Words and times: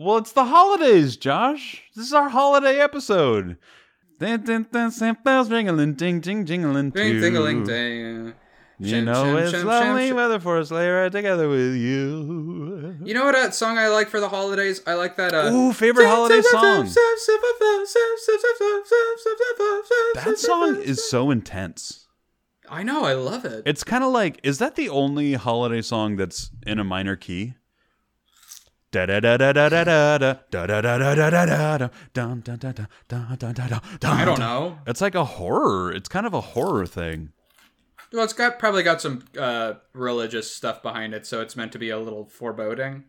Well, 0.00 0.18
it's 0.18 0.30
the 0.30 0.44
holidays, 0.44 1.16
Josh. 1.16 1.82
This 1.96 2.06
is 2.06 2.12
our 2.12 2.28
holiday 2.28 2.78
episode. 2.78 3.56
Dun, 4.20 4.44
dun, 4.44 4.66
dun, 4.70 4.92
Santa 4.92 5.20
bells 5.24 5.48
ringling, 5.48 5.96
ding, 5.96 6.20
ding, 6.20 6.46
jingling, 6.46 6.90
Ding, 6.90 7.20
ding-a-ling, 7.20 7.64
ding. 7.64 8.32
You 8.78 9.02
know 9.02 9.36
it's 9.38 9.64
lovely 9.64 10.12
weather 10.12 10.38
for 10.38 10.60
a 10.60 10.64
sleigh 10.64 10.88
ride 10.88 11.10
together 11.10 11.48
with 11.48 11.74
you. 11.74 12.96
You 13.02 13.12
know 13.12 13.24
what 13.24 13.34
uh, 13.34 13.50
song 13.50 13.76
I 13.76 13.88
like 13.88 14.08
for 14.08 14.20
the 14.20 14.28
holidays? 14.28 14.80
I 14.86 14.94
like 14.94 15.16
that. 15.16 15.34
Uh, 15.34 15.50
Ooh, 15.50 15.72
favorite 15.72 16.06
holiday 16.06 16.42
song. 16.42 16.84
That 16.84 16.94
That 20.14 20.38
song 20.38 20.76
is 20.76 21.10
so 21.10 21.32
intense. 21.32 22.06
I 22.70 22.84
know. 22.84 23.02
I 23.02 23.14
love 23.14 23.44
it. 23.44 23.64
It's 23.66 23.82
kind 23.82 24.04
of 24.04 24.12
like, 24.12 24.38
is 24.44 24.58
that 24.58 24.76
the 24.76 24.90
only 24.90 25.32
holiday 25.32 25.82
song 25.82 26.14
that's 26.14 26.52
in 26.64 26.78
a 26.78 26.84
minor 26.84 27.16
key? 27.16 27.54
I 34.02 34.24
don't 34.24 34.38
know. 34.38 34.78
It's 34.86 35.00
like 35.00 35.14
a 35.14 35.24
horror. 35.24 35.92
It's 35.92 36.08
kind 36.08 36.26
of 36.26 36.34
a 36.34 36.40
horror 36.40 36.86
thing. 36.86 37.30
Well, 38.12 38.24
it's 38.24 38.32
got 38.32 38.58
probably 38.58 38.82
got 38.82 39.02
some 39.02 39.22
uh, 39.38 39.74
religious 39.92 40.50
stuff 40.54 40.82
behind 40.82 41.12
it, 41.12 41.26
so 41.26 41.42
it's 41.42 41.54
meant 41.56 41.72
to 41.72 41.78
be 41.78 41.90
a 41.90 41.98
little 41.98 42.24
foreboding, 42.24 43.04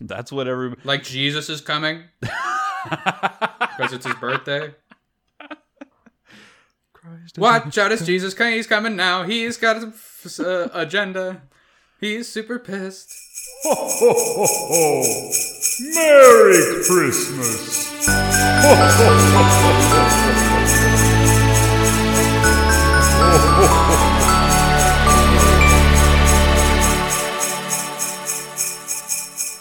That's 0.00 0.32
what 0.32 0.48
every. 0.48 0.74
like 0.84 1.02
Jesus 1.04 1.50
is 1.50 1.60
coming 1.60 2.04
because 2.20 3.92
it's 3.92 4.06
his 4.06 4.14
birthday. 4.14 4.74
Christ 6.94 7.38
Watch 7.38 7.76
out, 7.78 7.92
it's 7.92 8.04
Jesus. 8.06 8.32
coming. 8.34 8.54
He's 8.54 8.66
coming 8.66 8.96
now. 8.96 9.24
He's 9.24 9.56
got 9.56 9.76
a 9.76 9.88
f- 9.88 10.40
uh, 10.40 10.68
agenda. 10.72 11.42
He's 12.00 12.28
super 12.28 12.58
pissed. 12.58 13.14
Merry 15.94 16.84
Christmas! 16.84 17.88
Ho 18.06 18.74
ho 18.74 18.84
ho 18.84 19.12
ho 19.16 19.66
ho! 19.66 19.88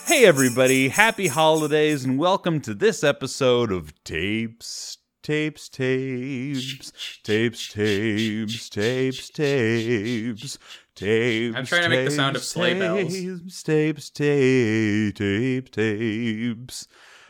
Hey, 0.06 0.26
everybody. 0.26 0.90
Happy 0.90 1.28
holidays 1.28 2.04
and 2.04 2.20
welcome 2.20 2.60
to 2.62 2.74
this 2.74 3.04
episode 3.04 3.72
of 3.72 3.94
Tapes, 4.04 4.98
Tapes, 5.24 5.70
Tapes, 5.70 6.92
Tapes, 7.24 7.72
Tapes, 7.72 8.70
Tapes, 8.70 9.30
Tapes, 9.30 10.58
Tapes. 10.98 11.56
I'm 11.56 11.66
trying 11.68 11.84
to 11.84 11.90
make 11.90 12.06
the 12.06 12.12
sound 12.12 12.36
of 12.36 12.44
sleigh 12.44 12.74
bells. 12.74 13.14
Tapes, 13.14 13.62
tapes, 13.62 14.10
tapes, 14.10 15.20
tapes, 15.20 15.70
tapes. 15.70 16.88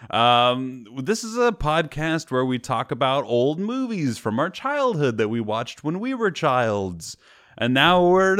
Um, 0.09 0.85
this 1.03 1.25
is 1.25 1.37
a 1.37 1.51
podcast 1.51 2.31
where 2.31 2.45
we 2.45 2.59
talk 2.59 2.91
about 2.91 3.25
old 3.25 3.59
movies 3.59 4.17
from 4.17 4.39
our 4.39 4.49
childhood 4.49 5.17
that 5.17 5.27
we 5.27 5.41
watched 5.41 5.83
when 5.83 5.99
we 5.99 6.13
were 6.13 6.31
childs. 6.31 7.17
And 7.57 7.73
now 7.73 8.07
we're 8.07 8.37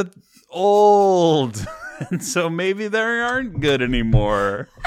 old. 0.50 1.66
And 2.10 2.22
so 2.24 2.48
maybe 2.48 2.86
they 2.86 3.00
aren't 3.00 3.58
good 3.58 3.82
anymore. 3.82 4.68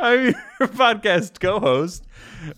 I'm 0.00 0.24
your 0.58 0.68
podcast 0.68 1.40
co 1.40 1.60
host, 1.60 2.06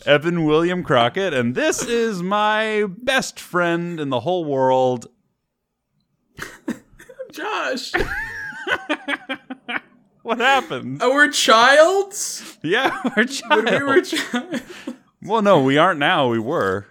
Evan 0.07 0.45
William 0.45 0.83
Crockett, 0.85 1.33
and 1.35 1.55
this 1.55 1.83
is 1.85 2.23
my 2.23 2.85
best 2.99 3.39
friend 3.41 3.99
in 4.01 4.11
the 4.11 4.21
whole 4.21 4.45
world, 4.45 5.07
Josh, 7.33 7.93
What 10.23 10.39
happened? 10.39 10.99
oh, 11.03 11.13
we're 11.13 11.31
childs. 11.33 12.59
Yeah, 12.63 12.97
we're 13.17 13.25
child. 13.25 13.65
When 13.65 13.75
we 13.75 13.83
were 13.87 14.01
child. 14.03 14.63
well, 15.23 15.43
no, 15.43 15.61
we 15.63 15.79
aren't 15.79 15.99
now. 15.99 16.29
We 16.29 16.39
were. 16.39 16.87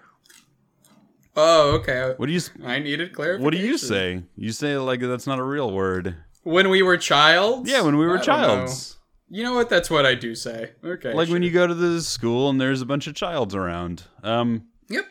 Oh, 1.37 1.75
okay. 1.75 2.13
What 2.17 2.25
do 2.25 2.31
you? 2.33 2.39
s- 2.39 2.51
I 2.65 2.79
needed 2.79 3.13
clarification. 3.13 3.45
What 3.45 3.53
do 3.53 3.59
you 3.59 3.77
say? 3.77 4.23
You 4.35 4.51
say 4.51 4.75
like 4.77 4.99
that's 4.99 5.27
not 5.27 5.39
a 5.39 5.43
real 5.43 5.71
word. 5.71 6.17
When 6.43 6.69
we 6.69 6.81
were 6.81 6.97
childs? 6.97 7.69
Yeah, 7.71 7.81
when 7.83 7.95
we 7.97 8.05
were 8.05 8.17
I 8.17 8.21
childs. 8.21 8.97
You 9.33 9.43
know 9.43 9.53
what? 9.53 9.69
That's 9.69 9.89
what 9.89 10.05
I 10.05 10.13
do 10.13 10.35
say. 10.35 10.71
Okay. 10.83 11.13
Like 11.13 11.29
when 11.29 11.41
you 11.41 11.51
go 11.51 11.65
to 11.65 11.73
the 11.73 12.01
school 12.01 12.49
and 12.49 12.59
there's 12.59 12.81
a 12.81 12.85
bunch 12.85 13.07
of 13.07 13.15
childs 13.15 13.55
around. 13.55 14.03
Um. 14.23 14.67
Yep. 14.89 15.05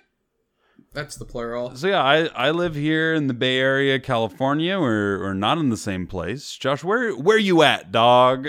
That's 0.93 1.17
the 1.17 1.25
plural. 1.25 1.75
So 1.75 1.89
yeah, 1.89 2.03
I 2.03 2.27
I 2.27 2.51
live 2.51 2.75
here 2.75 3.15
in 3.15 3.29
the 3.29 3.35
Bay 3.35 3.59
Area, 3.59 3.99
California. 3.99 4.79
We're 4.79 5.21
we're 5.21 5.35
not 5.35 5.57
in 5.57 5.71
the 5.71 5.77
same 5.79 6.07
place. 6.07 6.55
Josh, 6.55 6.85
where 6.85 7.13
where 7.17 7.39
you 7.39 7.63
at, 7.63 7.93
dog? 7.93 8.49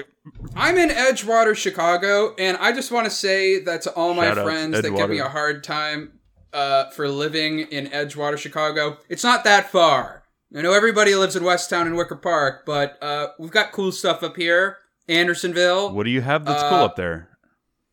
I'm 0.55 0.77
in 0.77 0.89
Edgewater, 0.89 1.55
Chicago, 1.55 2.35
and 2.37 2.57
I 2.57 2.73
just 2.73 2.91
want 2.91 3.05
to 3.05 3.11
say 3.11 3.59
that 3.63 3.81
to 3.83 3.93
all 3.93 4.13
my 4.13 4.25
Shout 4.25 4.39
out 4.39 4.45
friends 4.45 4.81
that 4.81 4.93
give 4.95 5.09
me 5.09 5.19
a 5.19 5.29
hard 5.29 5.63
time 5.63 6.19
uh, 6.53 6.89
for 6.89 7.07
living 7.07 7.59
in 7.59 7.87
Edgewater, 7.87 8.37
Chicago, 8.37 8.97
it's 9.09 9.23
not 9.23 9.43
that 9.45 9.71
far. 9.71 10.23
I 10.55 10.61
know 10.61 10.73
everybody 10.73 11.15
lives 11.15 11.35
in 11.35 11.43
West 11.43 11.69
Town 11.69 11.87
and 11.87 11.95
Wicker 11.95 12.17
Park, 12.17 12.65
but 12.65 13.01
uh, 13.01 13.29
we've 13.39 13.51
got 13.51 13.71
cool 13.71 13.91
stuff 13.91 14.21
up 14.21 14.35
here. 14.35 14.77
Andersonville, 15.07 15.93
What 15.93 16.03
do 16.03 16.09
you 16.11 16.21
have 16.21 16.45
that's 16.45 16.63
cool 16.63 16.79
Uh, 16.79 16.85
up 16.85 16.95
there? 16.95 17.29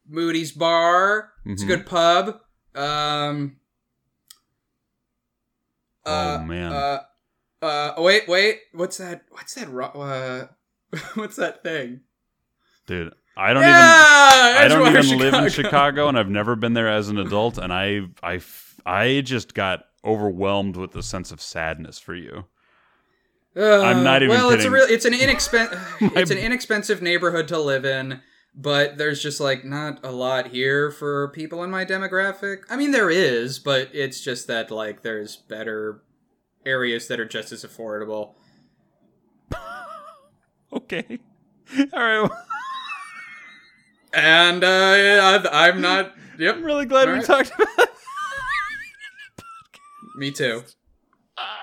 Moody's 0.09 0.53
Bar. 0.53 1.33
It's 1.45 1.63
a 1.63 1.65
Mhm. 1.65 1.69
good 1.69 1.87
pub. 1.87 2.41
Um. 2.75 3.57
Oh, 6.07 6.39
man. 6.39 6.73
Uh, 6.73 7.01
uh. 7.63 7.95
Wait, 7.99 8.29
wait. 8.29 8.61
What's 8.73 8.97
that? 8.99 9.25
What's 9.31 9.55
that? 9.55 9.69
ro- 9.69 9.87
Uh, 9.93 10.47
what's 11.15 11.37
that 11.37 11.63
thing? 11.63 12.01
Dude, 12.87 13.13
I 13.37 13.53
don't 13.53 13.63
even 13.65 13.75
I 13.75 14.67
don't 14.69 14.87
even 14.97 15.19
live 15.19 15.35
in 15.35 15.51
Chicago, 15.51 16.09
and 16.09 16.19
I've 16.19 16.31
never 16.31 16.57
been 16.57 16.73
there 16.73 16.89
as 16.89 17.09
an 17.11 17.19
adult, 17.19 17.59
and 17.59 17.71
I, 17.73 18.03
I, 18.23 18.41
I 18.87 19.21
just 19.21 19.53
got 19.55 19.85
overwhelmed 20.05 20.77
with 20.77 20.93
the 20.93 21.03
sense 21.03 21.31
of 21.31 21.43
sadness 21.43 21.99
for 21.99 22.15
you. 22.15 22.47
Uh, 23.57 23.83
I'm 23.83 24.05
not 24.05 24.23
even 24.23 24.37
Well, 24.37 24.51
it's 24.51 24.65
a 24.65 24.71
real. 24.71 24.87
It's 24.89 25.05
an 25.05 25.15
inexpensive. 25.15 25.81
it's 26.01 26.31
an 26.31 26.39
inexpensive 26.39 27.03
neighborhood 27.03 27.49
to 27.49 27.59
live 27.59 27.85
in, 27.85 28.21
but 28.55 28.99
there's 28.99 29.23
just 29.23 29.41
like 29.41 29.65
not 29.65 30.05
a 30.05 30.13
lot 30.13 30.49
here 30.49 30.91
for 30.91 31.29
people 31.29 31.63
in 31.65 31.71
my 31.71 31.85
demographic. 31.85 32.59
I 32.71 32.77
mean, 32.77 32.93
there 32.93 33.11
is, 33.11 33.59
but 33.59 33.89
it's 33.93 34.21
just 34.21 34.47
that 34.47 34.71
like 34.71 35.03
there's 35.03 35.37
better 35.37 36.03
areas 36.65 37.09
that 37.09 37.19
are 37.21 37.25
just 37.27 37.53
as 37.53 37.65
affordable. 37.65 38.35
Okay. 40.71 41.19
All 41.95 41.99
right. 41.99 42.31
And 44.13 44.65
uh, 44.65 44.69
I- 45.53 45.69
I'm 45.69 45.81
not. 45.81 46.15
Yep, 46.39 46.57
I'm 46.57 46.65
really 46.65 46.87
glad 46.87 47.07
we 47.09 47.13
Alright. 47.13 47.27
talked 47.27 47.53
about 47.55 47.89
me 50.17 50.31
too. 50.31 50.63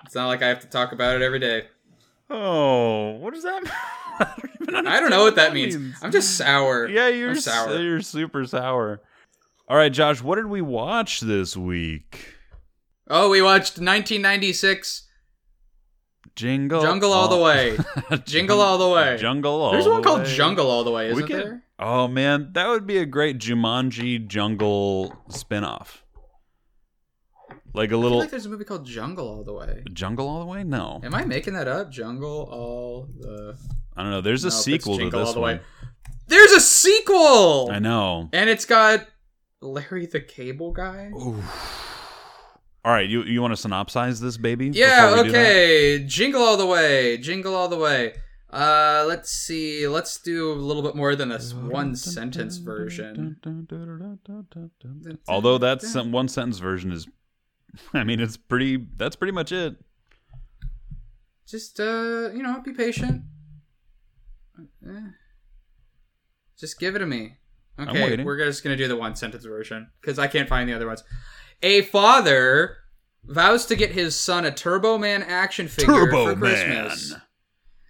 It's 0.05 0.15
not 0.15 0.27
like 0.27 0.43
I 0.43 0.47
have 0.47 0.59
to 0.61 0.67
talk 0.67 0.91
about 0.91 1.15
it 1.15 1.21
every 1.23 1.39
day. 1.39 1.67
Oh, 2.29 3.11
what 3.17 3.33
does 3.33 3.43
that 3.43 3.63
mean? 3.63 3.71
I 4.19 4.71
don't, 4.71 4.87
I 4.87 4.99
don't 4.99 5.09
know 5.09 5.23
what 5.23 5.35
that 5.35 5.53
means. 5.53 5.75
I'm 6.01 6.11
just 6.11 6.37
sour. 6.37 6.87
Yeah, 6.87 7.07
you're 7.09 7.31
I'm 7.31 7.39
sour. 7.39 7.79
You're 7.79 8.01
super 8.01 8.45
sour. 8.45 9.01
All 9.67 9.77
right, 9.77 9.91
Josh, 9.91 10.21
what 10.21 10.35
did 10.35 10.45
we 10.47 10.61
watch 10.61 11.19
this 11.21 11.55
week? 11.57 12.33
Oh, 13.09 13.29
we 13.29 13.41
watched 13.41 13.77
1996 13.77 15.03
Jingle, 16.35 16.81
Jungle 16.81 17.13
All 17.13 17.27
the 17.27 17.37
Way. 17.37 17.77
Jingle 18.25 18.59
All 18.61 18.77
the 18.77 18.89
Way. 18.89 19.17
Jungle 19.17 19.61
All. 19.61 19.71
There's 19.71 19.85
the 19.85 19.91
one 19.91 20.03
called 20.03 20.23
Way. 20.23 20.35
Jungle 20.35 20.69
All 20.69 20.83
the 20.83 20.91
Way, 20.91 21.09
isn't 21.09 21.27
could- 21.27 21.35
there? 21.35 21.61
Oh 21.77 22.07
man, 22.07 22.49
that 22.53 22.67
would 22.69 22.87
be 22.87 22.97
a 22.97 23.05
great 23.05 23.37
Jumanji 23.37 24.25
Jungle 24.27 25.13
spinoff. 25.29 26.01
Like 27.75 27.89
a 27.89 27.89
I 27.89 27.89
feel 27.91 27.99
little 27.99 28.17
like 28.19 28.29
there's 28.31 28.45
a 28.45 28.49
movie 28.49 28.63
called 28.65 28.85
Jungle 28.85 29.27
All 29.27 29.43
the 29.43 29.53
Way. 29.53 29.83
Jungle 29.93 30.27
All 30.27 30.39
the 30.39 30.45
Way? 30.45 30.63
No, 30.63 31.01
Am 31.03 31.13
I 31.15 31.25
making 31.25 31.53
that 31.53 31.67
up? 31.67 31.91
Jungle 31.91 32.47
All 32.51 33.07
the. 33.19 33.57
I 33.95 34.01
don't 34.03 34.11
know. 34.11 34.21
There's 34.21 34.43
a 34.43 34.47
No, 34.49 34.55
it's 34.55 34.63
sequel 34.63 34.95
to 34.97 35.03
Jingle 35.03 35.19
this 35.19 35.27
All 35.29 35.33
the 35.35 35.39
one. 35.41 35.57
Way. 35.57 35.61
There's 36.27 36.51
a 36.51 36.59
sequel, 36.59 37.69
I 37.71 37.79
know. 37.79 38.29
and 38.33 38.49
it's 38.49 38.65
got 38.65 39.05
Larry 39.61 40.05
the 40.07 40.19
Cable 40.21 40.71
Guy. 40.71 41.11
All 41.13 42.91
right, 42.91 43.07
you 43.09 43.23
you 43.23 43.41
want 43.41 43.55
to 43.57 43.67
synopsize 43.67 44.19
this 44.21 44.37
baby? 44.37 44.69
Yeah. 44.73 45.09
before 45.09 45.23
we 45.23 45.29
do 45.29 45.31
that? 45.33 45.39
Okay. 45.45 46.03
Jingle 46.05 46.41
All 46.41 46.57
the 46.57 46.65
Way. 46.65 47.17
Jingle 47.17 47.55
All 47.55 47.67
the 47.67 47.77
Way. 47.77 48.13
Uh, 48.51 49.03
let's 49.07 49.31
see. 49.31 49.87
Let's 49.87 50.19
do 50.21 50.51
a 50.51 50.53
little 50.53 50.83
bit 50.83 50.95
more 50.95 51.15
than 51.15 51.29
this 51.29 51.53
one 51.53 51.95
sentence 51.95 52.57
version. 52.57 53.37
Although 55.27 55.57
that 55.57 55.81
sen- 55.81 56.11
one 56.11 56.27
sentence 56.27 56.59
version 56.59 56.91
is, 56.91 57.07
I 57.93 58.03
mean, 58.03 58.19
it's 58.19 58.37
pretty. 58.37 58.85
That's 58.97 59.15
pretty 59.15 59.33
much 59.33 59.51
it. 59.51 59.75
Just 61.47 61.79
uh, 61.79 62.29
you 62.33 62.41
know, 62.41 62.61
be 62.63 62.73
patient. 62.73 63.23
Eh. 64.87 64.99
Just 66.57 66.79
give 66.79 66.95
it 66.95 66.99
to 66.99 67.05
me. 67.05 67.35
Okay, 67.77 68.23
we're 68.23 68.37
just 68.37 68.63
gonna 68.63 68.77
do 68.77 68.87
the 68.87 68.95
one 68.95 69.15
sentence 69.15 69.43
version 69.43 69.89
because 69.99 70.17
I 70.17 70.27
can't 70.27 70.47
find 70.47 70.69
the 70.69 70.73
other 70.73 70.87
ones. 70.87 71.03
A 71.61 71.81
father 71.81 72.77
vows 73.25 73.65
to 73.65 73.75
get 73.75 73.91
his 73.91 74.15
son 74.15 74.45
a 74.45 74.51
Turbo 74.51 74.97
Man 74.97 75.23
action 75.23 75.67
figure 75.67 75.93
Turbo 75.93 76.33
for 76.33 76.39
Christmas. 76.39 77.11
Man. 77.11 77.21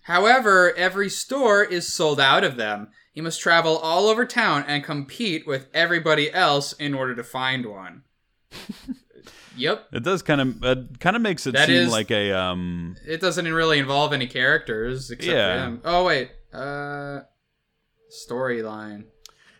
However, 0.03 0.73
every 0.75 1.09
store 1.09 1.63
is 1.63 1.91
sold 1.91 2.19
out 2.19 2.43
of 2.43 2.57
them. 2.57 2.89
He 3.11 3.21
must 3.21 3.39
travel 3.39 3.77
all 3.77 4.07
over 4.07 4.25
town 4.25 4.65
and 4.67 4.83
compete 4.83 5.47
with 5.47 5.67
everybody 5.73 6.31
else 6.31 6.73
in 6.73 6.93
order 6.93 7.15
to 7.15 7.23
find 7.23 7.65
one. 7.65 8.03
yep. 9.57 9.87
It 9.91 10.03
does 10.03 10.21
kind 10.21 10.41
of 10.41 10.63
it 10.63 10.99
kind 10.99 11.15
of 11.15 11.21
makes 11.21 11.45
it 11.47 11.53
That 11.53 11.67
seem 11.67 11.75
is- 11.77 11.91
like 11.91 12.11
a 12.11 12.31
um 12.33 12.95
It 13.07 13.21
doesn't 13.21 13.51
really 13.53 13.79
involve 13.79 14.13
any 14.13 14.27
characters 14.27 15.11
except 15.11 15.35
Yeah. 15.35 15.65
him. 15.65 15.81
Oh 15.83 16.03
wait. 16.05 16.31
Uh 16.53 17.21
storyline. 18.11 19.05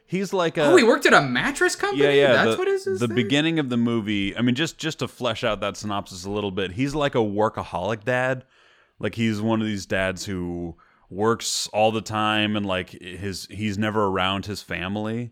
he's 0.06 0.32
like 0.34 0.58
a 0.58 0.64
Oh, 0.66 0.76
he 0.76 0.84
worked 0.84 1.06
at 1.06 1.14
a 1.14 1.22
mattress 1.22 1.76
company? 1.76 2.04
yeah 2.04 2.12
yeah 2.12 2.34
That's 2.34 2.52
the, 2.52 2.58
what 2.58 2.68
is 2.68 2.86
his 2.86 3.00
the 3.00 3.08
thing? 3.08 3.16
beginning 3.16 3.60
of 3.60 3.70
the 3.70 3.78
movie. 3.78 4.36
I 4.38 4.42
mean 4.42 4.56
just 4.56 4.78
just 4.78 5.00
to 5.00 5.08
flesh 5.08 5.44
out 5.44 5.60
that 5.62 5.78
synopsis 5.78 6.26
a 6.26 6.30
little 6.32 6.52
bit. 6.52 6.72
He's 6.74 6.96
like 6.96 7.16
a 7.16 7.20
workaholic 7.20 8.04
dad. 8.04 8.46
Like 9.00 9.16
he's 9.16 9.42
one 9.42 9.62
of 9.62 9.68
these 9.68 9.86
dads 9.86 10.26
who 10.26 10.76
works 11.10 11.68
all 11.74 11.92
the 11.92 12.02
time 12.02 12.56
and 12.56 12.66
like 12.66 12.90
his 12.92 13.48
he's 13.52 13.78
never 13.78 14.06
around 14.06 14.46
his 14.46 14.62
family. 14.62 15.32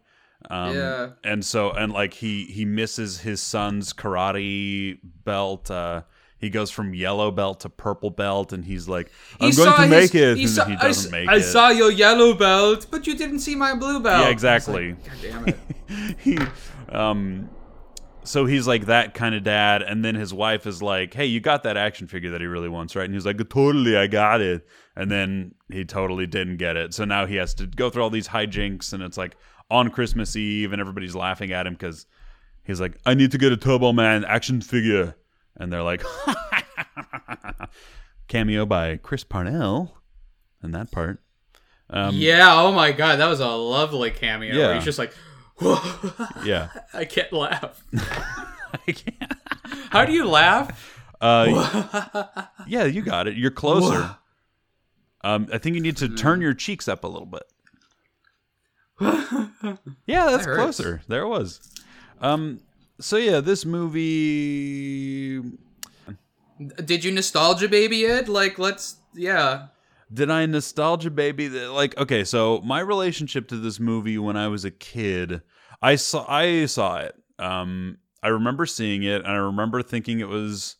Um, 0.50 0.76
Yeah. 0.76 1.10
and 1.24 1.44
so 1.46 1.72
and 1.72 1.92
like 1.94 2.14
he 2.14 2.46
he 2.46 2.66
misses 2.66 3.20
his 3.20 3.42
son's 3.42 3.94
karate 3.94 5.00
belt. 5.24 5.70
Uh, 5.72 6.04
he 6.38 6.50
goes 6.50 6.70
from 6.72 6.94
yellow 6.94 7.32
belt 7.32 7.62
to 7.62 7.70
purple 7.70 8.10
belt, 8.10 8.52
and 8.52 8.66
he's 8.66 8.88
like, 8.90 9.10
"I'm 9.40 9.52
He 9.52 9.56
going 9.56 9.74
to 9.74 9.82
his- 9.84 9.90
make 9.90 10.16
it," 10.16 10.38
he 10.38 10.48
saw- 10.48 10.66
he 10.66 10.74
I 10.76 10.88
doesn't 10.88 11.06
s- 11.08 11.12
make 11.12 11.30
I 11.30 11.36
it. 11.38 11.44
saw 11.44 11.70
your 11.70 11.90
yellow 11.92 12.34
belt, 12.34 12.88
but 12.92 13.08
you 13.08 13.16
didn't 13.16 13.40
see 13.40 13.56
my 13.56 13.74
blue 13.74 14.02
belt. 14.02 14.20
Yeah, 14.22 14.28
I 14.28 14.34
was 14.34 14.44
like, 14.44 14.58
exactly. 14.60 14.92
God 14.92 15.18
damn 15.22 15.48
it. 15.48 15.58
he 16.20 16.38
um 16.90 17.50
so 18.26 18.46
he's 18.46 18.68
like 18.68 18.86
that 18.86 19.14
kind 19.14 19.36
of 19.36 19.44
dad 19.44 19.82
and 19.82 20.04
then 20.04 20.16
his 20.16 20.34
wife 20.34 20.66
is 20.66 20.82
like 20.82 21.14
hey 21.14 21.26
you 21.26 21.40
got 21.42 21.64
that 21.64 21.76
action 21.76 22.08
figure 22.08 22.32
that 22.32 22.40
he 22.42 22.48
really 22.48 22.70
wants 22.70 22.96
right 22.96 23.04
and 23.06 23.14
he's 23.14 23.26
like 23.26 23.38
totally 23.50 23.98
i 23.98 24.08
got 24.08 24.40
it 24.42 24.66
and 24.96 25.10
then 25.10 25.56
he 25.72 25.84
totally 25.84 26.28
didn't 26.28 26.58
get 26.58 26.78
it 26.78 26.94
so 26.94 27.06
now 27.06 27.26
he 27.26 27.36
has 27.36 27.54
to 27.54 27.66
go 27.66 27.90
through 27.90 28.04
all 28.04 28.10
these 28.10 28.28
hijinks 28.28 28.94
and 28.94 29.04
it's 29.04 29.18
like 29.18 29.36
on 29.70 29.90
christmas 29.90 30.36
eve 30.36 30.72
and 30.72 30.80
everybody's 30.80 31.16
laughing 31.16 31.52
at 31.52 31.66
him 31.66 31.74
because 31.74 32.06
he's 32.64 32.82
like 32.82 32.98
i 33.06 33.14
need 33.14 33.32
to 33.32 33.38
get 33.38 33.52
a 33.52 33.58
turbo 33.58 33.92
man 33.92 34.24
action 34.26 34.62
figure 34.62 35.16
and 35.58 35.72
they're 35.72 35.84
like 35.84 36.04
cameo 38.28 38.66
by 38.66 38.98
chris 38.98 39.24
parnell 39.24 39.98
and 40.62 40.74
that 40.74 40.92
part 40.92 41.20
um, 41.90 42.16
yeah, 42.16 42.60
oh 42.60 42.72
my 42.72 42.92
god, 42.92 43.20
that 43.20 43.28
was 43.28 43.40
a 43.40 43.48
lovely 43.48 44.10
cameo. 44.10 44.56
Yeah. 44.56 44.74
He's 44.74 44.84
just 44.84 44.98
like, 44.98 45.14
yeah 46.44 46.70
I 46.94 47.06
can't 47.06 47.32
laugh. 47.32 47.84
I 47.94 48.92
can't. 48.92 49.34
How 49.92 50.06
do 50.06 50.14
you 50.14 50.28
laugh? 50.28 50.90
Uh, 51.24 52.26
yeah, 52.68 52.84
you 52.84 53.02
got 53.02 53.30
it. 53.30 53.38
You're 53.38 53.50
closer. 53.50 54.18
Um, 55.24 55.48
I 55.54 55.58
think 55.58 55.76
you 55.76 55.82
need 55.82 55.98
to 55.98 56.08
Hmm. 56.08 56.16
turn 56.16 56.42
your 56.42 56.54
cheeks 56.54 56.88
up 56.88 57.04
a 57.04 57.08
little 57.08 57.26
bit. 57.28 57.44
Yeah, 60.06 60.30
that's 60.32 60.46
That 60.46 60.56
closer. 60.56 61.02
There 61.08 61.24
it 61.24 61.28
was. 61.28 61.60
Um, 62.22 62.60
so 63.00 63.18
yeah, 63.18 63.40
this 63.40 63.66
movie. 63.66 65.42
Did 66.86 67.04
you 67.04 67.12
nostalgia 67.12 67.68
baby 67.68 68.04
it? 68.04 68.28
Like, 68.30 68.60
let's, 68.60 68.98
yeah. 69.16 69.68
Did 70.14 70.30
I 70.30 70.46
nostalgia 70.46 71.10
baby? 71.10 71.50
Like, 71.50 71.98
okay, 71.98 72.24
so 72.24 72.62
my 72.64 72.80
relationship 72.82 73.48
to 73.48 73.58
this 73.58 73.80
movie 73.80 74.18
when 74.18 74.38
I 74.38 74.48
was 74.48 74.64
a 74.64 74.72
kid, 74.72 75.42
I 75.82 75.96
saw 75.96 76.26
I 76.30 76.66
saw 76.68 76.98
it. 77.00 77.16
Um, 77.40 77.98
I 78.22 78.28
remember 78.28 78.66
seeing 78.66 79.04
it, 79.04 79.24
and 79.24 79.28
I 79.28 79.36
remember 79.38 79.82
thinking 79.82 80.20
it 80.20 80.28
was. 80.28 80.76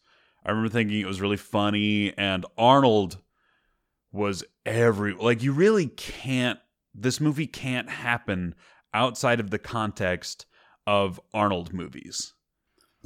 I 0.46 0.52
remember 0.52 0.70
thinking 0.70 1.00
it 1.00 1.08
was 1.08 1.20
really 1.22 1.38
funny, 1.38 2.16
and 2.18 2.46
Arnold 2.58 3.18
was 4.14 4.44
every 4.66 5.14
like 5.14 5.44
you 5.44 5.52
really 5.52 5.88
can't. 5.88 6.60
This 6.96 7.20
movie 7.20 7.48
can't 7.48 7.90
happen 7.90 8.56
outside 8.94 9.40
of 9.42 9.50
the 9.50 9.60
context 9.60 10.46
of 10.88 11.20
Arnold 11.34 11.74
movies. 11.74 12.34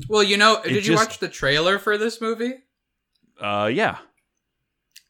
Well, 0.10 0.22
you 0.22 0.36
know, 0.38 0.58
It 0.58 0.66
did 0.66 0.76
you 0.86 0.94
just- 0.94 1.08
watch 1.08 1.20
the 1.20 1.30
trailer 1.30 1.80
for 1.80 1.98
this 1.98 2.20
movie? 2.22 2.54
Uh, 3.42 3.70
yeah, 3.74 3.98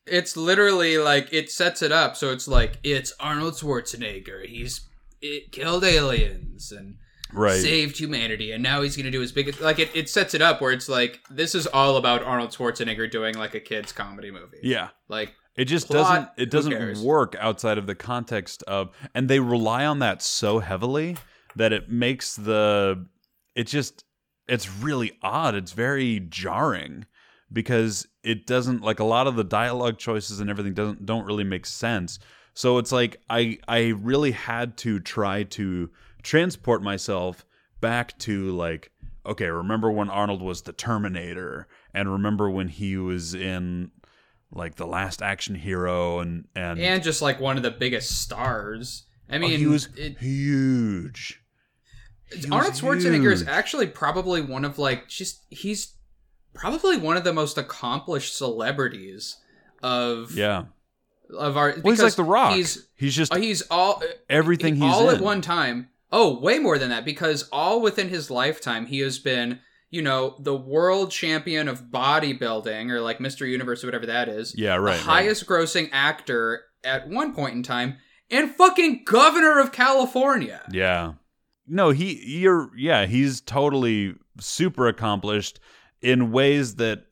It's 0.06 0.38
literally 0.38 0.98
like 0.98 1.30
it 1.34 1.50
sets 1.52 1.82
it 1.82 1.92
up, 1.92 2.16
so 2.16 2.32
it's 2.32 2.48
like 2.48 2.78
it's 2.84 3.12
Arnold 3.20 3.56
Schwarzenegger. 3.56 4.46
He's 4.46 4.88
it 5.22 5.52
killed 5.52 5.84
aliens 5.84 6.72
and 6.72 6.96
right. 7.34 7.60
saved 7.60 7.98
humanity, 7.98 8.52
and 8.52 8.62
now 8.62 8.82
he's 8.82 8.96
gonna 8.96 9.12
do 9.12 9.22
his 9.22 9.32
biggest. 9.32 9.60
Like 9.62 9.80
it, 9.80 9.90
it 9.96 10.10
sets 10.10 10.34
it 10.34 10.42
up 10.42 10.62
where 10.62 10.72
it's 10.72 10.88
like 10.88 11.20
this 11.30 11.56
is 11.56 11.68
all 11.68 11.98
about 11.98 12.22
Arnold 12.24 12.52
Schwarzenegger 12.52 13.10
doing 13.10 13.36
like 13.36 13.56
a 13.56 13.60
kids 13.60 13.92
comedy 13.92 14.30
movie. 14.32 14.60
Yeah. 14.62 14.90
like 15.10 15.34
It 15.58 15.66
just 15.66 15.88
Plot, 15.88 15.98
doesn't 15.98 16.30
it 16.38 16.52
doesn't 16.52 17.04
work 17.04 17.36
outside 17.40 17.78
of 17.80 17.88
the 17.88 17.96
context 17.96 18.64
of 18.64 18.92
and 19.14 19.28
they 19.28 19.40
rely 19.40 19.86
on 19.86 20.00
that 20.00 20.22
so 20.22 20.60
heavily 20.60 21.18
that 21.56 21.74
it 21.74 21.90
makes 21.90 22.36
the 22.36 23.08
it 23.56 23.66
just 23.66 24.06
it's 24.48 24.70
really 24.70 25.14
odd. 25.22 25.56
It's 25.56 25.74
very 25.74 26.20
jarring 26.20 27.06
because 27.52 28.08
it 28.24 28.46
doesn't 28.46 28.82
like 28.82 29.00
a 29.00 29.04
lot 29.04 29.28
of 29.28 29.36
the 29.36 29.44
dialogue 29.44 29.98
choices 29.98 30.40
and 30.40 30.50
everything 30.50 30.74
doesn't 30.74 31.06
don't 31.06 31.26
really 31.26 31.44
make 31.44 31.66
sense. 31.66 32.20
So 32.54 32.78
it's 32.78 32.92
like 32.92 33.20
I 33.30 33.58
I 33.68 33.88
really 33.88 34.32
had 34.32 34.78
to 34.78 35.00
try 35.00 35.44
to 35.44 35.90
transport 36.22 36.82
myself 36.82 37.46
back 37.82 38.18
to 38.20 38.52
like 38.52 38.92
okay, 39.26 39.48
remember 39.48 39.92
when 39.92 40.10
Arnold 40.10 40.42
was 40.42 40.62
the 40.62 40.72
Terminator 40.72 41.68
and 41.94 42.10
remember 42.10 42.50
when 42.50 42.70
he 42.70 42.96
was 42.96 43.34
in 43.34 43.92
like 44.52 44.76
the 44.76 44.88
last 44.88 45.22
action 45.22 45.56
hero 45.56 46.20
and 46.20 46.46
and, 46.56 46.80
and 46.80 47.04
just 47.04 47.22
like 47.22 47.40
one 47.40 47.58
of 47.58 47.64
the 47.64 47.72
biggest 47.72 48.22
stars. 48.22 49.04
I 49.30 49.36
Oh, 49.36 49.40
mean, 49.40 49.60
he 49.60 49.68
was 49.68 49.90
it, 49.98 50.18
huge. 50.20 51.42
He 52.30 52.38
was 52.38 52.52
Arnold 52.52 52.74
Schwarzenegger 52.74 53.32
is 53.32 53.48
actually 53.48 53.88
probably 53.88 54.42
one 54.42 54.66
of 54.66 54.78
like 54.80 55.08
just 55.10 55.44
he's 55.50 55.94
probably 56.54 56.98
one 56.98 57.18
of 57.18 57.24
the 57.24 57.34
most 57.34 57.58
accomplished 57.58 58.36
celebrities 58.38 59.38
of 59.84 60.32
yeah. 60.32 60.64
of 61.38 61.58
our. 61.58 61.76
Well, 61.84 61.94
he's 61.94 62.02
like 62.04 62.16
the 62.16 62.24
Rock. 62.24 62.56
He's 62.56 62.88
He's 62.96 63.16
just 63.16 63.34
uh, 63.34 63.38
he's 63.38 63.62
all 63.70 64.02
everything 64.30 64.76
he's 64.76 64.84
all 64.84 65.10
in. 65.10 65.18
at 65.18 65.22
one 65.22 65.42
time. 65.42 65.90
Oh, 66.12 66.40
way 66.40 66.58
more 66.58 66.78
than 66.78 66.90
that 66.90 67.04
because 67.04 67.50
all 67.52 67.82
within 67.82 68.08
his 68.10 68.32
lifetime 68.32 68.86
he 68.86 69.00
has 69.00 69.20
been 69.20 69.60
you 69.90 70.02
know 70.02 70.36
the 70.40 70.56
world 70.56 71.12
champion 71.12 71.68
of 71.68 71.84
bodybuilding 71.84 72.92
or 72.92 73.02
like 73.02 73.20
Mr. 73.20 73.50
Universe 73.50 73.84
or 73.84 73.88
whatever 73.88 74.06
that 74.06 74.30
is. 74.30 74.56
Yeah, 74.58 74.76
right. 74.76 74.80
the 74.80 74.90
right. 74.90 75.00
highest 75.00 75.46
grossing 75.46 75.90
actor 75.92 76.64
at 76.84 77.08
one 77.08 77.34
point 77.34 77.56
in 77.56 77.64
time 77.64 77.98
and 78.30 78.52
fucking 78.52 79.04
governor 79.06 79.60
of 79.60 79.72
California. 79.72 80.62
Yeah. 80.72 81.14
No, 81.68 81.90
he 81.92 82.22
you're 82.26 82.72
yeah, 82.78 83.06
he's 83.06 83.42
totally 83.42 84.16
super 84.40 84.88
accomplished 84.88 85.60
in 86.02 86.32
ways 86.32 86.76
that 86.76 87.06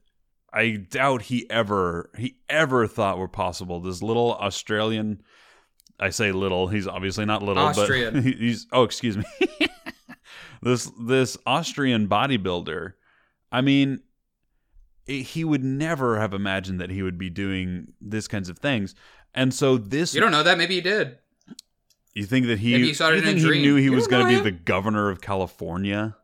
I 0.54 0.72
doubt 0.72 1.24
he 1.24 1.50
ever 1.50 2.10
he 2.18 2.38
ever 2.50 2.88
thought 2.88 3.18
were 3.18 3.28
possible. 3.28 3.82
This 3.82 4.02
little 4.02 4.36
Australian 4.36 5.22
I 6.00 6.10
say 6.10 6.32
little, 6.32 6.68
he's 6.68 6.88
obviously 6.88 7.26
not 7.26 7.42
little, 7.42 7.64
Austrian. 7.64 8.14
but 8.16 8.24
he's 8.24 8.68
oh, 8.72 8.84
excuse 8.84 9.18
me. 9.18 9.24
this 10.66 10.92
this 11.00 11.38
Austrian 11.46 12.10
bodybuilder. 12.10 12.94
I 13.52 13.62
mean, 13.62 14.02
it- 15.08 15.22
he 15.24 15.44
would 15.46 15.64
never 15.64 16.20
have 16.20 16.34
imagined 16.34 16.82
that 16.82 16.90
he 16.90 17.02
would 17.04 17.18
be 17.18 17.30
doing 17.30 17.94
this 18.02 18.28
kinds 18.28 18.50
of 18.50 18.58
things. 18.60 18.96
And 19.34 19.54
so 19.54 19.78
this 19.78 20.14
You 20.14 20.20
don't 20.22 20.32
know 20.32 20.44
that? 20.44 20.58
Maybe 20.58 20.76
he 20.76 20.82
did. 20.82 21.18
you 22.14 22.26
think 22.26 22.48
that 22.48 22.60
he? 22.60 22.72
Maybe 22.74 22.88
he 22.88 22.94
saw 22.94 23.10
it 23.10 23.12
you 23.12 23.18
in 23.18 23.24
a 23.24 23.28
think 23.28 23.40
he 23.40 23.62
knew 23.62 23.76
he 23.76 23.86
You 23.86 23.92
was 23.94 24.08
going 24.08 24.24
to 24.24 24.30
be 24.30 24.36
him. 24.36 24.44
the 24.44 24.52
governor 24.52 25.10
of 25.10 25.22
California? 25.22 26.16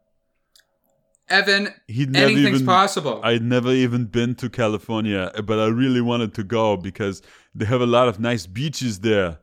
Evan, 1.29 1.69
He'd 1.87 2.09
never 2.11 2.25
anything's 2.25 2.55
even. 2.55 2.65
possible. 2.65 3.21
I'd 3.23 3.41
never 3.43 3.71
even 3.71 4.05
been 4.05 4.35
to 4.35 4.49
California, 4.49 5.31
but 5.45 5.59
I 5.59 5.67
really 5.67 6.01
wanted 6.01 6.33
to 6.33 6.43
go 6.43 6.75
because 6.75 7.21
they 7.55 7.65
have 7.65 7.79
a 7.79 7.85
lot 7.85 8.09
of 8.09 8.19
nice 8.19 8.45
beaches 8.47 8.99
there, 8.99 9.39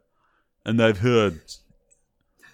and 0.67 0.83
I've 0.83 0.99
heard. 0.99 1.41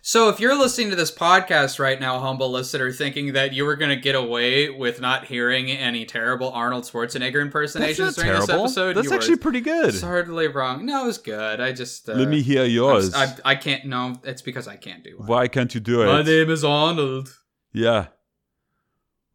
So 0.06 0.28
if 0.28 0.38
you're 0.38 0.54
listening 0.58 0.90
to 0.90 0.96
this 0.96 1.10
podcast 1.10 1.78
right 1.78 1.98
now, 1.98 2.20
humble 2.20 2.50
listener, 2.50 2.92
thinking 2.92 3.32
that 3.32 3.54
you 3.54 3.64
were 3.64 3.74
going 3.74 3.88
to 3.88 3.96
get 3.96 4.14
away 4.14 4.68
with 4.68 5.00
not 5.00 5.24
hearing 5.24 5.70
any 5.70 6.04
terrible 6.04 6.50
Arnold 6.52 6.84
Schwarzenegger 6.84 7.40
impersonations 7.40 8.14
during 8.16 8.32
this 8.38 8.50
episode, 8.50 8.96
That's 8.96 9.10
actually 9.10 9.36
were 9.36 9.38
pretty 9.38 9.62
good. 9.62 9.98
hardly 10.02 10.48
wrong. 10.48 10.84
No, 10.84 11.04
it 11.04 11.06
was 11.06 11.16
good. 11.18 11.58
I 11.58 11.72
just 11.72 12.06
uh, 12.10 12.12
Let 12.12 12.28
me 12.28 12.42
hear 12.42 12.66
yours. 12.66 13.14
I'm 13.14 13.20
yours. 13.22 13.30
s- 13.32 13.40
I, 13.46 13.52
I 13.52 13.54
can't. 13.54 13.86
No, 13.86 14.20
it's 14.24 14.42
because 14.42 14.68
I 14.68 14.76
can't 14.76 15.02
do 15.02 15.10
it. 15.18 15.20
Why 15.26 15.48
can't 15.48 15.74
you 15.74 15.80
do 15.80 16.02
it? 16.02 16.06
My 16.06 16.20
name 16.22 16.50
is 16.50 16.64
Arnold. 16.64 17.34
Yeah. 17.72 18.08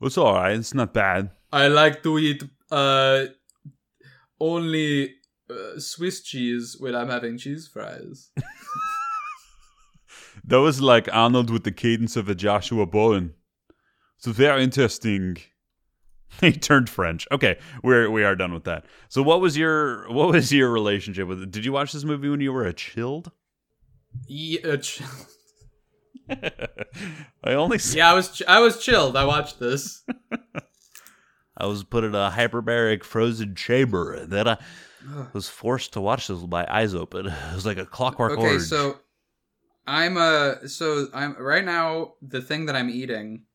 It's 0.01 0.19
all 0.19 0.35
right. 0.35 0.55
It's 0.55 0.75
not 0.75 0.93
bad. 0.93 1.31
I 1.51 1.67
like 1.67 2.03
to 2.03 2.19
eat 2.19 2.43
uh 2.69 3.25
only 4.39 5.15
uh, 5.49 5.79
Swiss 5.79 6.21
cheese 6.21 6.77
when 6.79 6.93
I'm 6.93 7.09
having 7.09 7.39
cheese 7.39 7.67
fries. 7.67 8.29
That 10.43 10.59
was 10.61 10.81
like 10.81 11.07
Arnold 11.13 11.49
with 11.49 11.63
the 11.63 11.71
cadence 11.71 12.15
of 12.15 12.29
a 12.29 12.35
Joshua 12.35 12.85
Bowen. 12.85 13.33
So 14.17 14.31
very 14.31 14.63
interesting. 14.63 15.37
he 16.41 16.51
turned 16.51 16.89
French. 16.89 17.27
Okay, 17.31 17.57
we're 17.83 18.09
we 18.09 18.23
are 18.23 18.35
done 18.35 18.53
with 18.53 18.63
that. 18.65 18.85
So 19.09 19.21
what 19.23 19.41
was 19.41 19.57
your 19.57 20.09
what 20.11 20.29
was 20.29 20.51
your 20.51 20.69
relationship 20.71 21.27
with 21.27 21.41
it? 21.41 21.51
Did 21.51 21.65
you 21.65 21.71
watch 21.71 21.91
this 21.91 22.03
movie 22.03 22.29
when 22.29 22.41
you 22.41 22.53
were 22.53 22.65
a 22.65 22.73
chilled? 22.73 23.31
Yeah, 24.27 24.77
ch- 24.77 25.01
I 26.29 27.53
only 27.53 27.79
yeah, 27.91 28.11
I 28.11 28.13
was 28.13 28.29
ch- 28.29 28.43
I 28.47 28.59
was 28.59 28.83
chilled. 28.83 29.15
I 29.15 29.25
watched 29.25 29.59
this. 29.59 30.03
I 31.57 31.65
was 31.65 31.83
put 31.83 32.03
in 32.03 32.15
a 32.15 32.31
hyperbaric 32.33 33.03
frozen 33.03 33.53
chamber 33.55 34.13
and 34.13 34.31
then 34.31 34.47
I 34.47 34.57
was 35.33 35.49
forced 35.49 35.93
to 35.93 36.01
watch 36.01 36.27
this 36.27 36.39
with 36.39 36.49
my 36.49 36.65
eyes 36.73 36.95
open. 36.95 37.27
It 37.27 37.55
was 37.55 37.65
like 37.65 37.77
a 37.77 37.85
clockwork 37.85 38.33
Okay, 38.33 38.41
orange. 38.41 38.63
so 38.63 38.97
I'm 39.89 40.17
uh 40.17 40.67
so 40.67 41.07
I'm 41.15 41.35
right 41.39 41.65
now 41.65 42.13
the 42.21 42.43
thing 42.43 42.67
that 42.67 42.75
I'm 42.75 42.91
eating. 42.91 43.45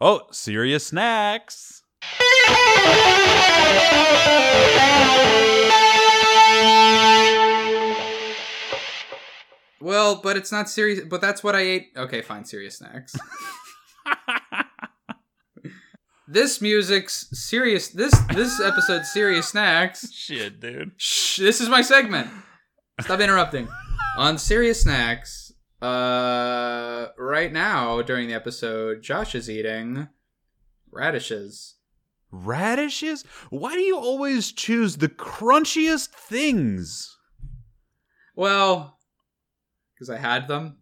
Oh, 0.00 0.28
serious 0.30 0.86
snacks. 0.86 1.82
Well, 9.80 10.20
but 10.22 10.36
it's 10.36 10.52
not 10.52 10.70
serious. 10.70 11.00
But 11.04 11.20
that's 11.20 11.42
what 11.42 11.56
I 11.56 11.62
ate. 11.62 11.88
Okay, 11.96 12.22
fine, 12.22 12.44
serious 12.44 12.78
snacks. 12.78 13.16
this 16.28 16.60
music's 16.60 17.26
serious. 17.32 17.88
This 17.88 18.16
this 18.32 18.60
episode 18.60 19.04
serious 19.04 19.48
snacks. 19.48 20.12
Shit, 20.12 20.60
dude. 20.60 20.92
Shh, 20.96 21.38
this 21.38 21.60
is 21.60 21.68
my 21.68 21.82
segment. 21.82 22.30
Stop 23.00 23.18
interrupting. 23.18 23.66
On 24.16 24.38
serious 24.38 24.82
snacks, 24.82 25.51
uh, 25.82 27.08
right 27.18 27.52
now 27.52 28.02
during 28.02 28.28
the 28.28 28.34
episode, 28.34 29.02
Josh 29.02 29.34
is 29.34 29.50
eating 29.50 30.08
radishes. 30.90 31.74
Radishes? 32.30 33.24
Why 33.50 33.74
do 33.74 33.80
you 33.80 33.98
always 33.98 34.52
choose 34.52 34.96
the 34.96 35.08
crunchiest 35.08 36.08
things? 36.08 37.16
Well, 38.34 38.98
because 39.94 40.08
I 40.08 40.18
had 40.18 40.48
them. 40.48 40.78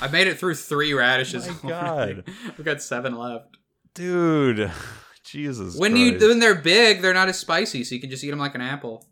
I 0.00 0.08
made 0.08 0.26
it 0.26 0.38
through 0.38 0.54
three 0.56 0.92
radishes. 0.92 1.48
my 1.62 1.70
God, 1.70 2.24
I've 2.58 2.64
got 2.64 2.82
seven 2.82 3.16
left. 3.16 3.56
Dude, 3.94 4.70
Jesus. 5.24 5.76
When 5.76 5.96
you 5.96 6.18
when 6.18 6.38
they're 6.38 6.54
big, 6.54 7.02
they're 7.02 7.14
not 7.14 7.28
as 7.28 7.38
spicy, 7.38 7.82
so 7.84 7.94
you 7.94 8.00
can 8.00 8.10
just 8.10 8.22
eat 8.24 8.30
them 8.30 8.38
like 8.38 8.54
an 8.54 8.60
apple. 8.60 9.06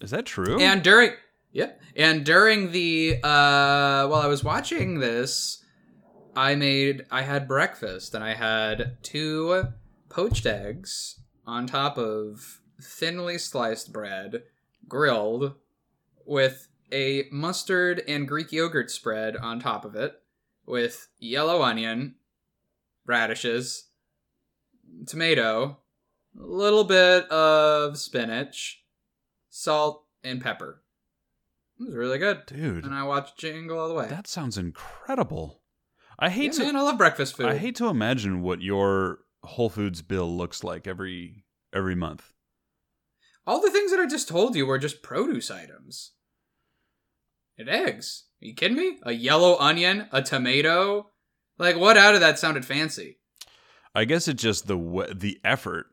Is 0.00 0.10
that 0.10 0.26
true? 0.26 0.58
And 0.60 0.82
during 0.82 1.12
yep, 1.54 1.80
and 1.96 2.22
during 2.26 2.72
the 2.72 3.16
uh 3.22 4.06
while 4.08 4.20
I 4.20 4.26
was 4.26 4.44
watching 4.44 4.98
this, 4.98 5.64
I 6.36 6.54
made 6.54 7.06
I 7.10 7.22
had 7.22 7.48
breakfast 7.48 8.14
and 8.14 8.22
I 8.22 8.34
had 8.34 8.98
two 9.02 9.64
poached 10.10 10.44
eggs 10.44 11.20
on 11.46 11.66
top 11.66 11.96
of 11.96 12.60
thinly 12.80 13.38
sliced 13.38 13.92
bread, 13.92 14.42
grilled 14.86 15.54
with 16.26 16.68
a 16.92 17.24
mustard 17.32 18.02
and 18.06 18.28
Greek 18.28 18.52
yogurt 18.52 18.90
spread 18.90 19.36
on 19.36 19.58
top 19.58 19.84
of 19.84 19.94
it 19.94 20.20
with 20.66 21.08
yellow 21.18 21.62
onion, 21.62 22.14
radishes, 23.06 23.88
tomato, 25.06 25.78
a 26.38 26.42
little 26.42 26.84
bit 26.84 27.28
of 27.30 27.98
spinach, 27.98 28.84
salt, 29.50 30.04
and 30.22 30.40
pepper. 30.40 30.83
It 31.84 31.88
was 31.88 31.96
really 31.96 32.18
good. 32.18 32.46
Dude, 32.46 32.84
And 32.84 32.94
I 32.94 33.02
watched 33.04 33.38
Jingle 33.38 33.78
all 33.78 33.88
the 33.88 33.94
way. 33.94 34.06
that 34.08 34.26
sounds 34.26 34.56
incredible. 34.56 35.60
I 36.18 36.30
hate 36.30 36.44
yeah, 36.46 36.50
to 36.52 36.64
man, 36.64 36.76
I 36.76 36.82
love 36.82 36.96
breakfast 36.98 37.36
food. 37.36 37.46
I 37.46 37.56
hate 37.58 37.76
to 37.76 37.88
imagine 37.88 38.40
what 38.40 38.62
your 38.62 39.18
Whole 39.42 39.68
Foods 39.68 40.00
bill 40.00 40.34
looks 40.34 40.64
like 40.64 40.86
every 40.86 41.44
every 41.72 41.94
month. 41.94 42.32
all 43.46 43.60
the 43.60 43.70
things 43.70 43.90
that 43.90 44.00
I 44.00 44.06
just 44.06 44.28
told 44.28 44.54
you 44.56 44.64
were 44.64 44.78
just 44.78 45.02
produce 45.02 45.50
items. 45.50 46.12
And 47.58 47.68
eggs. 47.68 48.24
Are 48.42 48.46
you 48.46 48.54
kidding 48.54 48.76
me? 48.76 48.98
A 49.02 49.12
yellow 49.12 49.56
onion, 49.58 50.08
a 50.12 50.22
tomato. 50.22 51.10
Like, 51.58 51.76
what 51.76 51.96
out 51.96 52.14
of 52.14 52.20
that 52.20 52.38
sounded 52.38 52.64
fancy? 52.64 53.18
I 53.94 54.04
guess 54.06 54.26
it's 54.28 54.42
just 54.42 54.66
the 54.66 54.76
the 55.14 55.38
effort. 55.44 55.86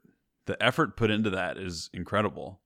The 0.48 0.62
effort 0.64 0.98
put 0.98 1.12
into 1.12 1.30
that 1.32 1.58
is 1.58 1.90
incredible. 1.94 2.61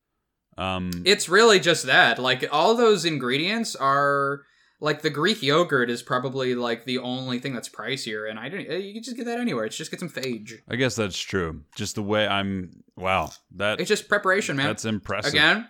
Um, 0.57 0.91
It's 1.05 1.27
really 1.29 1.59
just 1.59 1.85
that. 1.85 2.19
Like, 2.19 2.47
all 2.51 2.75
those 2.75 3.05
ingredients 3.05 3.75
are. 3.75 4.41
Like, 4.81 5.01
the 5.01 5.09
Greek 5.09 5.41
yogurt 5.41 5.89
is 5.89 6.03
probably, 6.03 6.53
like, 6.53 6.83
the 6.85 6.97
only 6.99 7.39
thing 7.39 7.53
that's 7.53 7.69
pricier. 7.69 8.29
And 8.29 8.37
I 8.37 8.49
didn't. 8.49 8.83
You 8.83 8.93
can 8.93 9.03
just 9.03 9.15
get 9.15 9.25
that 9.25 9.39
anywhere. 9.39 9.65
It's 9.65 9.77
just 9.77 9.89
get 9.89 9.99
some 10.01 10.09
Fage. 10.09 10.51
I 10.69 10.75
guess 10.75 10.95
that's 10.97 11.17
true. 11.17 11.61
Just 11.75 11.95
the 11.95 12.03
way 12.03 12.27
I'm. 12.27 12.83
Wow, 12.97 13.31
that 13.55 13.79
It's 13.79 13.87
just 13.89 14.07
preparation, 14.09 14.55
man. 14.57 14.67
that's 14.67 14.85
impressive. 14.85 15.33
Again, 15.33 15.69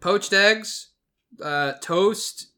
poached 0.00 0.32
eggs, 0.32 0.88
uh, 1.42 1.72
toast, 1.80 2.48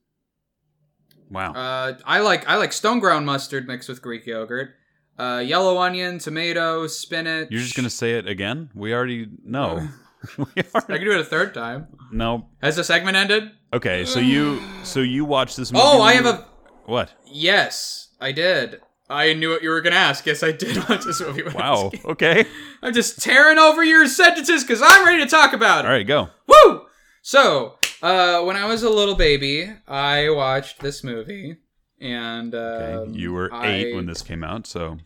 Wow. 1.31 1.53
Uh, 1.55 1.95
I 2.05 2.21
like 2.21 2.47
I 2.47 2.57
like 2.57 2.75
stone 2.75 2.99
ground 3.01 3.25
mustard 3.25 3.67
mixed 3.67 3.89
with 3.89 4.03
Greek 4.03 4.27
yogurt. 4.27 4.75
Uh, 5.19 5.43
yellow 5.45 5.79
onion, 5.79 6.19
tomato, 6.19 6.87
spinach. 6.87 7.49
You're 7.51 7.63
just 7.63 7.75
gonna 7.75 7.89
say 7.89 8.13
it 8.19 8.27
again? 8.29 8.69
We 8.75 8.93
already 8.95 9.29
know. 9.45 9.89
we 10.39 10.45
I 10.75 10.81
can 10.81 11.01
do 11.05 11.13
it 11.13 11.21
a 11.21 11.25
third 11.25 11.55
time. 11.55 11.89
no. 12.13 12.47
Has 12.63 12.77
the 12.77 12.85
segment 12.85 13.17
ended? 13.17 13.51
Okay, 13.73 14.05
so 14.05 14.21
you 14.21 14.61
so 14.85 15.01
you 15.01 15.25
watched 15.25 15.57
this 15.57 15.73
movie. 15.73 15.83
Oh, 15.85 16.03
I 16.03 16.13
have 16.15 16.27
a 16.27 16.47
what? 16.87 17.13
yes. 17.27 18.09
I 18.21 18.33
did. 18.33 18.81
I 19.11 19.35
knew 19.35 19.51
what 19.51 19.63
you 19.63 19.71
were 19.71 19.81
gonna 19.81 19.97
ask. 19.97 20.25
Yes, 20.27 20.43
I 20.43 20.53
did 20.53 20.77
watch 20.89 21.05
this 21.05 21.21
movie. 21.21 21.43
when 21.43 21.57
I 21.57 21.71
was 21.71 21.83
a 21.95 21.97
Wow. 22.07 22.13
Okay. 22.13 22.45
I'm 22.83 22.93
just 22.95 23.21
tearing 23.21 23.59
over 23.59 23.83
your 23.83 24.07
sentences 24.07 24.63
because 24.63 24.81
I'm 24.85 25.05
ready 25.05 25.23
to 25.25 25.29
talk 25.29 25.53
about 25.53 25.85
it. 25.85 25.89
All 25.89 25.93
right, 25.93 26.07
go. 26.07 26.29
Woo! 26.47 26.83
So, 27.23 27.79
uh, 28.03 28.43
when 28.43 28.57
I 28.57 28.67
was 28.67 28.83
a 28.83 28.91
little 28.91 29.15
baby, 29.15 29.71
I 29.89 30.31
watched 30.31 30.81
this 30.81 31.03
movie, 31.05 31.57
and 32.01 32.55
Okay. 32.55 32.95
um, 33.11 33.15
you 33.15 33.33
were 33.33 33.51
eight 33.63 33.93
I- 33.93 33.97
when 33.97 34.07
this 34.07 34.23
came 34.23 34.43
out, 34.45 34.67
so 34.67 34.99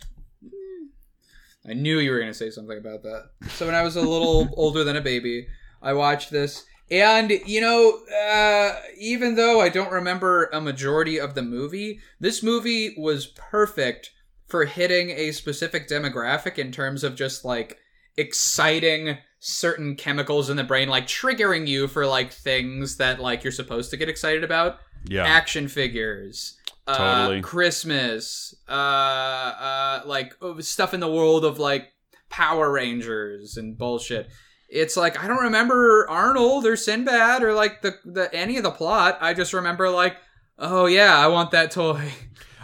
I 1.69 1.75
knew 1.75 1.99
you 1.99 2.11
were 2.11 2.19
going 2.19 2.31
to 2.31 2.35
say 2.35 2.51
something 2.51 2.79
about 2.79 3.03
that. 3.03 3.31
So 3.51 3.67
when 3.67 3.75
I 3.75 3.83
was 3.83 3.97
a 3.97 4.03
little 4.03 4.49
older 4.57 4.85
than 4.85 4.97
a 4.97 5.01
baby, 5.01 5.49
I 5.83 5.93
watched 5.93 6.31
this. 6.31 6.65
And, 6.91 7.31
you 7.31 7.61
know, 7.61 7.99
uh, 8.25 8.81
even 8.97 9.35
though 9.35 9.61
I 9.61 9.69
don't 9.69 9.91
remember 9.91 10.49
a 10.53 10.61
majority 10.61 11.19
of 11.19 11.35
the 11.35 11.43
movie, 11.43 12.01
this 12.21 12.43
movie 12.43 12.95
was 12.97 13.27
perfect 13.27 14.13
for 14.47 14.65
hitting 14.65 15.11
a 15.11 15.33
specific 15.33 15.89
demographic 15.89 16.59
in 16.59 16.71
terms 16.71 17.03
of 17.03 17.17
just 17.17 17.45
like 17.45 17.79
exciting 18.17 19.19
certain 19.41 19.97
chemicals 19.97 20.49
in 20.49 20.57
the 20.57 20.65
brain, 20.65 20.89
like 20.89 21.09
triggering 21.09 21.67
you 21.67 21.89
for 21.89 22.07
like 22.07 22.33
things 22.33 22.97
that 22.99 23.21
like 23.21 23.43
you're 23.43 23.53
supposed 23.53 23.91
to 23.91 23.97
get 23.97 24.09
excited 24.09 24.45
about 24.45 24.79
yeah. 25.09 25.25
action 25.25 25.67
figures 25.67 26.57
uh, 26.87 27.41
christmas 27.43 28.55
uh, 28.69 28.73
uh, 28.73 30.03
like 30.07 30.35
uh, 30.43 30.61
stuff 30.61 30.95
in 30.95 31.01
the 31.01 31.11
world 31.11 31.45
of 31.45 31.59
like 31.59 31.93
power 32.31 32.71
rangers 32.71 33.57
and 33.57 33.77
bullshit 33.79 34.29
it's 34.69 34.97
like 34.97 35.19
i 35.23 35.27
don't 35.27 35.43
remember 35.43 36.07
arnold 36.09 36.67
or 36.67 36.77
sinbad 36.77 37.43
or 37.43 37.55
like 37.55 37.83
the, 37.83 37.95
the 38.05 38.33
any 38.35 38.57
of 38.57 38.63
the 38.63 38.71
plot 38.71 39.19
i 39.21 39.33
just 39.35 39.53
remember 39.53 39.89
like 39.91 40.17
oh 40.59 40.87
yeah 40.87 41.19
i 41.19 41.27
want 41.27 41.51
that 41.51 41.71
toy 41.71 42.11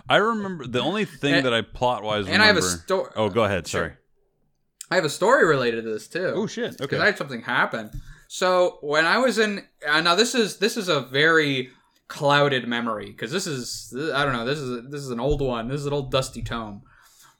I 0.08 0.16
remember 0.16 0.66
the 0.66 0.80
only 0.80 1.04
thing 1.04 1.34
And- 1.34 1.46
that 1.46 1.54
I 1.54 1.62
plot 1.62 2.02
wise 2.02 2.26
and 2.26 2.42
i 2.42 2.46
have 2.46 2.56
a 2.56 2.62
story 2.62 3.10
oh, 3.16 3.28
go 3.28 3.44
ahead. 3.44 3.66
Sure. 3.66 3.80
Sorry. 3.82 3.92
i 4.90 4.96
have 4.96 5.04
a 5.04 5.08
story 5.08 5.46
related 5.46 5.84
to 5.84 5.90
this 5.90 6.08
too 6.08 6.32
Oh 6.34 6.46
shit. 6.46 6.72
Okay, 6.72 6.76
because. 6.80 7.00
I 7.00 7.06
had 7.06 7.16
something 7.18 7.40
happen. 7.40 7.90
So 8.28 8.78
when 8.80 9.04
I 9.04 9.18
was 9.18 9.38
in, 9.38 9.62
uh, 9.86 10.00
now 10.00 10.14
this 10.14 10.34
is 10.34 10.56
this 10.56 10.76
is 10.76 10.88
a 10.88 11.00
very 11.02 11.70
clouded 12.12 12.68
memory 12.68 13.06
because 13.06 13.32
this 13.32 13.46
is 13.46 13.94
I 14.14 14.22
don't 14.22 14.34
know 14.34 14.44
this 14.44 14.58
is 14.58 14.90
this 14.90 15.00
is 15.00 15.08
an 15.08 15.18
old 15.18 15.40
one. 15.40 15.68
This 15.68 15.80
is 15.80 15.86
an 15.86 15.94
old 15.94 16.10
dusty 16.10 16.42
tome. 16.42 16.82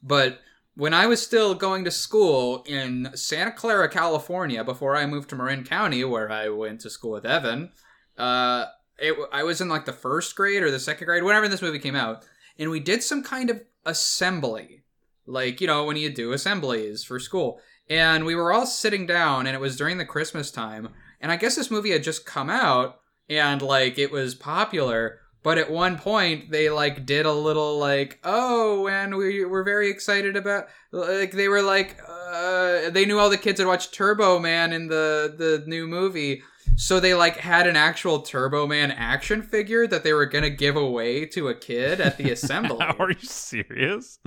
But 0.02 0.40
when 0.74 0.94
I 0.94 1.06
was 1.06 1.22
still 1.22 1.54
going 1.54 1.84
to 1.84 1.90
school 1.90 2.64
in 2.66 3.10
Santa 3.14 3.52
Clara, 3.52 3.90
California, 3.90 4.64
before 4.64 4.96
I 4.96 5.04
moved 5.04 5.28
to 5.28 5.36
Marin 5.36 5.62
County, 5.62 6.02
where 6.04 6.32
I 6.32 6.48
went 6.48 6.80
to 6.80 6.90
school 6.90 7.10
with 7.10 7.26
Evan, 7.26 7.70
uh, 8.16 8.64
it, 8.98 9.14
I 9.30 9.42
was 9.42 9.60
in 9.60 9.68
like 9.68 9.84
the 9.84 9.92
first 9.92 10.34
grade 10.34 10.62
or 10.62 10.70
the 10.70 10.80
second 10.80 11.04
grade, 11.04 11.22
whenever 11.22 11.48
this 11.48 11.60
movie 11.60 11.78
came 11.78 11.94
out, 11.94 12.24
and 12.58 12.70
we 12.70 12.80
did 12.80 13.02
some 13.02 13.22
kind 13.22 13.50
of 13.50 13.60
assembly, 13.84 14.84
like 15.26 15.60
you 15.60 15.66
know 15.66 15.84
when 15.84 15.98
you 15.98 16.08
do 16.08 16.32
assemblies 16.32 17.04
for 17.04 17.20
school 17.20 17.60
and 17.90 18.24
we 18.24 18.34
were 18.34 18.52
all 18.52 18.64
sitting 18.64 19.06
down 19.06 19.46
and 19.46 19.54
it 19.54 19.60
was 19.60 19.76
during 19.76 19.98
the 19.98 20.04
christmas 20.04 20.50
time 20.50 20.88
and 21.20 21.30
i 21.30 21.36
guess 21.36 21.56
this 21.56 21.70
movie 21.70 21.90
had 21.90 22.02
just 22.02 22.26
come 22.26 22.48
out 22.48 23.01
and 23.28 23.62
like 23.62 23.98
it 23.98 24.10
was 24.10 24.34
popular 24.34 25.18
but 25.42 25.58
at 25.58 25.70
one 25.70 25.98
point 25.98 26.50
they 26.50 26.70
like 26.70 27.04
did 27.06 27.26
a 27.26 27.32
little 27.32 27.78
like 27.78 28.18
oh 28.24 28.86
and 28.88 29.16
we 29.16 29.44
were 29.44 29.64
very 29.64 29.90
excited 29.90 30.36
about 30.36 30.66
like 30.92 31.32
they 31.32 31.48
were 31.48 31.62
like 31.62 31.98
uh 32.08 32.90
they 32.90 33.04
knew 33.04 33.18
all 33.18 33.30
the 33.30 33.36
kids 33.38 33.58
had 33.58 33.66
watched 33.66 33.92
turbo 33.94 34.38
man 34.38 34.72
in 34.72 34.88
the 34.88 35.34
the 35.36 35.62
new 35.66 35.86
movie 35.86 36.42
so 36.76 36.98
they 37.00 37.12
like 37.14 37.36
had 37.36 37.66
an 37.66 37.76
actual 37.76 38.20
turbo 38.22 38.66
man 38.66 38.90
action 38.90 39.42
figure 39.42 39.86
that 39.86 40.02
they 40.04 40.12
were 40.12 40.26
gonna 40.26 40.48
give 40.50 40.74
away 40.76 41.26
to 41.26 41.48
a 41.48 41.54
kid 41.54 42.00
at 42.00 42.16
the 42.16 42.30
assembly 42.36 42.78
Are 42.98 43.10
you 43.10 43.20
serious? 43.20 44.18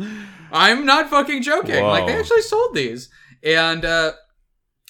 I'm 0.52 0.86
not 0.86 1.10
fucking 1.10 1.42
joking. 1.42 1.84
Like 1.84 2.06
they 2.06 2.14
actually 2.18 2.44
sold 2.44 2.76
these. 2.76 3.10
and 3.44 3.84
uh, 3.84 4.12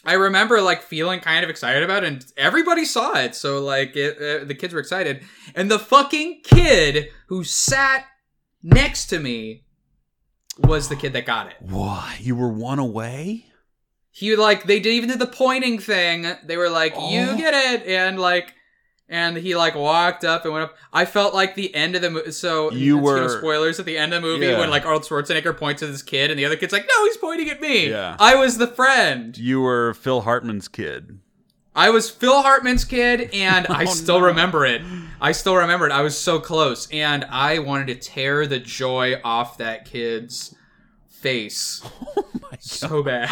I 0.05 0.13
remember 0.13 0.61
like 0.61 0.81
feeling 0.81 1.19
kind 1.19 1.43
of 1.43 1.49
excited 1.49 1.83
about 1.83 2.03
it, 2.03 2.07
and 2.07 2.25
everybody 2.37 2.85
saw 2.85 3.17
it. 3.17 3.35
So 3.35 3.63
like, 3.63 3.95
it, 3.95 4.17
uh, 4.17 4.45
the 4.45 4.55
kids 4.55 4.73
were 4.73 4.79
excited, 4.79 5.23
and 5.55 5.69
the 5.69 5.79
fucking 5.79 6.41
kid 6.43 7.09
who 7.27 7.43
sat 7.43 8.05
next 8.61 9.07
to 9.07 9.19
me 9.19 9.63
was 10.59 10.89
the 10.89 10.95
kid 10.95 11.13
that 11.13 11.25
got 11.25 11.47
it. 11.47 11.55
Why? 11.59 12.17
You 12.19 12.35
were 12.35 12.49
one 12.49 12.79
away? 12.79 13.47
He 14.11 14.35
like 14.35 14.63
they 14.63 14.79
did 14.79 14.93
even 14.93 15.09
did 15.09 15.19
the 15.19 15.27
pointing 15.27 15.79
thing. 15.79 16.25
They 16.45 16.55
were 16.55 16.69
like, 16.69 16.93
Oh. 16.95 17.09
"You 17.09 17.37
get 17.37 17.53
it," 17.53 17.87
and 17.87 18.19
like. 18.19 18.53
And 19.07 19.37
he 19.37 19.55
like 19.55 19.75
walked 19.75 20.23
up 20.25 20.45
and 20.45 20.53
went 20.53 20.63
up. 20.65 20.75
I 20.91 21.05
felt 21.05 21.35
like 21.35 21.53
the 21.53 21.73
end 21.75 21.95
of 21.95 22.01
the 22.01 22.09
movie. 22.09 22.31
So 22.31 22.71
You 22.71 22.97
were- 22.97 23.21
know, 23.21 23.27
spoilers 23.27 23.79
at 23.79 23.85
the 23.85 23.97
end 23.99 24.13
of 24.15 24.21
the 24.23 24.27
movie 24.27 24.47
Yeah. 24.47 24.59
when 24.59 24.71
like 24.71 24.83
Arnold 24.85 25.03
Schwarzenegger 25.03 25.55
points 25.55 25.83
at 25.83 25.91
this 25.91 26.01
kid 26.01 26.31
and 26.31 26.39
the 26.39 26.45
other 26.45 26.55
kid's 26.55 26.73
like, 26.73 26.87
"No, 26.89 27.05
he's 27.05 27.17
pointing 27.17 27.49
at 27.51 27.61
me." 27.61 27.89
Yeah. 27.89 28.15
I 28.19 28.33
was 28.35 28.57
the 28.57 28.65
friend. 28.67 29.37
You 29.37 29.61
were 29.61 29.93
Phil 29.93 30.21
Hartman's 30.21 30.67
kid. 30.67 31.19
I 31.75 31.89
was 31.91 32.09
Phil 32.09 32.41
Hartman's 32.41 32.83
kid, 32.85 33.29
and 33.33 33.67
oh, 33.69 33.73
I 33.73 33.83
Oh, 33.83 33.93
still 33.93 34.21
no. 34.21 34.25
remember 34.27 34.65
it. 34.65 34.81
I 35.21 35.33
still 35.33 35.55
remember 35.57 35.85
it. 35.85 35.91
I 35.91 36.01
was 36.01 36.17
so 36.17 36.39
close, 36.39 36.87
and 36.91 37.25
I 37.25 37.59
wanted 37.59 37.87
to 37.87 37.95
tear 37.95 38.47
the 38.47 38.59
joy 38.59 39.19
off 39.23 39.57
that 39.59 39.85
kid's 39.85 40.55
face 41.09 41.81
Oh 42.17 42.25
my 42.41 42.57
so 42.59 43.03
bad. 43.03 43.29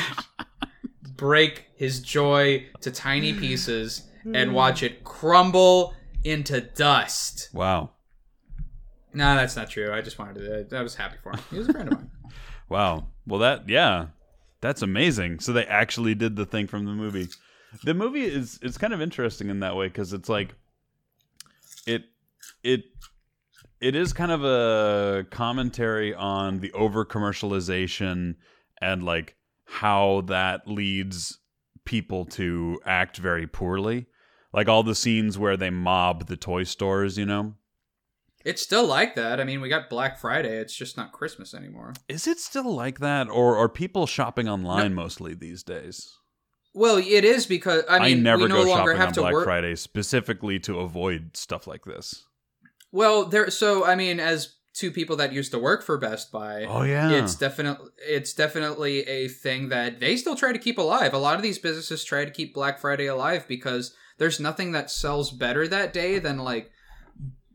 Break 1.16 1.66
his 1.76 2.00
joy 2.02 2.66
to 2.82 2.92
tiny 2.92 3.34
pieces 3.34 4.04
and 4.26 4.50
hmm. 4.50 4.56
watch 4.56 4.84
it 4.84 5.04
crumble 5.04 5.94
into 6.24 6.62
dust. 6.62 7.50
Wow. 7.54 7.92
No, 9.14 9.36
that's 9.36 9.56
not 9.56 9.70
true. 9.70 9.94
I 9.94 10.02
just 10.02 10.18
wanted 10.18 10.70
to. 10.70 10.78
I 10.78 10.82
was 10.82 10.96
happy 10.96 11.18
for 11.22 11.32
him. 11.32 11.40
He 11.52 11.58
was 11.58 11.70
a 11.70 11.74
friend 11.74 11.92
of 11.92 11.98
mine. 11.98 12.10
Wow. 12.70 13.10
Well, 13.28 13.42
that 13.42 13.70
yeah, 13.70 14.08
that's 14.62 14.82
amazing. 14.82 15.42
So 15.42 15.54
they 15.54 15.66
actually 15.66 16.16
did 16.16 16.36
the 16.36 16.46
thing 16.46 16.66
from 16.66 16.86
the 16.86 16.94
movie. 16.94 17.28
The 17.84 17.94
movie 17.94 18.24
is 18.24 18.58
it's 18.64 18.78
kind 18.78 18.94
of 18.94 19.02
interesting 19.02 19.50
in 19.50 19.60
that 19.60 19.76
way 19.76 19.90
because 19.90 20.14
it's 20.14 20.30
like 20.30 20.56
it 21.86 22.06
it 22.64 22.86
it 23.80 23.96
is 23.96 24.14
kind 24.14 24.32
of 24.32 24.44
a 24.44 25.26
commentary 25.30 26.16
on 26.16 26.62
the 26.62 26.72
over 26.72 27.06
commercialization 27.06 28.36
and 28.82 29.04
like 29.04 29.36
how 29.66 30.22
that 30.28 30.68
leads 30.68 31.40
people 31.86 32.26
to 32.26 32.80
act 32.86 33.18
very 33.18 33.46
poorly. 33.46 34.08
Like 34.54 34.70
all 34.70 34.84
the 34.84 34.96
scenes 34.96 35.38
where 35.38 35.58
they 35.58 35.70
mob 35.70 36.28
the 36.28 36.38
toy 36.38 36.64
stores, 36.64 37.18
you 37.18 37.26
know. 37.26 37.56
It's 38.46 38.62
still 38.62 38.86
like 38.86 39.16
that. 39.16 39.40
I 39.40 39.46
mean, 39.46 39.62
we 39.62 39.70
got 39.70 39.90
Black 39.90 40.20
Friday. 40.20 40.58
It's 40.58 40.76
just 40.76 40.98
not 40.98 41.14
Christmas 41.14 41.54
anymore. 41.54 41.94
Is 42.10 42.28
it 42.28 42.40
still 42.40 42.72
like 42.74 43.00
that, 43.00 43.30
or 43.30 43.58
are 43.58 43.70
people 43.70 44.06
shopping 44.06 44.50
online 44.50 44.94
mostly 44.94 45.34
these 45.34 45.64
days? 45.64 46.18
Well, 46.74 46.98
it 46.98 47.24
is 47.24 47.46
because 47.46 47.84
I 47.88 48.00
mean 48.00 48.24
never 48.24 48.44
we 48.44 48.50
no 48.50 48.64
go 48.64 48.70
longer 48.70 48.92
shopping 48.92 48.98
have 48.98 49.08
on 49.10 49.14
to 49.14 49.22
Black 49.22 49.34
work. 49.34 49.46
Friday 49.46 49.76
specifically 49.76 50.60
to 50.62 50.80
avoid 50.80 51.38
stuff 51.38 51.68
like 51.68 51.86
this. 51.86 52.26
Well, 52.92 53.26
there. 53.26 53.50
So 53.50 53.86
I 53.86 53.96
mean, 53.96 54.20
as 54.20 54.56
two 54.74 54.92
people 54.92 55.16
that 55.18 55.32
used 55.32 55.52
to 55.52 55.60
work 55.60 55.84
for 55.84 55.98
Best 55.98 56.32
Buy, 56.32 56.66
Oh 56.66 56.82
yeah, 56.82 57.12
it's 57.12 57.36
definitely 57.36 57.90
it's 58.00 58.34
definitely 58.34 59.02
a 59.08 59.28
thing 59.28 59.70
that 59.70 60.00
they 60.00 60.18
still 60.18 60.36
try 60.36 60.52
to 60.52 60.60
keep 60.60 60.80
alive. 60.80 61.14
A 61.14 61.20
lot 61.20 61.36
of 61.36 61.44
these 61.44 61.60
businesses 61.60 62.04
try 62.04 62.26
to 62.26 62.32
keep 62.32 62.54
Black 62.54 62.80
Friday 62.80 63.06
alive 63.06 63.46
because 63.48 63.96
there's 64.18 64.40
nothing 64.40 64.72
that 64.74 64.92
sells 64.92 65.32
better 65.32 65.68
that 65.68 65.94
day 65.94 66.20
than 66.20 66.38
like 66.40 66.72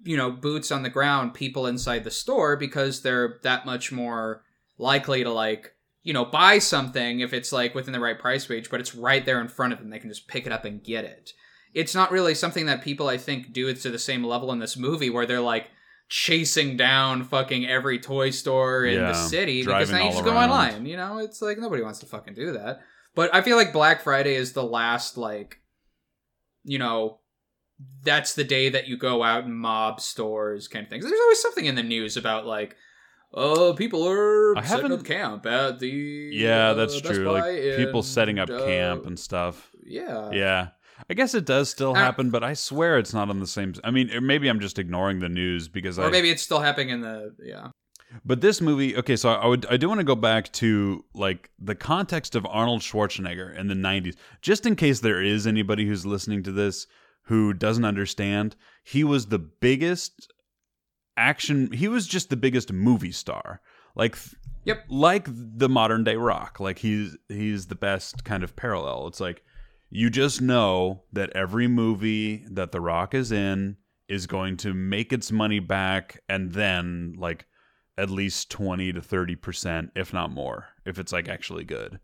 you 0.04 0.16
know 0.16 0.30
boots 0.30 0.70
on 0.70 0.82
the 0.82 0.90
ground, 0.90 1.34
people 1.34 1.66
inside 1.66 2.04
the 2.04 2.10
store 2.10 2.56
because 2.56 3.02
they're 3.02 3.38
that 3.42 3.66
much 3.66 3.90
more 3.92 4.42
likely 4.78 5.22
to 5.24 5.30
like 5.30 5.74
you 6.02 6.12
know 6.12 6.24
buy 6.24 6.58
something 6.58 7.20
if 7.20 7.32
it's 7.32 7.52
like 7.52 7.74
within 7.74 7.92
the 7.92 8.00
right 8.00 8.18
price 8.18 8.48
range, 8.48 8.70
but 8.70 8.80
it's 8.80 8.94
right 8.94 9.24
there 9.26 9.40
in 9.40 9.48
front 9.48 9.72
of 9.72 9.78
them. 9.78 9.90
They 9.90 9.98
can 9.98 10.10
just 10.10 10.28
pick 10.28 10.46
it 10.46 10.52
up 10.52 10.64
and 10.64 10.82
get 10.82 11.04
it. 11.04 11.32
It's 11.74 11.94
not 11.94 12.10
really 12.10 12.34
something 12.34 12.66
that 12.66 12.82
people 12.82 13.08
I 13.08 13.18
think 13.18 13.52
do 13.52 13.68
it 13.68 13.80
to 13.82 13.90
the 13.90 13.98
same 13.98 14.24
level 14.24 14.52
in 14.52 14.58
this 14.58 14.76
movie 14.76 15.10
where 15.10 15.26
they're 15.26 15.40
like 15.40 15.68
chasing 16.08 16.76
down 16.78 17.22
fucking 17.24 17.66
every 17.68 17.98
toy 17.98 18.30
store 18.30 18.84
in 18.86 18.94
Yeah, 18.94 19.08
the 19.08 19.14
city 19.14 19.62
because 19.62 19.90
now 19.90 19.98
you 20.04 20.10
just 20.10 20.24
go 20.24 20.30
around. 20.32 20.50
online. 20.50 20.86
You 20.86 20.96
know, 20.96 21.18
it's 21.18 21.42
like 21.42 21.58
nobody 21.58 21.82
wants 21.82 21.98
to 21.98 22.06
fucking 22.06 22.32
do 22.34 22.52
that. 22.52 22.80
But 23.14 23.34
I 23.34 23.42
feel 23.42 23.56
like 23.58 23.72
Black 23.74 24.00
Friday 24.02 24.34
is 24.34 24.52
the 24.54 24.62
last 24.64 25.18
like, 25.18 25.60
you 26.68 26.78
know, 26.78 27.18
that's 28.02 28.34
the 28.34 28.44
day 28.44 28.68
that 28.68 28.86
you 28.88 28.96
go 28.96 29.22
out 29.22 29.44
and 29.44 29.54
mob 29.56 30.00
stores 30.00 30.68
kind 30.68 30.84
of 30.84 30.90
things. 30.90 31.04
There's 31.04 31.20
always 31.20 31.40
something 31.40 31.64
in 31.66 31.74
the 31.74 31.82
news 31.82 32.16
about 32.16 32.44
like, 32.46 32.76
oh, 33.32 33.72
people 33.74 34.06
are 34.06 34.56
I 34.56 34.64
setting 34.64 34.92
up 34.92 35.04
camp 35.04 35.46
at 35.46 35.78
the 35.78 35.88
yeah, 35.88 36.70
uh, 36.70 36.74
that's 36.74 37.00
Best 37.00 37.14
true. 37.14 37.30
Like 37.30 37.76
people 37.76 38.02
setting 38.02 38.38
up 38.38 38.50
uh, 38.50 38.64
camp 38.64 39.06
and 39.06 39.18
stuff. 39.18 39.70
yeah, 39.84 40.30
Yeah, 40.32 40.68
I 41.08 41.14
guess 41.14 41.34
it 41.34 41.44
does 41.44 41.70
still 41.70 41.92
Uh, 41.92 42.00
happen, 42.00 42.30
but 42.30 42.42
I 42.42 42.54
swear 42.54 42.98
it's 42.98 43.14
not 43.14 43.30
on 43.30 43.38
the 43.40 43.46
same. 43.46 43.74
I 43.84 43.90
mean, 43.90 44.10
maybe 44.22 44.48
I'm 44.48 44.60
just 44.60 44.78
ignoring 44.78 45.20
the 45.20 45.28
news 45.28 45.68
because 45.68 45.98
I 45.98 46.02
or 46.04 46.06
I. 46.08 46.10
maybe 46.10 46.30
it's 46.30 46.42
still 46.42 46.60
happening 46.60 46.90
in 46.90 47.00
the 47.00 47.34
yeah. 47.42 47.68
But 48.24 48.40
this 48.40 48.60
movie, 48.60 48.96
okay, 48.96 49.16
so 49.16 49.30
I 49.30 49.46
would 49.46 49.66
I 49.66 49.76
do 49.76 49.88
want 49.88 50.00
to 50.00 50.04
go 50.04 50.14
back 50.14 50.52
to 50.54 51.04
like 51.14 51.50
the 51.58 51.74
context 51.74 52.34
of 52.34 52.46
Arnold 52.46 52.80
Schwarzenegger 52.80 53.56
in 53.56 53.68
the 53.68 53.74
90s. 53.74 54.16
Just 54.40 54.66
in 54.66 54.76
case 54.76 55.00
there 55.00 55.22
is 55.22 55.46
anybody 55.46 55.86
who's 55.86 56.06
listening 56.06 56.42
to 56.44 56.52
this 56.52 56.86
who 57.22 57.52
doesn't 57.52 57.84
understand, 57.84 58.56
he 58.82 59.04
was 59.04 59.26
the 59.26 59.38
biggest 59.38 60.32
action 61.16 61.70
he 61.72 61.88
was 61.88 62.06
just 62.06 62.30
the 62.30 62.36
biggest 62.36 62.72
movie 62.72 63.12
star. 63.12 63.60
Like 63.94 64.16
Yep. 64.64 64.84
like 64.88 65.26
the 65.30 65.68
modern 65.68 66.04
day 66.04 66.16
rock. 66.16 66.60
Like 66.60 66.78
he's 66.78 67.16
he's 67.28 67.66
the 67.66 67.74
best 67.74 68.24
kind 68.24 68.42
of 68.42 68.54
parallel. 68.56 69.06
It's 69.06 69.20
like 69.20 69.42
you 69.90 70.10
just 70.10 70.40
know 70.42 71.02
that 71.12 71.30
every 71.34 71.66
movie 71.68 72.44
that 72.50 72.72
the 72.72 72.80
rock 72.80 73.14
is 73.14 73.32
in 73.32 73.76
is 74.08 74.26
going 74.26 74.56
to 74.58 74.74
make 74.74 75.12
its 75.12 75.32
money 75.32 75.58
back 75.58 76.22
and 76.28 76.52
then 76.52 77.14
like 77.18 77.46
at 77.98 78.08
least 78.10 78.50
20 78.50 78.92
to 78.92 79.00
30% 79.00 79.90
if 79.96 80.12
not 80.12 80.30
more 80.30 80.68
if 80.86 80.98
it's 80.98 81.12
like 81.12 81.28
actually 81.28 81.64
good 81.64 81.98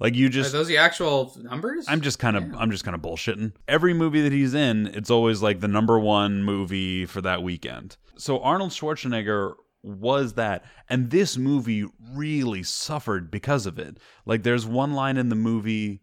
like 0.00 0.14
you 0.16 0.26
Are 0.26 0.30
just 0.30 0.52
those 0.52 0.66
the 0.66 0.78
actual 0.78 1.36
numbers? 1.42 1.86
i'm 1.88 2.00
just 2.00 2.18
kind 2.18 2.36
of 2.36 2.44
Yeah. 2.48 2.56
i'm 2.58 2.70
just 2.70 2.84
kind 2.84 2.94
of 2.94 3.00
bullshitting 3.02 3.52
every 3.68 3.94
movie 3.94 4.22
that 4.22 4.32
he's 4.32 4.54
in 4.54 4.86
it's 4.88 5.10
always 5.10 5.42
like 5.42 5.60
the 5.60 5.68
number 5.68 5.98
one 5.98 6.42
movie 6.42 7.06
for 7.06 7.20
that 7.20 7.42
weekend 7.42 7.96
so 8.16 8.40
arnold 8.40 8.70
schwarzenegger 8.70 9.54
was 9.82 10.32
that 10.32 10.64
and 10.88 11.10
this 11.10 11.36
movie 11.36 11.84
really 12.14 12.62
suffered 12.62 13.30
because 13.30 13.66
of 13.66 13.78
it 13.78 13.98
like 14.24 14.42
there's 14.42 14.64
one 14.66 14.94
line 14.94 15.16
in 15.18 15.28
the 15.28 15.36
movie 15.36 16.00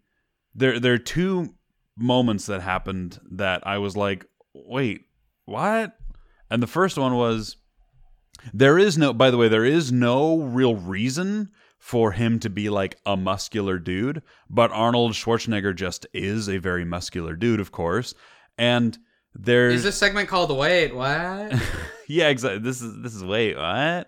there 0.54 0.80
there 0.80 0.94
are 0.94 0.98
two 1.00 1.56
moments 1.98 2.46
that 2.46 2.62
happened 2.62 3.20
that 3.32 3.66
I 3.68 3.78
was 3.78 3.96
like, 3.98 4.26
wait, 4.54 5.02
what? 5.46 5.96
And 6.50 6.64
the 6.64 6.68
first 6.68 6.98
one 6.98 7.16
was 7.16 7.58
there 8.54 8.78
is 8.78 8.98
no 8.98 9.14
by 9.14 9.32
the 9.32 9.38
way, 9.38 9.48
there 9.48 9.66
is 9.66 9.92
no 9.92 10.40
real 10.40 10.76
reason 10.76 11.50
for 11.78 12.12
him 12.12 12.40
to 12.40 12.50
be 12.50 12.70
like 12.70 12.96
a 13.08 13.18
muscular 13.18 13.80
dude, 13.80 14.22
but 14.50 14.72
Arnold 14.72 15.14
Schwarzenegger 15.14 15.76
just 15.76 16.06
is 16.14 16.48
a 16.48 16.60
very 16.60 16.86
muscular 16.86 17.36
dude, 17.36 17.60
of 17.60 17.72
course. 17.72 18.14
And 18.58 18.98
there's 19.34 19.76
Is 19.76 19.84
this 19.84 19.98
segment 19.98 20.30
called 20.30 20.56
Wait 20.56 20.94
What? 20.94 21.54
yeah, 22.08 22.30
exactly. 22.30 22.60
This 22.60 22.82
is 22.82 23.02
this 23.02 23.16
is 23.16 23.24
wait 23.24 23.58
what? 23.58 24.08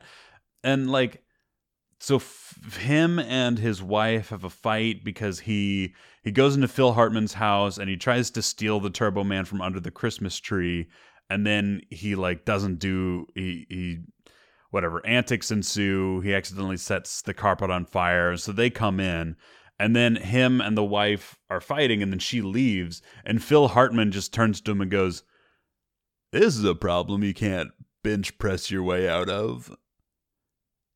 And 0.64 0.90
like, 0.92 1.24
so 2.00 2.18
f- 2.18 2.76
him 2.78 3.20
and 3.20 3.58
his 3.58 3.82
wife 3.82 4.30
have 4.30 4.44
a 4.44 4.50
fight 4.50 5.04
because 5.04 5.40
he 5.42 5.94
he 6.24 6.32
goes 6.32 6.56
into 6.56 6.68
Phil 6.68 6.94
Hartman's 6.94 7.34
house 7.34 7.78
and 7.78 7.90
he 7.90 7.98
tries 7.98 8.30
to 8.32 8.42
steal 8.42 8.80
the 8.80 8.90
Turbo 8.90 9.24
Man 9.24 9.46
from 9.46 9.62
under 9.62 9.80
the 9.80 9.92
Christmas 9.92 10.40
tree, 10.40 10.90
and 11.30 11.46
then 11.48 11.82
he 11.90 12.16
like 12.16 12.46
doesn't 12.46 12.80
do 12.80 13.26
he 13.34 13.66
he 13.70 14.00
whatever 14.74 15.06
antics 15.06 15.52
ensue. 15.52 16.20
He 16.22 16.34
accidentally 16.34 16.78
sets 16.78 17.22
the 17.22 17.34
carpet 17.34 17.70
on 17.70 17.86
fire, 17.86 18.36
so 18.38 18.52
they 18.52 18.72
come 18.72 19.00
in. 19.00 19.36
And 19.80 19.96
then 19.96 20.16
him 20.16 20.62
and 20.62 20.76
the 20.76 20.84
wife 20.84 21.38
are 21.48 21.62
fighting, 21.62 22.02
and 22.02 22.12
then 22.12 22.20
she 22.20 22.42
leaves. 22.42 23.04
And 23.24 23.44
Phil 23.44 23.68
Hartman 23.68 24.12
just 24.12 24.34
turns 24.34 24.62
to 24.62 24.72
him 24.72 24.82
and 24.82 24.90
goes, 24.90 25.22
This 26.32 26.58
is 26.58 26.64
a 26.64 26.74
problem 26.74 27.24
you 27.24 27.36
can't 27.36 27.70
bench 28.04 28.40
press 28.40 28.72
your 28.72 28.82
way 28.82 29.08
out 29.08 29.30
of. 29.30 29.72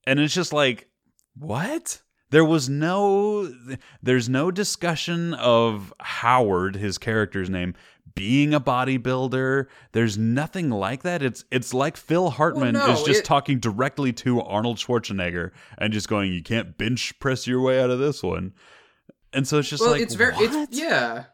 And 0.08 0.20
it's 0.20 0.34
just 0.34 0.54
like, 0.54 0.90
what? 1.36 2.02
There 2.32 2.46
was 2.46 2.68
no 2.68 3.54
there's 4.02 4.28
no 4.28 4.52
discussion 4.52 5.34
of 5.36 5.94
Howard, 6.00 6.76
his 6.76 6.98
character's 6.98 7.50
name, 7.50 7.76
being 8.18 8.54
a 8.54 8.60
bodybuilder. 8.60 9.68
There's 9.92 10.18
nothing 10.18 10.70
like 10.70 11.04
that. 11.04 11.22
It's 11.22 11.46
it's 11.52 11.74
like 11.74 11.96
Phil 11.96 12.32
Hartman 12.32 12.74
no, 12.74 12.92
is 12.92 13.04
just 13.04 13.20
it- 13.20 13.26
talking 13.26 13.60
directly 13.60 14.12
to 14.14 14.42
Arnold 14.42 14.78
Schwarzenegger 14.78 15.52
and 15.78 15.94
just 15.94 16.10
going, 16.10 16.34
You 16.34 16.44
can't 16.44 16.78
bench 16.78 17.18
press 17.20 17.48
your 17.48 17.62
way 17.62 17.82
out 17.82 17.90
of 17.90 18.00
this 18.00 18.24
one. 18.24 18.54
And 19.34 19.48
so 19.48 19.60
it's 19.60 19.70
just 19.70 19.82
well, 19.82 19.92
like 19.92 20.02
it's 20.02 20.16
very 20.16 20.34
it's 20.38 20.78
yeah. 20.78 21.26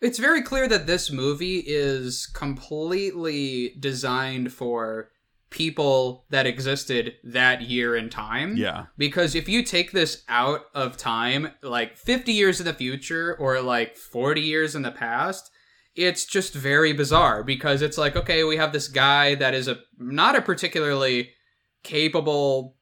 It's 0.00 0.18
very 0.18 0.42
clear 0.42 0.68
that 0.68 0.86
this 0.86 1.10
movie 1.10 1.58
is 1.58 2.26
completely 2.26 3.74
designed 3.80 4.52
for 4.52 5.10
people 5.50 6.26
that 6.30 6.46
existed 6.46 7.14
that 7.24 7.62
year 7.62 7.96
in 7.96 8.10
time. 8.10 8.56
Yeah. 8.56 8.86
Because 8.96 9.34
if 9.34 9.48
you 9.48 9.62
take 9.62 9.92
this 9.92 10.22
out 10.28 10.66
of 10.74 10.96
time, 10.96 11.52
like 11.62 11.96
50 11.96 12.32
years 12.32 12.60
in 12.60 12.66
the 12.66 12.74
future 12.74 13.34
or 13.34 13.60
like 13.60 13.96
40 13.96 14.40
years 14.40 14.74
in 14.76 14.82
the 14.82 14.92
past, 14.92 15.50
it's 15.98 16.24
just 16.24 16.54
very 16.54 16.92
bizarre 16.92 17.42
because 17.42 17.82
it's 17.82 17.98
like, 17.98 18.14
okay, 18.16 18.44
we 18.44 18.56
have 18.56 18.72
this 18.72 18.88
guy 18.88 19.34
that 19.34 19.54
is 19.54 19.66
a 19.68 19.78
not 19.98 20.36
a 20.36 20.40
particularly 20.42 21.30
capable, 21.82 22.76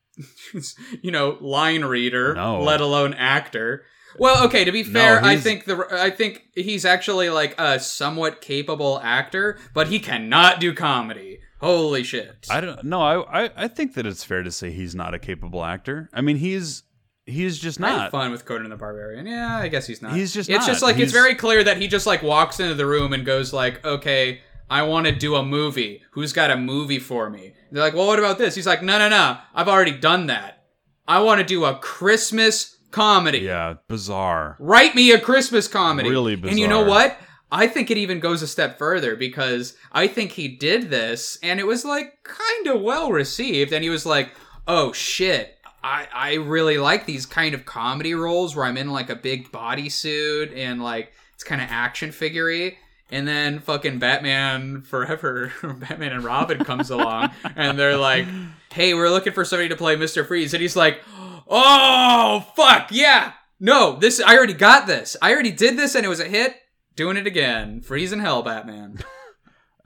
you 1.03 1.11
know, 1.11 1.39
line 1.41 1.85
reader, 1.85 2.35
No. 2.35 2.63
let 2.63 2.81
alone 2.81 3.15
actor. 3.15 3.85
Well, 4.19 4.45
okay, 4.47 4.65
to 4.65 4.73
be 4.73 4.83
fair, 4.83 5.23
I 5.23 5.37
think 5.37 5.65
the 5.67 5.87
I 5.91 6.11
think 6.11 6.45
he's 6.55 6.85
actually 6.87 7.29
like 7.29 7.55
a 7.61 7.79
somewhat 7.79 8.41
capable 8.41 8.99
actor, 9.03 9.59
but 9.75 9.89
he 9.89 9.99
cannot 9.99 10.59
do 10.61 10.73
comedy. 10.73 11.41
Holy 11.61 12.03
shit. 12.03 12.47
I 12.51 12.61
don't 12.61 12.85
know. 12.85 13.01
I, 13.03 13.45
I 13.45 13.51
I 13.65 13.69
think 13.69 13.95
that 13.95 14.07
it's 14.07 14.25
fair 14.25 14.43
to 14.43 14.51
say 14.51 14.71
he's 14.71 14.95
not 14.95 15.13
a 15.15 15.19
capable 15.19 15.65
actor. 15.65 16.09
I 16.15 16.21
mean, 16.23 16.37
he's 16.39 16.83
he's 17.27 17.59
just 17.59 17.83
I 17.83 17.91
had 17.91 17.97
not. 17.97 18.11
fun 18.13 18.31
with 18.33 18.45
Conan 18.45 18.71
the 18.71 18.77
Barbarian. 18.77 19.27
Yeah, 19.27 19.59
I 19.59 19.69
guess 19.69 19.87
he's 19.87 20.01
not. 20.01 20.15
He's 20.15 20.33
just 20.33 20.49
It's 20.49 20.61
not. 20.61 20.67
just 20.67 20.83
like 20.83 20.97
He's- 20.97 21.07
it's 21.09 21.13
very 21.13 21.35
clear 21.35 21.63
that 21.65 21.77
he 21.77 21.89
just 21.89 22.07
like 22.07 22.23
walks 22.23 22.61
into 22.61 22.75
the 22.75 22.87
room 22.87 23.13
and 23.13 23.25
goes 23.27 23.53
like, 23.53 23.85
"Okay, 23.85 24.41
I 24.71 24.83
want 24.83 25.07
to 25.07 25.13
do 25.13 25.35
a 25.37 25.45
movie. 25.45 26.03
Who's 26.13 26.33
got 26.33 26.51
a 26.51 26.57
movie 26.57 26.99
for 26.99 27.29
me?" 27.29 27.53
They're 27.71 27.83
like, 27.83 27.95
"Well, 27.95 28.07
what 28.07 28.19
about 28.19 28.39
this?" 28.39 28.55
He's 28.55 28.67
like, 28.67 28.83
"No, 28.83 28.99
no, 28.99 29.09
no. 29.09 29.39
I've 29.55 29.69
already 29.69 29.93
done 29.97 30.27
that. 30.27 30.65
I 31.07 31.21
want 31.21 31.41
to 31.41 31.47
do 31.47 31.65
a 31.65 31.75
Christmas 31.79 32.77
comedy. 32.91 33.39
Yeah, 33.41 33.75
bizarre. 33.89 34.57
Write 34.59 34.95
me 34.95 35.11
a 35.13 35.21
Christmas 35.21 35.69
comedy." 35.69 36.09
Really 36.09 36.37
bizarre. 36.37 36.51
And 36.51 36.59
you 36.59 36.69
know 36.69 36.83
what? 36.85 37.19
I 37.53 37.69
think 37.69 37.91
it 37.93 37.97
even 37.99 38.19
goes 38.19 38.43
a 38.43 38.47
step 38.49 38.77
further 38.77 39.15
because 39.15 39.75
I 39.93 40.09
think 40.09 40.33
he 40.33 40.49
did 40.49 40.91
this 40.91 41.39
and 41.45 41.61
it 41.61 41.67
was 41.67 41.85
like 41.85 42.15
kind 42.25 42.67
of 42.67 42.83
well 42.83 43.13
received. 43.13 43.73
And 43.73 43.85
he 43.85 43.89
was 43.91 44.05
like, 44.05 44.33
oh 44.67 44.93
shit, 44.93 45.56
I, 45.87 46.09
I 46.13 46.35
really 46.35 46.79
like 46.79 47.07
these 47.07 47.27
kind 47.27 47.55
of 47.55 47.65
comedy 47.65 48.13
roles 48.13 48.57
where 48.57 48.65
I'm 48.65 48.77
in 48.77 48.91
like 48.91 49.09
a 49.09 49.15
big 49.15 49.53
bodysuit 49.53 50.57
and 50.57 50.83
like 50.83 51.13
it's 51.35 51.45
kind 51.45 51.63
of 51.63 51.69
action 51.71 52.11
figure 52.11 52.73
And 53.09 53.29
then 53.29 53.61
fucking 53.61 54.01
Batman 54.01 54.83
Forever, 54.83 55.53
Batman 55.63 56.13
and 56.13 56.25
Robin 56.25 56.65
comes 56.65 56.91
along 56.91 57.31
and 57.55 57.79
they're 57.79 57.97
like, 57.97 58.27
hey, 58.73 58.95
we're 58.95 59.11
looking 59.11 59.33
for 59.33 59.45
somebody 59.45 59.69
to 59.69 59.77
play 59.77 59.95
Mr. 59.95 60.27
Freeze. 60.27 60.53
And 60.55 60.61
he's 60.61 60.75
like, 60.75 61.01
oh, 61.47 62.45
fuck, 62.57 62.89
yeah. 62.91 63.35
No, 63.61 63.97
this, 63.97 64.21
I 64.21 64.37
already 64.37 64.55
got 64.55 64.89
this. 64.89 65.17
I 65.23 65.33
already 65.33 65.53
did 65.53 65.77
this 65.77 65.95
and 65.95 66.05
it 66.05 66.09
was 66.09 66.21
a 66.21 66.25
hit. 66.25 66.57
Doing 66.97 67.17
it 67.17 67.29
again. 67.29 67.81
Freeze 67.81 68.13
in 68.13 68.19
hell, 68.19 68.43
Batman. 68.43 69.05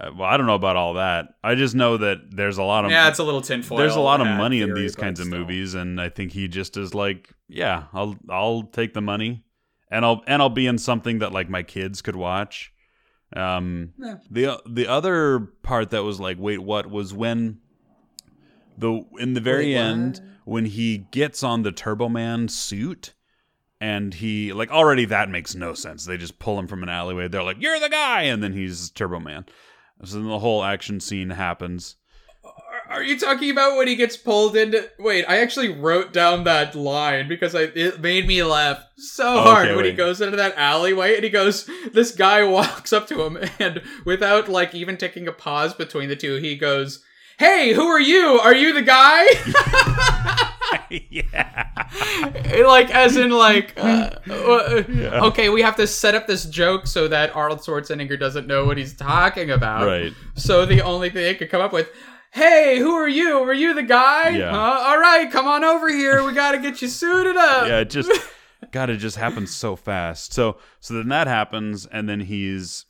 Uh, 0.00 0.10
well, 0.16 0.28
I 0.28 0.36
don't 0.36 0.46
know 0.46 0.54
about 0.54 0.76
all 0.76 0.94
that. 0.94 1.34
I 1.44 1.54
just 1.54 1.74
know 1.74 1.96
that 1.98 2.18
there's 2.34 2.58
a 2.58 2.62
lot 2.62 2.84
of 2.84 2.90
Yeah, 2.90 3.08
it's 3.08 3.18
a 3.18 3.24
little 3.24 3.40
tinfoil. 3.42 3.76
there's 3.78 3.96
a 3.96 4.00
lot 4.00 4.20
of 4.20 4.26
money 4.26 4.60
in 4.62 4.72
these 4.74 4.96
kinds 4.96 5.20
of 5.20 5.26
movies, 5.26 5.74
and 5.74 6.00
I 6.00 6.08
think 6.08 6.32
he 6.32 6.48
just 6.48 6.76
is 6.76 6.94
like, 6.94 7.30
yeah, 7.48 7.84
I'll 7.92 8.16
I'll 8.28 8.62
take 8.62 8.94
the 8.94 9.00
money, 9.02 9.44
and 9.90 10.04
I'll 10.04 10.22
and 10.26 10.40
I'll 10.40 10.48
be 10.48 10.66
in 10.66 10.78
something 10.78 11.18
that 11.18 11.32
like 11.32 11.48
my 11.50 11.62
kids 11.62 12.00
could 12.02 12.16
watch. 12.16 12.72
Um, 13.36 13.92
Yeah. 13.98 14.16
the 14.30 14.62
the 14.66 14.86
other 14.86 15.40
part 15.62 15.90
that 15.90 16.02
was 16.02 16.18
like, 16.18 16.38
wait, 16.38 16.58
what 16.60 16.88
was 16.90 17.12
when 17.12 17.58
the 18.78 19.04
in 19.18 19.34
the 19.34 19.40
very 19.40 19.66
Wait, 19.74 19.76
end 19.76 20.20
when 20.44 20.64
he 20.64 20.98
gets 21.10 21.42
on 21.42 21.62
the 21.62 21.72
Turbo 21.72 22.08
Man 22.08 22.48
suit. 22.48 23.14
And 23.82 24.12
he 24.12 24.52
like 24.52 24.70
already 24.70 25.06
that 25.06 25.30
makes 25.30 25.54
no 25.54 25.72
sense. 25.72 26.04
They 26.04 26.18
just 26.18 26.38
pull 26.38 26.58
him 26.58 26.66
from 26.66 26.82
an 26.82 26.90
alleyway. 26.90 27.28
They're 27.28 27.42
like, 27.42 27.62
"You're 27.62 27.80
the 27.80 27.88
guy," 27.88 28.24
and 28.24 28.42
then 28.42 28.52
he's 28.52 28.90
Turbo 28.90 29.20
Man. 29.20 29.46
So 30.04 30.16
then 30.16 30.28
the 30.28 30.38
whole 30.38 30.64
action 30.64 31.00
scene 31.00 31.30
happens. 31.30 31.96
Are- 32.88 33.02
you 33.02 33.18
talking 33.18 33.50
about 33.50 33.76
when 33.76 33.86
he 33.86 33.94
gets 33.96 34.16
pulled 34.16 34.56
into? 34.56 34.90
Wait, 34.98 35.24
I 35.26 35.38
actually 35.38 35.68
wrote 35.68 36.12
down 36.12 36.44
that 36.44 36.74
line 36.74 37.28
because 37.28 37.54
I 37.54 37.62
it 37.74 38.00
made 38.00 38.26
me 38.26 38.42
laugh 38.42 38.84
so 38.96 39.40
hard 39.40 39.68
okay, 39.68 39.76
when 39.76 39.84
he 39.84 39.92
goes 39.92 40.20
into 40.20 40.36
that 40.36 40.56
alleyway 40.56 41.14
and 41.14 41.22
he 41.24 41.30
goes. 41.30 41.68
This 41.92 42.12
guy 42.12 42.42
walks 42.58 42.92
up 42.92 43.06
to 43.08 43.22
him 43.22 43.38
and 43.58 43.82
without 44.04 44.48
like 44.48 44.74
even 44.74 44.96
taking 44.96 45.28
a 45.28 45.32
pause 45.32 45.72
between 45.72 46.08
the 46.08 46.16
two, 46.16 46.36
he 46.36 46.56
goes, 46.56 47.02
"Hey, 47.38 47.72
who 47.72 47.86
are 47.86 48.00
you? 48.00 48.40
Are 48.42 48.54
you 48.54 48.72
the 48.72 48.82
guy?" 48.82 49.26
yeah. 51.10 52.62
like 52.66 52.90
as 52.94 53.16
in 53.16 53.30
like 53.30 53.74
uh, 53.78 54.10
uh, 54.28 54.82
okay 55.24 55.48
we 55.48 55.62
have 55.62 55.76
to 55.76 55.86
set 55.86 56.14
up 56.14 56.26
this 56.26 56.44
joke 56.46 56.86
so 56.86 57.08
that 57.08 57.34
arnold 57.34 57.60
schwarzenegger 57.60 58.18
doesn't 58.18 58.46
know 58.46 58.64
what 58.64 58.76
he's 58.78 58.94
talking 58.94 59.50
about 59.50 59.86
Right. 59.86 60.12
so 60.34 60.66
the 60.66 60.82
only 60.82 61.10
thing 61.10 61.22
they 61.22 61.34
could 61.34 61.50
come 61.50 61.60
up 61.60 61.72
with 61.72 61.88
hey 62.32 62.78
who 62.78 62.92
are 62.94 63.08
you 63.08 63.38
are 63.42 63.52
you 63.54 63.74
the 63.74 63.82
guy 63.82 64.28
Yeah. 64.30 64.50
huh? 64.50 64.84
all 64.88 64.98
right 64.98 65.30
come 65.30 65.46
on 65.46 65.64
over 65.64 65.88
here 65.88 66.24
we 66.24 66.32
gotta 66.32 66.58
get 66.58 66.80
you 66.82 66.88
suited 66.88 67.36
up 67.36 67.66
yeah, 67.68 67.80
it 67.80 67.90
just 67.90 68.10
God, 68.72 68.90
it 68.90 68.98
just 68.98 69.16
happens 69.16 69.50
so 69.56 69.74
fast. 69.74 70.32
So 70.34 70.58
so 70.80 70.94
then 70.94 71.08
that 71.08 71.26
happens, 71.26 71.86
and 71.86 72.06
then 72.08 72.20
he's 72.20 72.84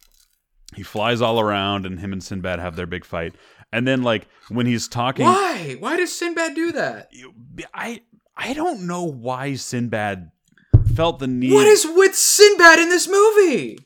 he 0.74 0.82
flies 0.82 1.22
all 1.22 1.40
around, 1.40 1.86
and 1.86 2.00
him 2.00 2.12
and 2.12 2.22
Sinbad 2.22 2.58
have 2.58 2.74
their 2.76 2.86
big 2.86 3.04
fight. 3.04 3.34
And 3.72 3.86
then 3.86 4.02
like 4.02 4.26
when 4.48 4.66
he's 4.66 4.88
talking, 4.88 5.24
why 5.26 5.76
why 5.78 5.96
does 5.96 6.12
sinbad 6.16 6.54
do 6.54 6.72
that 6.72 7.10
I 7.72 8.02
I 8.36 8.52
don't 8.54 8.86
know 8.86 9.04
why 9.04 9.54
Sinbad 9.54 10.30
felt 10.94 11.18
the 11.18 11.26
need. 11.26 11.52
what 11.52 11.66
is 11.66 11.86
with 11.86 12.14
sinbad 12.16 12.78
in 12.78 12.88
this 12.88 13.06
movie 13.08 13.78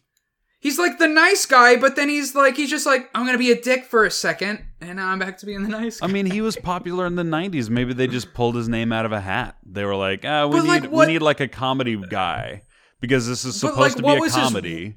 He's 0.65 0.79
like 0.79 0.99
the 0.99 1.09
nice 1.09 1.45
guy, 1.45 1.77
but 1.77 1.95
then 1.95 2.09
he's 2.09 2.35
like, 2.35 2.57
he's 2.57 2.71
just 2.71 2.87
like, 2.87 3.11
I'm 3.15 3.27
gonna 3.27 3.37
be 3.37 3.51
a 3.51 3.61
dick 3.61 3.85
for 3.85 4.07
a 4.07 4.11
second, 4.11 4.65
and 4.81 4.97
now 4.97 5.09
I'm 5.09 5.19
back 5.19 5.37
to 5.41 5.47
being 5.47 5.63
the 5.63 5.69
nice 5.69 6.01
guy. 6.01 6.07
I 6.07 6.11
mean, 6.11 6.25
he 6.25 6.41
was 6.41 6.57
popular 6.63 7.05
in 7.05 7.17
the 7.17 7.23
'90s. 7.23 7.69
Maybe 7.69 7.93
they 7.93 8.07
just 8.07 8.33
pulled 8.33 8.55
his 8.57 8.67
name 8.67 8.91
out 8.91 9.05
of 9.05 9.13
a 9.13 9.21
hat. 9.21 9.59
They 9.67 9.85
were 9.85 9.95
like, 9.95 10.25
"Ah, 10.25 10.47
we 10.47 10.57
But, 10.57 10.63
need 10.63 10.69
like, 10.69 10.91
we 10.91 11.05
need 11.05 11.19
like 11.19 11.41
a 11.41 11.49
comedy 11.49 12.03
guy 12.09 12.63
because 12.99 13.29
this 13.29 13.45
is 13.45 13.61
supposed 13.61 13.79
like, 13.79 13.95
to 13.97 14.03
be 14.05 14.09
a 14.15 14.19
was 14.19 14.35
his- 14.35 14.43
comedy." 14.43 14.97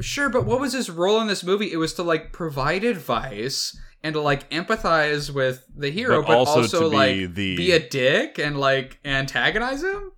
Sure, 0.00 0.30
but 0.30 0.46
what 0.46 0.60
was 0.60 0.72
his 0.72 0.88
role 0.88 1.20
in 1.20 1.26
this 1.26 1.44
movie? 1.44 1.70
It 1.70 1.76
was 1.76 1.92
to 1.94 2.02
like 2.02 2.32
provide 2.32 2.82
advice 2.82 3.78
and 4.02 4.14
to 4.14 4.20
like 4.20 4.48
empathize 4.50 5.32
with 5.32 5.64
the 5.76 5.90
hero, 5.90 6.22
But 6.22 6.28
but, 6.28 6.36
also 6.38 6.60
also, 6.62 6.84
to 6.84 6.90
be 6.90 6.96
like 6.96 7.34
the- 7.34 7.56
be 7.56 7.72
a 7.72 7.88
dick 7.88 8.38
and 8.38 8.58
like 8.58 8.98
antagonize 9.04 9.82
him. 9.82 10.12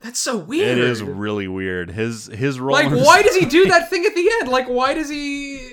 That's 0.00 0.20
so 0.20 0.36
weird. 0.36 0.78
It 0.78 0.84
is 0.84 1.02
really 1.02 1.48
weird. 1.48 1.90
His 1.90 2.26
his 2.26 2.60
role. 2.60 2.72
like, 2.72 2.88
why 2.90 3.22
does 3.22 3.34
he 3.34 3.46
do 3.46 3.64
that 3.68 3.90
thing 3.90 4.04
at 4.06 4.14
the 4.14 4.30
end? 4.40 4.48
Like, 4.48 4.68
why 4.68 4.94
does 4.94 5.08
he? 5.08 5.72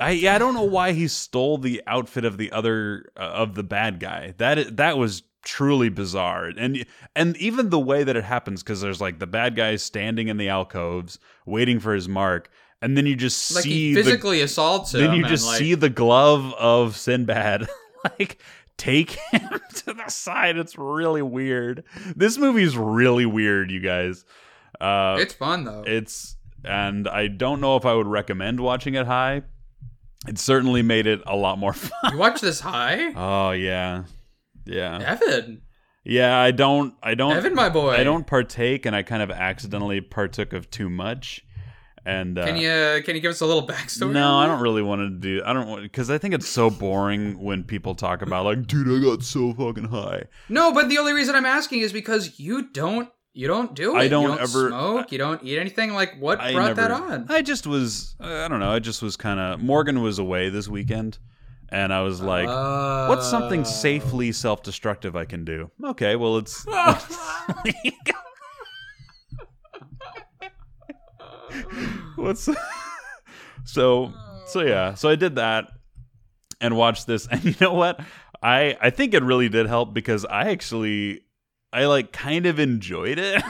I 0.00 0.10
yeah, 0.10 0.34
I 0.34 0.38
don't 0.38 0.54
know 0.54 0.64
why 0.64 0.92
he 0.92 1.06
stole 1.06 1.56
the 1.58 1.80
outfit 1.86 2.24
of 2.24 2.38
the 2.38 2.50
other 2.50 3.04
uh, 3.16 3.20
of 3.20 3.54
the 3.54 3.62
bad 3.62 4.00
guy. 4.00 4.34
That 4.38 4.76
that 4.78 4.98
was 4.98 5.22
truly 5.44 5.90
bizarre, 5.90 6.46
and 6.46 6.84
and 7.14 7.36
even 7.36 7.70
the 7.70 7.78
way 7.78 8.02
that 8.02 8.16
it 8.16 8.24
happens 8.24 8.64
because 8.64 8.80
there's 8.80 9.00
like 9.00 9.20
the 9.20 9.28
bad 9.28 9.54
guy 9.54 9.76
standing 9.76 10.26
in 10.26 10.36
the 10.36 10.48
alcoves 10.48 11.20
waiting 11.46 11.78
for 11.78 11.94
his 11.94 12.08
mark, 12.08 12.50
and 12.82 12.96
then 12.96 13.06
you 13.06 13.16
just 13.16 13.54
Like 13.54 13.64
see 13.64 13.88
he 13.90 13.94
physically 13.94 14.40
assaults 14.40 14.94
him. 14.94 15.00
then 15.00 15.14
you 15.14 15.24
just 15.26 15.46
like- 15.46 15.58
see 15.58 15.74
the 15.74 15.90
glove 15.90 16.52
of 16.54 16.96
Sinbad 16.96 17.68
like 18.18 18.40
take 18.76 19.10
him 19.30 19.48
to 19.74 19.92
the 19.92 20.08
side. 20.08 20.56
It's 20.56 20.78
really 20.78 21.22
weird. 21.22 21.84
This 22.16 22.38
movie's 22.38 22.76
really 22.76 23.26
weird, 23.26 23.70
you 23.70 23.80
guys. 23.80 24.24
Uh, 24.80 25.16
It's 25.20 25.34
fun 25.34 25.64
though. 25.64 25.84
it's 25.86 26.36
and 26.64 27.06
I 27.08 27.26
don't 27.28 27.60
know 27.60 27.76
if 27.76 27.84
I 27.86 27.94
would 27.94 28.06
recommend 28.06 28.60
watching 28.60 28.94
it 28.94 29.06
high. 29.06 29.42
It 30.28 30.38
certainly 30.38 30.82
made 30.82 31.06
it 31.06 31.22
a 31.26 31.34
lot 31.36 31.58
more 31.58 31.72
fun. 31.74 32.12
you 32.12 32.18
watch 32.18 32.40
this 32.40 32.60
high, 32.60 33.12
Oh 33.14 33.50
yeah. 33.52 34.04
Yeah. 34.66 34.98
Evan. 34.98 35.62
Yeah, 36.04 36.38
I 36.38 36.50
don't 36.50 36.94
I 37.02 37.14
don't 37.14 37.36
Evan, 37.36 37.54
my 37.54 37.68
boy. 37.68 37.90
I 37.90 38.04
don't 38.04 38.26
partake 38.26 38.86
and 38.86 38.96
I 38.96 39.02
kind 39.02 39.22
of 39.22 39.30
accidentally 39.30 40.00
partook 40.00 40.52
of 40.54 40.70
too 40.70 40.88
much. 40.88 41.44
And 42.06 42.38
uh, 42.38 42.46
Can 42.46 42.56
you 42.56 43.02
can 43.04 43.14
you 43.14 43.20
give 43.20 43.30
us 43.30 43.40
a 43.42 43.46
little 43.46 43.66
backstory? 43.66 44.12
No, 44.12 44.36
I 44.36 44.46
don't 44.46 44.60
really 44.62 44.82
want 44.82 45.00
to 45.02 45.10
do. 45.10 45.42
I 45.44 45.52
don't 45.52 45.68
want 45.68 45.82
because 45.82 46.08
I 46.10 46.16
think 46.18 46.32
it's 46.32 46.48
so 46.48 46.70
boring 46.70 47.38
when 47.38 47.62
people 47.62 47.94
talk 47.94 48.22
about 48.22 48.46
like, 48.46 48.66
dude, 48.66 48.88
I 48.88 49.04
got 49.04 49.22
so 49.22 49.52
fucking 49.52 49.84
high. 49.88 50.24
No, 50.48 50.72
but 50.72 50.88
the 50.88 50.96
only 50.98 51.12
reason 51.12 51.34
I'm 51.34 51.44
asking 51.46 51.80
is 51.80 51.92
because 51.92 52.40
you 52.40 52.70
don't 52.70 53.08
you 53.34 53.46
don't 53.46 53.74
do 53.74 53.96
it. 53.96 53.98
I 53.98 54.08
don't 54.08 54.22
you 54.22 54.28
don't 54.28 54.40
ever- 54.40 54.68
smoke. 54.68 55.12
You 55.12 55.18
don't 55.18 55.42
eat 55.44 55.58
anything. 55.58 55.92
Like 55.92 56.16
what 56.18 56.40
I 56.40 56.52
brought 56.52 56.76
never, 56.76 56.80
that 56.80 56.90
on? 56.90 57.26
I 57.28 57.42
just 57.42 57.66
was. 57.66 58.16
I 58.18 58.48
don't 58.48 58.60
know. 58.60 58.72
I 58.72 58.78
just 58.78 59.02
was 59.02 59.16
kind 59.16 59.38
of. 59.38 59.60
Morgan 59.60 60.00
was 60.02 60.18
away 60.18 60.48
this 60.48 60.68
weekend, 60.68 61.18
and 61.68 61.92
I 61.92 62.00
was 62.00 62.20
like, 62.22 62.48
"What's 63.08 63.28
something 63.28 63.60
Oh. 63.60 63.64
safely 63.64 64.32
self-destructive 64.32 65.14
I 65.14 65.26
can 65.26 65.44
do?" 65.44 65.70
Okay, 65.84 66.16
well, 66.16 66.38
it's. 66.38 66.66
What's 72.16 72.42
so 73.64 74.12
so 74.46 74.60
oh. 74.60 74.64
yeah 74.64 74.94
so 74.94 75.08
I 75.08 75.16
did 75.16 75.36
that 75.36 75.68
and 76.60 76.76
watched 76.76 77.06
this 77.06 77.26
and 77.30 77.44
you 77.44 77.54
know 77.60 77.74
what 77.74 78.00
I 78.42 78.76
I 78.80 78.90
think 78.90 79.14
it 79.14 79.22
really 79.22 79.48
did 79.48 79.66
help 79.66 79.94
because 79.94 80.24
I 80.24 80.50
actually 80.50 81.22
I 81.72 81.86
like 81.86 82.12
kind 82.12 82.46
of 82.46 82.58
enjoyed 82.58 83.18
it. 83.18 83.42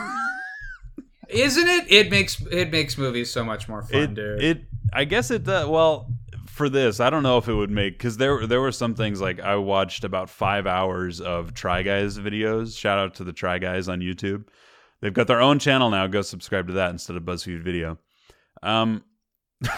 Isn't 1.28 1.68
it? 1.68 1.90
It 1.90 2.10
makes 2.10 2.40
it 2.50 2.70
makes 2.72 2.98
movies 2.98 3.32
so 3.32 3.44
much 3.44 3.68
more 3.68 3.82
fun, 3.82 4.00
it, 4.00 4.14
dude. 4.14 4.42
it 4.42 4.64
I 4.92 5.04
guess 5.04 5.30
it 5.30 5.44
does. 5.44 5.68
Well, 5.68 6.12
for 6.48 6.68
this, 6.68 7.00
I 7.00 7.08
don't 7.08 7.22
know 7.22 7.38
if 7.38 7.48
it 7.48 7.54
would 7.54 7.70
make 7.70 7.94
because 7.94 8.16
there 8.16 8.46
there 8.46 8.60
were 8.60 8.72
some 8.72 8.94
things 8.94 9.20
like 9.20 9.40
I 9.40 9.56
watched 9.56 10.04
about 10.04 10.28
five 10.28 10.66
hours 10.66 11.20
of 11.20 11.54
Try 11.54 11.82
Guys 11.82 12.18
videos. 12.18 12.76
Shout 12.76 12.98
out 12.98 13.14
to 13.14 13.24
the 13.24 13.32
Try 13.32 13.58
Guys 13.58 13.88
on 13.88 14.00
YouTube. 14.00 14.44
They've 15.00 15.14
got 15.14 15.26
their 15.26 15.40
own 15.40 15.58
channel 15.58 15.90
now. 15.90 16.06
Go 16.06 16.22
subscribe 16.22 16.66
to 16.68 16.74
that 16.74 16.90
instead 16.90 17.16
of 17.16 17.22
BuzzFeed 17.22 17.62
Video. 17.62 17.98
Um, 18.62 19.04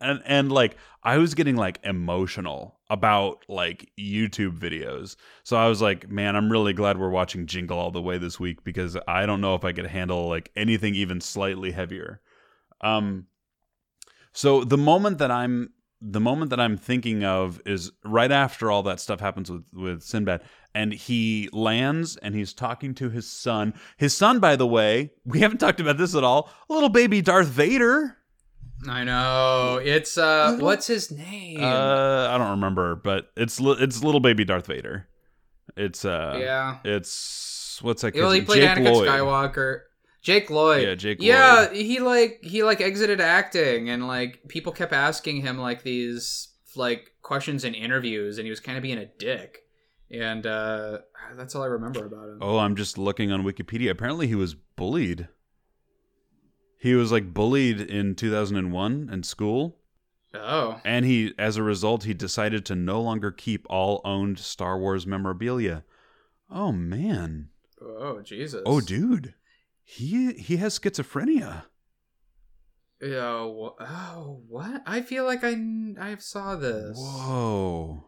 and 0.00 0.22
and 0.24 0.52
like 0.52 0.76
I 1.02 1.18
was 1.18 1.34
getting 1.34 1.56
like 1.56 1.78
emotional 1.84 2.78
about 2.90 3.44
like 3.48 3.90
YouTube 3.98 4.58
videos. 4.58 5.16
So 5.44 5.56
I 5.56 5.68
was 5.68 5.82
like, 5.82 6.10
man, 6.10 6.36
I'm 6.36 6.50
really 6.50 6.72
glad 6.72 6.98
we're 6.98 7.10
watching 7.10 7.46
Jingle 7.46 7.78
All 7.78 7.90
the 7.90 8.02
Way 8.02 8.18
this 8.18 8.40
week 8.40 8.64
because 8.64 8.96
I 9.06 9.26
don't 9.26 9.40
know 9.40 9.54
if 9.54 9.64
I 9.64 9.72
could 9.72 9.86
handle 9.86 10.28
like 10.28 10.50
anything 10.56 10.94
even 10.94 11.20
slightly 11.20 11.70
heavier. 11.70 12.20
Um 12.80 13.26
so 14.32 14.64
the 14.64 14.78
moment 14.78 15.18
that 15.18 15.30
I'm 15.30 15.70
the 16.00 16.20
moment 16.20 16.50
that 16.50 16.60
I'm 16.60 16.76
thinking 16.76 17.24
of 17.24 17.60
is 17.66 17.90
right 18.04 18.30
after 18.30 18.70
all 18.70 18.82
that 18.84 19.00
stuff 19.00 19.20
happens 19.20 19.50
with 19.50 19.64
with 19.72 20.02
Sinbad 20.02 20.42
and 20.74 20.92
he 20.92 21.48
lands 21.52 22.16
and 22.18 22.34
he's 22.34 22.52
talking 22.52 22.94
to 22.94 23.10
his 23.10 23.28
son. 23.28 23.74
His 23.96 24.16
son 24.16 24.38
by 24.38 24.54
the 24.56 24.66
way, 24.66 25.12
we 25.24 25.40
haven't 25.40 25.58
talked 25.58 25.80
about 25.80 25.96
this 25.98 26.14
at 26.14 26.22
all. 26.22 26.50
Little 26.68 26.88
baby 26.88 27.20
Darth 27.20 27.48
Vader. 27.48 28.16
I 28.88 29.02
know. 29.02 29.80
It's 29.82 30.16
uh 30.16 30.56
what's 30.60 30.86
his 30.86 31.10
name? 31.10 31.62
Uh, 31.64 32.28
I 32.30 32.38
don't 32.38 32.50
remember, 32.50 32.94
but 32.94 33.30
it's 33.36 33.58
li- 33.58 33.78
it's 33.80 34.04
little 34.04 34.20
baby 34.20 34.44
Darth 34.44 34.66
Vader. 34.66 35.08
It's 35.76 36.04
uh, 36.04 36.38
yeah. 36.40 36.78
It's 36.84 37.80
what's 37.82 38.02
that? 38.02 38.14
Well, 38.14 38.30
he 38.30 38.40
kid's- 38.40 38.46
played 38.52 38.62
Jake 38.62 38.78
Anakin 38.78 38.94
Lloyd. 38.94 39.08
Skywalker. 39.08 39.80
Jake 40.28 40.50
Lloyd. 40.50 40.82
Yeah, 40.86 40.94
Jake 40.94 41.18
Yeah, 41.22 41.68
Lloyd. 41.70 41.72
he 41.76 42.00
like 42.00 42.40
he 42.42 42.62
like 42.62 42.82
exited 42.82 43.18
acting 43.18 43.88
and 43.88 44.06
like 44.06 44.40
people 44.46 44.72
kept 44.72 44.92
asking 44.92 45.40
him 45.40 45.56
like 45.58 45.82
these 45.84 46.48
like 46.76 47.12
questions 47.22 47.64
in 47.64 47.72
interviews 47.72 48.36
and 48.36 48.44
he 48.44 48.50
was 48.50 48.60
kind 48.60 48.76
of 48.76 48.82
being 48.82 48.98
a 48.98 49.06
dick. 49.06 49.62
And 50.10 50.46
uh 50.46 50.98
that's 51.34 51.54
all 51.54 51.62
I 51.62 51.66
remember 51.68 52.04
about 52.04 52.28
him. 52.28 52.38
Oh, 52.42 52.58
I'm 52.58 52.76
just 52.76 52.98
looking 52.98 53.32
on 53.32 53.42
Wikipedia. 53.42 53.90
Apparently, 53.90 54.26
he 54.26 54.34
was 54.34 54.54
bullied. 54.54 55.28
He 56.78 56.94
was 56.94 57.10
like 57.10 57.32
bullied 57.32 57.80
in 57.80 58.14
2001 58.14 59.08
in 59.12 59.22
school, 59.22 59.78
Oh. 60.34 60.80
and 60.84 61.04
he, 61.06 61.32
as 61.38 61.56
a 61.56 61.62
result, 61.62 62.04
he 62.04 62.14
decided 62.14 62.64
to 62.66 62.74
no 62.76 63.00
longer 63.00 63.30
keep 63.32 63.66
all 63.70 64.00
owned 64.04 64.38
Star 64.38 64.78
Wars 64.78 65.06
memorabilia. 65.06 65.84
Oh 66.50 66.70
man. 66.70 67.48
Oh, 67.82 68.20
Jesus. 68.20 68.62
Oh, 68.66 68.80
dude. 68.80 69.34
He 69.90 70.34
he 70.34 70.58
has 70.58 70.78
schizophrenia. 70.78 71.62
Yeah, 73.00 73.16
oh, 73.24 74.42
what? 74.46 74.82
I 74.86 75.00
feel 75.00 75.24
like 75.24 75.42
I 75.42 75.56
I 75.98 76.16
saw 76.18 76.56
this. 76.56 76.98
Whoa. 76.98 78.04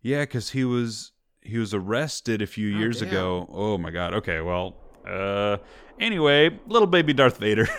Yeah, 0.00 0.20
because 0.22 0.50
he 0.50 0.64
was 0.64 1.10
he 1.42 1.58
was 1.58 1.74
arrested 1.74 2.40
a 2.40 2.46
few 2.46 2.72
Oh, 2.76 2.78
years 2.78 3.00
damn. 3.00 3.08
ago. 3.08 3.48
Oh 3.52 3.78
my 3.78 3.90
god. 3.90 4.14
Okay, 4.14 4.40
well, 4.40 4.76
uh, 5.04 5.56
anyway, 5.98 6.56
little 6.68 6.86
baby 6.86 7.12
Darth 7.12 7.38
Vader. 7.38 7.68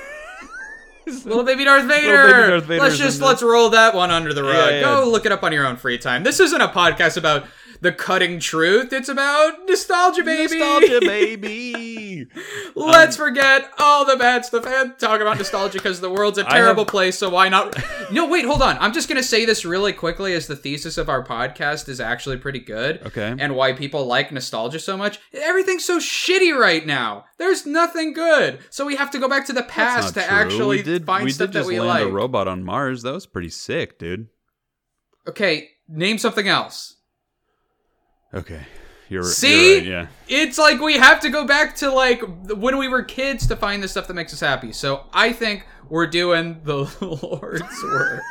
Little 1.25 1.43
baby 1.43 1.63
Darth 1.63 1.85
Vader. 1.85 2.27
baby 2.27 2.77
Darth 2.77 2.81
let's 2.81 2.97
just 2.97 3.19
let's 3.21 3.41
roll 3.41 3.69
that 3.69 3.95
one 3.95 4.11
under 4.11 4.31
the 4.33 4.43
rug. 4.43 4.53
Yeah, 4.53 4.69
yeah. 4.69 4.81
Go 4.81 5.09
look 5.09 5.25
it 5.25 5.31
up 5.31 5.41
on 5.43 5.51
your 5.51 5.65
own 5.65 5.75
free 5.77 5.97
time. 5.97 6.23
This 6.23 6.39
isn't 6.39 6.61
a 6.61 6.67
podcast 6.67 7.17
about 7.17 7.47
the 7.81 7.91
cutting 7.91 8.39
truth. 8.39 8.91
It's 8.91 9.07
about 9.09 9.65
nostalgia, 9.67 10.23
baby. 10.23 10.59
Nostalgia, 10.59 10.99
baby. 11.05 12.27
Let's 12.75 13.17
Um, 13.19 13.25
forget 13.27 13.71
all 13.79 14.05
the 14.05 14.17
bad 14.17 14.45
stuff 14.45 14.65
and 14.65 14.97
talk 14.99 15.21
about 15.21 15.37
nostalgia 15.37 15.77
because 15.77 16.01
the 16.01 16.09
world's 16.09 16.37
a 16.37 16.43
terrible 16.49 16.83
have- 16.83 16.91
place. 16.91 17.17
So 17.17 17.29
why 17.29 17.49
not? 17.49 17.75
no, 18.11 18.27
wait, 18.27 18.45
hold 18.45 18.61
on. 18.61 18.77
I'm 18.79 18.93
just 18.93 19.07
gonna 19.07 19.23
say 19.23 19.45
this 19.45 19.63
really 19.65 19.93
quickly 19.93 20.33
as 20.33 20.47
the 20.47 20.55
thesis 20.55 20.97
of 20.97 21.09
our 21.09 21.23
podcast 21.23 21.87
is 21.89 21.99
actually 22.01 22.37
pretty 22.37 22.59
good. 22.59 23.01
Okay. 23.07 23.33
And 23.39 23.55
why 23.55 23.73
people 23.73 24.05
like 24.05 24.31
nostalgia 24.31 24.79
so 24.79 24.97
much. 24.97 25.19
Everything's 25.33 25.85
so 25.85 25.99
shitty 25.99 26.57
right 26.57 26.85
now. 26.85 27.25
There's 27.37 27.65
nothing 27.65 28.13
good. 28.13 28.59
So 28.69 28.85
we 28.85 28.95
have 28.97 29.11
to 29.11 29.19
go 29.19 29.29
back 29.29 29.45
to 29.47 29.53
the 29.53 29.63
past 29.63 30.13
to 30.15 30.21
true. 30.21 30.29
actually 30.29 30.77
we 30.77 30.83
did, 30.83 31.05
find 31.05 31.23
we 31.23 31.31
stuff 31.31 31.51
did 31.51 31.63
that 31.63 31.67
we 31.67 31.79
land 31.79 31.87
like. 31.89 32.03
a 32.03 32.11
robot 32.11 32.47
on 32.47 32.63
Mars. 32.63 33.03
That 33.03 33.13
was 33.13 33.25
pretty 33.25 33.49
sick, 33.49 33.97
dude. 33.97 34.27
Okay, 35.27 35.69
name 35.87 36.17
something 36.17 36.47
else. 36.47 36.95
Okay. 38.33 38.61
You're, 39.09 39.23
See? 39.23 39.71
you're 39.71 39.77
right, 39.77 39.85
yeah. 39.85 40.07
It's 40.27 40.59
like 40.59 40.79
we 40.79 40.93
have 40.97 41.19
to 41.21 41.29
go 41.29 41.45
back 41.45 41.75
to 41.77 41.91
like 41.91 42.21
when 42.47 42.77
we 42.77 42.87
were 42.87 43.01
kids 43.01 43.47
to 43.47 43.55
find 43.55 43.81
the 43.81 43.87
stuff 43.87 44.07
that 44.07 44.13
makes 44.13 44.33
us 44.33 44.39
happy. 44.39 44.71
So 44.71 45.05
I 45.11 45.33
think 45.33 45.65
we're 45.89 46.07
doing 46.07 46.61
the 46.63 46.85
Lord's 47.01 47.83
work. 47.83 48.21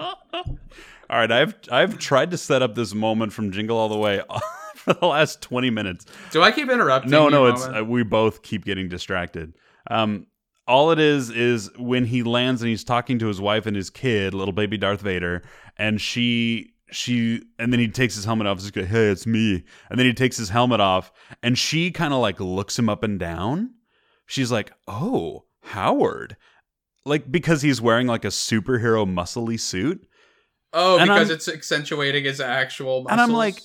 All 0.00 1.18
right, 1.20 1.30
I've 1.30 1.54
I've 1.70 1.98
tried 1.98 2.30
to 2.32 2.38
set 2.38 2.62
up 2.62 2.74
this 2.74 2.94
moment 2.94 3.32
from 3.32 3.52
Jingle 3.52 3.76
All 3.76 3.88
the 3.88 3.98
Way 3.98 4.22
for 4.74 4.94
the 4.94 5.06
last 5.06 5.42
20 5.42 5.70
minutes. 5.70 6.06
Do 6.30 6.42
I 6.42 6.50
keep 6.50 6.70
interrupting? 6.70 7.10
No, 7.10 7.28
no, 7.28 7.46
it's 7.46 7.66
uh, 7.66 7.84
we 7.84 8.02
both 8.02 8.42
keep 8.42 8.64
getting 8.64 8.88
distracted. 8.88 9.54
Um, 9.90 10.26
all 10.66 10.90
it 10.90 10.98
is 10.98 11.30
is 11.30 11.70
when 11.78 12.06
he 12.06 12.22
lands 12.24 12.60
and 12.62 12.68
he's 12.68 12.82
talking 12.82 13.18
to 13.20 13.28
his 13.28 13.40
wife 13.40 13.66
and 13.66 13.76
his 13.76 13.88
kid, 13.88 14.34
little 14.34 14.52
baby 14.52 14.76
Darth 14.76 15.00
Vader, 15.00 15.42
and 15.76 16.00
she 16.00 16.74
she 16.90 17.42
and 17.58 17.72
then 17.72 17.80
he 17.80 17.88
takes 17.88 18.14
his 18.14 18.24
helmet 18.24 18.46
off. 18.46 18.60
He's 18.60 18.74
like, 18.76 18.86
"Hey, 18.86 19.08
it's 19.08 19.26
me." 19.26 19.64
And 19.90 19.98
then 19.98 20.06
he 20.06 20.14
takes 20.14 20.36
his 20.36 20.48
helmet 20.50 20.80
off, 20.80 21.12
and 21.42 21.58
she 21.58 21.90
kind 21.90 22.12
of 22.14 22.20
like 22.20 22.38
looks 22.40 22.78
him 22.78 22.88
up 22.88 23.02
and 23.02 23.18
down. 23.18 23.70
She's 24.26 24.50
like, 24.52 24.72
"Oh, 24.88 25.44
Howard," 25.62 26.36
like 27.04 27.30
because 27.30 27.62
he's 27.62 27.80
wearing 27.80 28.06
like 28.06 28.24
a 28.24 28.28
superhero 28.28 29.06
muscly 29.06 29.58
suit. 29.58 30.06
oh, 30.72 30.98
and 30.98 31.08
because 31.08 31.28
I'm- 31.30 31.36
it's 31.36 31.48
accentuating 31.48 32.24
his 32.24 32.40
actual 32.40 33.02
muscles. 33.02 33.12
And 33.12 33.20
I'm 33.20 33.32
like, 33.32 33.60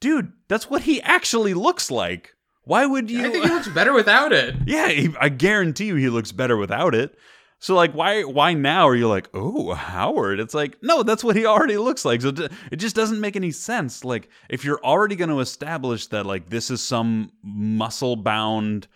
Dude, 0.00 0.32
that's 0.48 0.70
what 0.70 0.82
he 0.82 1.02
actually 1.02 1.54
looks 1.54 1.90
like. 1.90 2.34
Why 2.62 2.86
would 2.86 3.10
you? 3.10 3.26
I 3.26 3.30
think 3.30 3.44
he 3.46 3.50
looks 3.50 3.68
better 3.68 3.92
without 3.92 4.32
it. 4.32 4.54
Yeah, 4.66 4.88
he, 4.90 5.08
I 5.18 5.28
guarantee 5.28 5.86
you 5.86 5.94
he 5.96 6.08
looks 6.10 6.30
better 6.32 6.56
without 6.56 6.94
it. 6.94 7.16
So 7.60 7.74
like 7.74 7.92
why 7.92 8.22
why 8.22 8.54
now 8.54 8.88
are 8.88 8.94
you 8.94 9.08
like, 9.08 9.28
"Oh, 9.34 9.74
Howard?" 9.74 10.38
It's 10.38 10.54
like, 10.54 10.78
"No, 10.82 11.02
that's 11.02 11.24
what 11.24 11.36
he 11.36 11.44
already 11.44 11.76
looks 11.76 12.04
like." 12.04 12.22
So 12.22 12.32
it 12.70 12.76
just 12.76 12.94
doesn't 12.94 13.20
make 13.20 13.34
any 13.34 13.50
sense. 13.50 14.04
Like 14.04 14.28
if 14.48 14.64
you're 14.64 14.82
already 14.84 15.16
going 15.16 15.30
to 15.30 15.40
establish 15.40 16.06
that 16.08 16.24
like 16.24 16.50
this 16.50 16.70
is 16.70 16.80
some 16.80 17.32
muscle-bound 17.42 18.86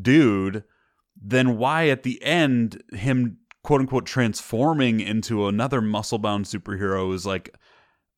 dude, 0.00 0.62
then 1.20 1.56
why 1.58 1.88
at 1.88 2.04
the 2.04 2.22
end 2.22 2.82
him 2.92 3.38
quote 3.64 3.80
unquote 3.80 4.06
transforming 4.06 5.00
into 5.00 5.48
another 5.48 5.80
muscle-bound 5.80 6.44
superhero 6.44 7.12
is 7.12 7.26
like 7.26 7.52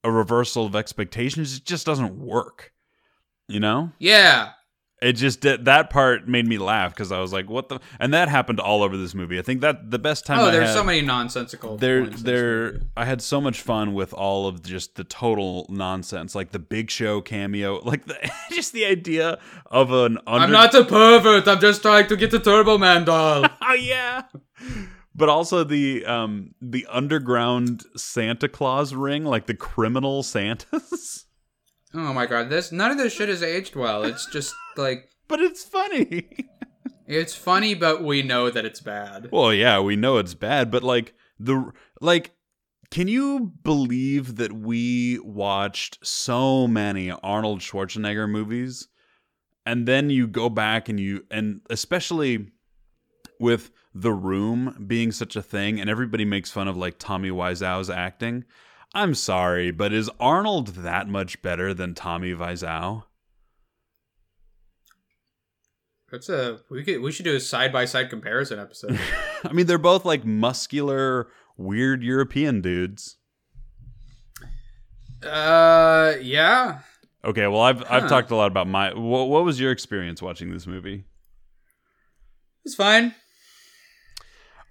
a 0.05 0.11
reversal 0.11 0.67
of 0.67 0.77
expectations. 0.77 1.57
It 1.57 1.65
just 1.65 1.87
doesn't 1.87 2.19
work. 2.19 2.73
You 3.49 3.61
know? 3.61 3.93
Yeah. 3.99 4.51
It 5.03 5.13
just 5.13 5.41
did, 5.41 5.67
that 5.67 5.91
part 5.91 6.27
made 6.27 6.47
me 6.47 6.57
laugh 6.57 6.93
because 6.93 7.13
I 7.13 7.21
was 7.21 7.31
like, 7.31 7.51
"What 7.51 7.69
the?" 7.69 7.81
And 8.01 8.15
that 8.15 8.29
happened 8.31 8.61
all 8.61 8.83
over 8.83 8.97
this 8.97 9.15
movie. 9.15 9.39
I 9.39 9.43
think 9.43 9.61
that 9.61 9.91
the 9.91 9.99
best 9.99 10.25
time. 10.25 10.39
Oh, 10.39 10.47
I 10.47 10.51
there's 10.51 10.69
had, 10.69 10.75
so 10.75 10.85
many 10.85 11.03
nonsensical. 11.03 11.77
There, 11.77 12.01
points 12.01 12.21
in 12.21 12.25
this 12.25 12.33
there. 12.33 12.81
I 12.97 13.05
had 13.05 13.21
so 13.21 13.39
much 13.41 13.61
fun 13.61 13.93
with 13.93 14.15
all 14.15 14.47
of 14.47 14.63
just 14.63 14.95
the 14.95 15.05
total 15.05 15.67
nonsense, 15.69 16.35
like 16.35 16.53
the 16.53 16.59
Big 16.59 16.91
Show 16.91 17.21
cameo, 17.21 17.81
like 17.85 18.07
the, 18.07 18.17
just 18.51 18.73
the 18.73 18.87
idea 18.87 19.39
of 19.67 19.93
an. 19.93 20.19
Under- 20.27 20.45
I'm 20.45 20.51
not 20.51 20.75
a 20.75 20.85
pervert. 20.85 21.47
I'm 21.47 21.61
just 21.61 21.83
trying 21.83 22.09
to 22.09 22.17
get 22.17 22.31
the 22.31 22.41
Turbo 22.41 22.79
Man 22.79 23.05
doll. 23.05 23.45
oh 23.63 23.75
yeah. 23.75 24.23
But 25.15 25.29
also 25.29 25.63
the 25.63 26.07
um 26.07 26.55
the 26.63 26.87
underground 26.91 27.85
Santa 27.97 28.49
Claus 28.49 28.95
ring, 28.95 29.25
like 29.25 29.47
the 29.47 29.55
criminal 29.55 30.23
Santas. 30.23 31.25
oh 31.95 32.13
my 32.13 32.27
god, 32.27 32.51
this 32.51 32.73
none 32.73 32.91
of 32.91 32.99
this 32.99 33.13
shit 33.13 33.29
has 33.29 33.43
aged 33.43 33.77
well. 33.77 34.05
It's 34.05 34.27
just 34.27 34.55
like 34.77 35.09
but 35.29 35.41
it's 35.41 35.65
funny. 35.65 36.29
it's 37.07 37.35
funny, 37.35 37.75
but 37.75 38.03
we 38.03 38.23
know 38.23 38.51
that 38.51 38.65
it's 38.65 38.81
bad. 38.81 39.29
Well, 39.33 39.53
yeah, 39.53 39.81
we 39.81 39.97
know 39.97 40.19
it's 40.19 40.35
bad, 40.35 40.71
but 40.71 40.83
like 40.83 41.15
the 41.39 41.73
like 42.01 42.33
can 42.91 43.09
you 43.09 43.53
believe 43.63 44.37
that 44.37 44.53
we 44.53 45.19
watched 45.21 45.99
so 46.07 46.69
many 46.69 47.11
Arnold 47.11 47.61
Schwarzenegger 47.61 48.29
movies 48.29 48.89
and 49.65 49.87
then 49.87 50.11
you 50.11 50.27
go 50.27 50.49
back 50.49 50.89
and 50.89 50.99
you 51.01 51.25
and 51.31 51.61
especially 51.69 52.49
with 53.41 53.71
The 53.95 54.13
Room 54.13 54.85
being 54.87 55.13
such 55.13 55.37
a 55.37 55.43
thing 55.43 55.81
and 55.81 55.91
everybody 55.91 56.25
makes 56.25 56.51
fun 56.51 56.69
of 56.69 56.77
like 56.77 56.99
Tommy 56.99 57.31
Wiseau's 57.31 57.91
acting. 57.91 58.45
I'm 58.97 59.15
sorry, 59.15 59.71
but 59.73 59.93
is 59.93 60.09
Arnold 60.19 60.69
that 60.69 61.07
much 61.07 61.43
better 61.43 61.75
than 61.75 61.95
Tommy 61.95 62.33
Wiseau? 62.33 63.05
That's 66.11 66.29
a 66.29 66.61
we 66.71 66.83
could 66.85 67.01
we 67.03 67.13
should 67.13 67.25
do 67.25 67.35
a 67.37 67.41
side 67.41 67.73
by 67.73 67.85
side 67.85 68.09
comparison 68.11 68.59
episode. 68.59 68.99
I 69.45 69.53
mean, 69.53 69.67
they're 69.67 69.77
both 69.77 70.05
like 70.05 70.25
muscular, 70.25 71.29
weird 71.59 72.03
European 72.03 72.61
dudes. 72.63 73.17
uh, 75.23 76.15
yeah, 76.23 76.79
Okay, 77.25 77.47
well, 77.49 77.61
I've 77.61 77.83
I've 77.91 78.09
talked 78.09 78.31
a 78.31 78.37
lot 78.37 78.47
about 78.47 78.69
my. 78.69 78.95
What, 78.95 79.29
what 79.29 79.45
was 79.45 79.59
your 79.61 79.73
experience 79.73 80.23
watching 80.23 80.53
this 80.53 80.67
movie? 80.67 81.05
it's 82.65 82.75
fine. 82.77 83.15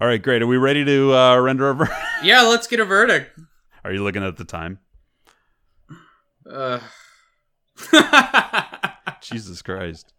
All 0.00 0.08
right, 0.08 0.22
great. 0.22 0.42
Are 0.42 0.46
we 0.46 0.56
ready 0.56 0.84
to 0.84 1.14
uh, 1.14 1.38
render 1.38 1.70
a 1.70 1.74
ver- 1.76 1.96
Yeah, 2.22 2.42
let's 2.42 2.66
get 2.66 2.80
a 2.80 2.84
verdict. 2.84 3.38
Are 3.86 3.92
you 3.92 4.02
looking 4.02 4.24
at 4.24 4.36
the 4.36 4.44
time? 4.44 4.80
Uh, 6.44 6.80
Jesus 9.20 9.62
Christ. 9.62 10.12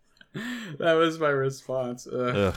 that 0.80 0.94
was 0.94 1.20
my 1.20 1.28
response. 1.28 2.08
Ugh. 2.08 2.34
Ugh. 2.36 2.56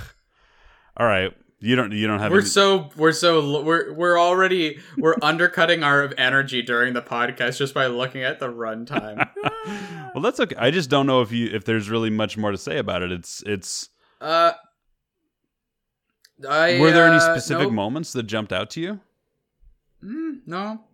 All 0.96 1.06
right. 1.06 1.32
You 1.58 1.74
don't. 1.74 1.90
You 1.90 2.06
don't 2.06 2.20
have. 2.20 2.30
We're 2.30 2.38
any- 2.38 2.46
so 2.46 2.90
we're 2.96 3.10
so 3.10 3.60
we're 3.64 3.92
we're 3.92 4.20
already 4.20 4.78
we're 4.96 5.16
undercutting 5.22 5.82
our 5.82 6.12
energy 6.16 6.62
during 6.62 6.94
the 6.94 7.02
podcast 7.02 7.58
just 7.58 7.74
by 7.74 7.88
looking 7.88 8.22
at 8.22 8.38
the 8.38 8.46
runtime. 8.46 9.28
well, 10.14 10.22
that's 10.22 10.38
okay. 10.38 10.54
I 10.56 10.70
just 10.70 10.90
don't 10.90 11.08
know 11.08 11.22
if 11.22 11.32
you 11.32 11.50
if 11.52 11.64
there's 11.64 11.90
really 11.90 12.08
much 12.10 12.38
more 12.38 12.52
to 12.52 12.56
say 12.56 12.78
about 12.78 13.02
it. 13.02 13.10
It's 13.10 13.42
it's. 13.44 13.88
Uh, 14.20 14.52
I 16.48 16.78
Were 16.78 16.92
there 16.92 17.08
any 17.08 17.16
uh, 17.16 17.32
specific 17.34 17.64
nope. 17.64 17.72
moments 17.72 18.12
that 18.12 18.22
jumped 18.22 18.52
out 18.52 18.70
to 18.70 18.80
you? 18.80 19.00
Mm, 20.02 20.40
no. 20.46 20.84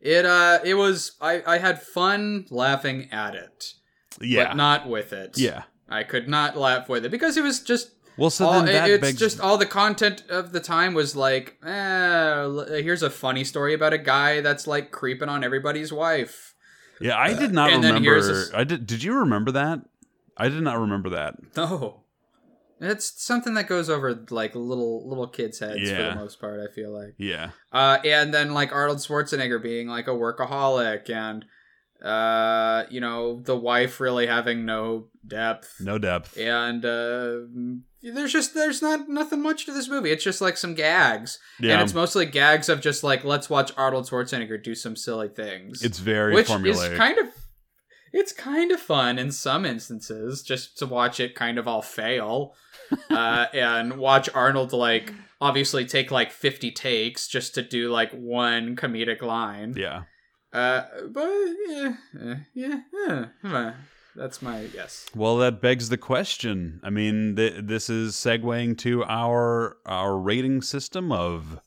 It 0.00 0.24
uh 0.24 0.60
it 0.64 0.74
was 0.74 1.12
I 1.20 1.42
I 1.46 1.58
had 1.58 1.82
fun 1.82 2.46
laughing 2.50 3.08
at 3.12 3.34
it, 3.34 3.74
Yeah. 4.20 4.48
but 4.48 4.56
not 4.56 4.88
with 4.88 5.12
it. 5.12 5.36
yeah. 5.38 5.62
I 5.88 6.02
could 6.04 6.28
not 6.28 6.56
laugh 6.56 6.88
with 6.88 7.04
it 7.06 7.10
because 7.10 7.36
it 7.38 7.42
was 7.42 7.60
just 7.60 7.92
Well, 8.18 8.28
so 8.30 8.46
all, 8.46 8.52
then 8.62 8.66
that 8.66 8.90
it's 8.90 9.00
begs. 9.00 9.18
just 9.18 9.40
all 9.40 9.56
the 9.58 9.64
content 9.66 10.22
of 10.28 10.52
the 10.52 10.60
time 10.60 10.92
was 10.92 11.16
like, 11.16 11.56
eh, 11.64 12.42
here's 12.82 13.02
a 13.02 13.08
funny 13.10 13.42
story 13.44 13.72
about 13.74 13.92
a 13.94 13.98
guy 13.98 14.40
that's 14.42 14.66
like 14.66 14.90
creeping 14.90 15.28
on 15.30 15.42
everybody's 15.42 15.92
wife. 15.92 16.54
yeah, 17.00 17.16
I 17.18 17.32
did 17.32 17.52
not 17.52 17.72
and 17.72 17.82
then 17.82 18.02
here's 18.02 18.28
remember. 18.28 18.56
a 18.56 18.60
I 18.60 18.64
did. 18.64 18.86
Did 18.86 19.02
you 19.02 19.14
remember 19.20 19.50
that? 19.52 19.80
I 20.36 20.48
did 20.48 20.62
not 20.62 20.78
remember 20.78 21.10
that. 21.10 21.34
No. 21.56 22.02
It's 22.80 23.22
something 23.22 23.54
that 23.54 23.66
goes 23.66 23.90
over 23.90 24.24
like 24.30 24.54
little 24.54 25.08
little 25.08 25.26
kids' 25.28 25.58
heads 25.58 25.90
for 25.90 25.96
the 26.02 26.14
most 26.14 26.40
part, 26.40 26.60
I 26.60 26.72
feel 26.72 26.92
like. 26.92 27.14
Yeah. 27.18 27.50
Uh, 27.72 27.98
and 28.04 28.32
then 28.32 28.54
like 28.54 28.72
Arnold 28.72 28.98
Schwarzenegger 28.98 29.62
being 29.62 29.88
like 29.88 30.06
a 30.06 30.10
workaholic 30.12 31.10
and 31.10 31.44
uh, 32.02 32.84
you 32.90 33.00
know, 33.00 33.40
the 33.40 33.56
wife 33.56 33.98
really 34.00 34.26
having 34.26 34.64
no 34.64 35.08
depth. 35.26 35.74
No 35.80 35.98
depth. 35.98 36.36
And 36.38 36.84
uh, 36.84 37.38
there's 38.02 38.32
just 38.32 38.54
there's 38.54 38.80
not 38.80 39.08
nothing 39.08 39.42
much 39.42 39.66
to 39.66 39.72
this 39.72 39.88
movie. 39.88 40.10
It's 40.12 40.22
just 40.22 40.40
like 40.40 40.56
some 40.56 40.74
gags, 40.74 41.38
Yeah. 41.58 41.72
and 41.74 41.82
it's 41.82 41.94
mostly 41.94 42.26
gags 42.26 42.68
of 42.68 42.80
just 42.80 43.02
like 43.02 43.24
let's 43.24 43.50
watch 43.50 43.72
Arnold 43.76 44.06
Schwarzenegger 44.08 44.62
do 44.62 44.74
some 44.76 44.94
silly 44.94 45.28
things. 45.28 45.82
It's 45.82 45.98
very 45.98 46.34
which 46.34 46.46
formulaic. 46.48 46.92
is 46.92 46.98
kind 46.98 47.18
of 47.18 47.26
it's 48.12 48.32
kind 48.32 48.70
of 48.70 48.80
fun 48.80 49.18
in 49.18 49.32
some 49.32 49.66
instances 49.66 50.42
just 50.42 50.78
to 50.78 50.86
watch 50.86 51.18
it 51.20 51.34
kind 51.34 51.58
of 51.58 51.66
all 51.68 51.82
fail 51.82 52.54
uh, 53.10 53.46
and 53.52 53.96
watch 53.98 54.28
arnold 54.34 54.72
like 54.72 55.12
obviously 55.40 55.84
take 55.84 56.10
like 56.10 56.32
50 56.32 56.70
takes 56.72 57.28
just 57.28 57.54
to 57.54 57.62
do 57.62 57.90
like 57.90 58.12
one 58.12 58.76
comedic 58.76 59.22
line 59.22 59.74
yeah. 59.76 60.02
uh, 60.52 60.82
but 61.10 61.28
yeah 61.68 61.94
uh, 62.20 62.34
yeah, 62.54 62.80
yeah 63.44 63.72
that's 64.18 64.42
my 64.42 64.64
guess 64.64 65.06
Well, 65.14 65.36
that 65.36 65.62
begs 65.62 65.90
the 65.90 65.96
question. 65.96 66.80
I 66.82 66.90
mean, 66.90 67.36
th- 67.36 67.62
this 67.62 67.88
is 67.88 68.14
segueing 68.14 68.76
to 68.78 69.04
our 69.04 69.76
our 69.86 70.18
rating 70.18 70.60
system 70.60 71.12
of 71.12 71.60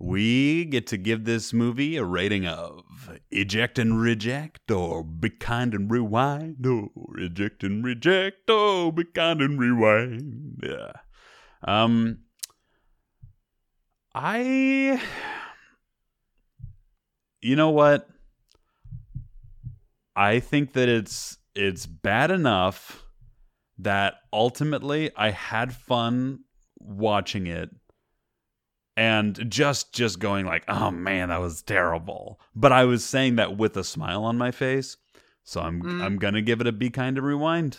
we 0.00 0.64
get 0.64 0.86
to 0.86 0.96
give 0.96 1.24
this 1.24 1.52
movie 1.52 1.96
a 1.96 2.04
rating 2.04 2.46
of 2.46 3.18
eject 3.30 3.78
and 3.78 4.00
reject 4.00 4.70
or 4.70 5.04
be 5.04 5.28
kind 5.28 5.74
and 5.74 5.90
rewind 5.90 6.64
or 6.66 6.88
eject 7.18 7.62
and 7.62 7.84
reject 7.84 8.48
or 8.48 8.90
be 8.90 9.04
kind 9.04 9.42
and 9.42 9.60
rewind. 9.60 10.62
Yeah. 10.62 10.92
Um 11.62 12.20
I 14.14 15.02
You 17.42 17.56
know 17.56 17.70
what? 17.70 18.08
I 20.16 20.40
think 20.40 20.72
that 20.72 20.88
it's 20.88 21.36
it's 21.54 21.84
bad 21.84 22.30
enough 22.30 23.04
that 23.78 24.14
ultimately 24.32 25.10
I 25.14 25.30
had 25.30 25.74
fun 25.74 26.40
watching 26.78 27.46
it 27.46 27.70
and 29.00 29.50
just 29.50 29.94
just 29.94 30.18
going 30.18 30.44
like, 30.44 30.64
"Oh 30.68 30.90
man, 30.90 31.30
that 31.30 31.40
was 31.40 31.62
terrible." 31.62 32.38
But 32.54 32.70
I 32.72 32.84
was 32.84 33.02
saying 33.04 33.36
that 33.36 33.56
with 33.56 33.76
a 33.76 33.82
smile 33.84 34.24
on 34.24 34.36
my 34.36 34.50
face. 34.50 34.96
So 35.42 35.62
I'm 35.62 35.82
Mm. 35.82 36.02
I'm 36.04 36.18
going 36.18 36.34
to 36.34 36.42
give 36.42 36.60
it 36.60 36.66
a 36.66 36.72
be 36.72 36.90
kind 36.90 37.16
of 37.18 37.24
rewind. 37.24 37.78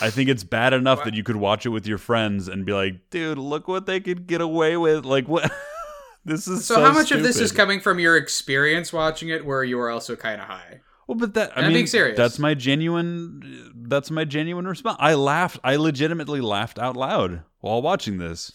I 0.00 0.10
think 0.10 0.28
it's 0.30 0.44
bad 0.44 0.72
enough 0.72 0.98
Wha- 1.00 1.04
that 1.06 1.14
you 1.14 1.22
could 1.22 1.36
watch 1.36 1.66
it 1.66 1.70
with 1.70 1.86
your 1.86 1.98
friends 1.98 2.48
and 2.48 2.64
be 2.66 2.72
like, 2.72 3.10
"Dude, 3.10 3.38
look 3.38 3.66
what 3.68 3.86
they 3.86 4.00
could 4.00 4.26
get 4.26 4.40
away 4.40 4.76
with." 4.76 5.04
Like 5.04 5.26
what 5.28 5.50
This 6.24 6.48
is 6.48 6.64
so, 6.66 6.74
so, 6.76 6.80
how 6.82 6.92
much 6.92 7.12
of 7.12 7.22
this 7.22 7.38
is 7.38 7.52
coming 7.52 7.78
from 7.80 8.00
your 8.00 8.16
experience 8.16 8.92
watching 8.92 9.28
it 9.28 9.46
where 9.46 9.62
you 9.62 9.76
were 9.76 9.90
also 9.90 10.16
kind 10.16 10.40
of 10.40 10.48
high 10.48 10.80
Well, 11.06 11.16
but 11.16 11.34
that 11.34 11.52
I 11.56 11.60
I'm 11.60 11.66
mean, 11.68 11.74
being 11.74 11.86
serious. 11.86 12.16
that's 12.16 12.38
my 12.40 12.54
genuine. 12.54 13.72
That's 13.88 14.10
my 14.10 14.24
genuine 14.24 14.66
response. 14.66 14.96
I 15.00 15.14
laughed. 15.14 15.60
I 15.62 15.76
legitimately 15.76 16.40
laughed 16.40 16.78
out 16.80 16.96
loud 16.96 17.42
while 17.60 17.80
watching 17.80 18.18
this, 18.18 18.50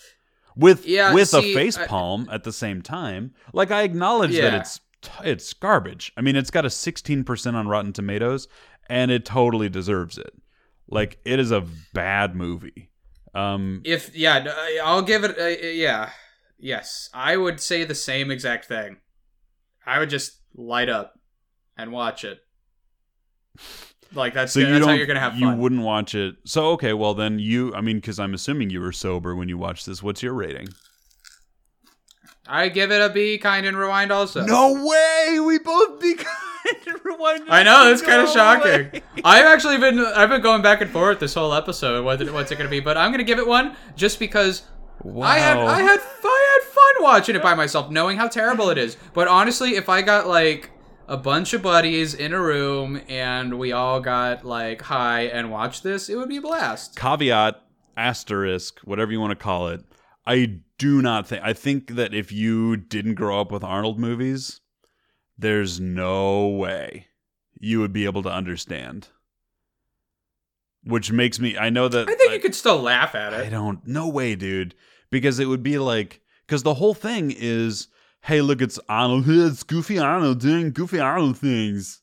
with 0.55 0.85
Yeah, 0.85 1.13
with 1.13 1.29
see, 1.29 1.51
a 1.51 1.55
face 1.55 1.77
I- 1.77 1.87
palm 1.87 2.27
at 2.31 2.43
the 2.43 2.51
same 2.53 2.81
time. 2.81 3.33
Like 3.53 3.71
I 3.71 3.83
acknowledge 3.83 4.33
that 4.35 4.53
it's 4.53 4.79
it's 5.23 5.51
garbage. 5.53 6.11
I 6.15 6.21
mean, 6.21 6.35
it's 6.35 6.51
got 6.51 6.65
a 6.65 6.69
sixteen 6.69 7.23
percent 7.23 7.55
on 7.55 7.67
Rotten 7.67 7.93
Tomatoes, 7.93 8.47
and 8.89 9.09
it 9.11 9.25
totally 9.25 9.69
deserves 9.69 10.17
it. 10.17 10.33
Like 10.87 11.19
it 11.25 11.39
is 11.39 11.51
a 11.51 11.65
bad 11.93 12.35
movie. 12.35 12.89
Um, 13.33 13.81
if 13.85 14.13
yeah 14.13 14.45
i'll 14.83 15.01
give 15.01 15.23
it 15.23 15.39
uh, 15.39 15.65
yeah 15.65 16.09
yes 16.59 17.09
i 17.13 17.37
would 17.37 17.61
say 17.61 17.85
the 17.85 17.95
same 17.95 18.29
exact 18.29 18.65
thing 18.65 18.97
i 19.85 19.99
would 19.99 20.09
just 20.09 20.41
light 20.53 20.89
up 20.89 21.17
and 21.77 21.93
watch 21.93 22.25
it 22.25 22.39
like 24.13 24.33
that's, 24.33 24.53
so 24.53 24.59
you 24.59 24.67
that's 24.67 24.85
how 24.85 24.91
you're 24.93 25.05
gonna 25.05 25.19
have 25.19 25.33
fun. 25.33 25.41
you 25.41 25.49
wouldn't 25.51 25.81
watch 25.81 26.15
it. 26.15 26.35
So 26.45 26.71
okay, 26.71 26.93
well 26.93 27.13
then 27.13 27.39
you. 27.39 27.73
I 27.73 27.81
mean, 27.81 27.97
because 27.97 28.19
I'm 28.19 28.33
assuming 28.33 28.69
you 28.69 28.81
were 28.81 28.91
sober 28.91 29.35
when 29.35 29.49
you 29.49 29.57
watched 29.57 29.85
this. 29.85 30.01
What's 30.03 30.21
your 30.23 30.33
rating? 30.33 30.69
i 32.47 32.67
give 32.67 32.91
it 32.91 33.01
a 33.01 33.09
b 33.13 33.37
kind 33.37 33.65
and 33.65 33.77
rewind 33.77 34.11
also 34.11 34.43
No 34.45 34.73
way! 34.83 35.39
We 35.39 35.59
both 35.59 35.99
be 36.01 36.13
kind. 36.15 36.27
And 36.85 36.99
rewind. 37.03 37.43
I 37.49 37.63
know 37.63 37.91
it's 37.91 38.01
kind 38.01 38.21
of 38.21 38.29
shocking. 38.29 38.91
way. 38.91 39.01
I've 39.23 39.45
actually 39.45 39.77
been 39.77 39.99
I've 39.99 40.29
been 40.29 40.41
going 40.41 40.61
back 40.61 40.81
and 40.81 40.91
forth 40.91 41.19
this 41.19 41.33
whole 41.33 41.53
episode. 41.53 42.05
What 42.05 42.21
what's 42.31 42.51
it 42.51 42.57
gonna 42.57 42.69
be? 42.69 42.79
But 42.79 42.97
I'm 42.97 43.11
gonna 43.11 43.23
give 43.23 43.39
it 43.39 43.47
one 43.47 43.75
just 43.95 44.19
because 44.19 44.63
Wow. 45.03 45.25
I 45.27 45.37
had 45.39 45.57
I 45.57 45.81
had 45.81 45.99
I 46.23 46.59
had 46.59 46.67
fun 46.71 47.03
watching 47.03 47.35
it 47.35 47.41
by 47.41 47.55
myself, 47.55 47.89
knowing 47.89 48.17
how 48.17 48.27
terrible 48.27 48.69
it 48.69 48.77
is. 48.77 48.95
But 49.13 49.27
honestly, 49.27 49.71
if 49.75 49.89
I 49.89 50.01
got 50.03 50.27
like 50.27 50.69
a 51.11 51.17
bunch 51.17 51.53
of 51.53 51.61
buddies 51.61 52.13
in 52.13 52.33
a 52.33 52.41
room 52.41 53.01
and 53.09 53.59
we 53.59 53.73
all 53.73 53.99
got 53.99 54.45
like 54.45 54.81
high 54.83 55.23
and 55.23 55.51
watched 55.51 55.83
this, 55.83 56.07
it 56.07 56.15
would 56.15 56.29
be 56.29 56.37
a 56.37 56.41
blast. 56.41 56.95
caveat 56.95 57.61
asterisk 57.97 58.79
whatever 58.85 59.11
you 59.11 59.19
want 59.19 59.31
to 59.31 59.43
call 59.43 59.67
it. 59.67 59.83
I 60.25 60.61
do 60.77 61.01
not 61.01 61.27
think. 61.27 61.43
I 61.43 61.51
think 61.51 61.95
that 61.95 62.13
if 62.13 62.31
you 62.31 62.77
didn't 62.77 63.15
grow 63.15 63.41
up 63.41 63.51
with 63.51 63.61
Arnold 63.61 63.99
movies, 63.99 64.61
there's 65.37 65.81
no 65.81 66.47
way 66.47 67.07
you 67.59 67.81
would 67.81 67.91
be 67.91 68.05
able 68.05 68.23
to 68.23 68.29
understand. 68.29 69.09
Which 70.85 71.11
makes 71.11 71.41
me. 71.41 71.57
I 71.57 71.69
know 71.69 71.89
that. 71.89 72.07
I 72.07 72.15
think 72.15 72.31
you 72.31 72.39
could 72.39 72.55
still 72.55 72.79
laugh 72.79 73.15
at 73.15 73.33
it. 73.33 73.41
I 73.41 73.49
don't. 73.49 73.85
No 73.85 74.07
way, 74.07 74.35
dude. 74.35 74.75
Because 75.09 75.39
it 75.39 75.45
would 75.45 75.61
be 75.61 75.77
like. 75.77 76.21
Because 76.47 76.63
the 76.63 76.75
whole 76.75 76.93
thing 76.93 77.33
is, 77.35 77.87
hey, 78.23 78.41
look, 78.41 78.61
it's 78.61 78.79
Arnold. 78.89 79.25
It's 79.27 79.63
Goofy 79.63 79.99
Arnold 79.99 80.39
doing 80.39 80.71
Goofy 80.71 80.99
Arnold 80.99 81.37
things. 81.37 81.99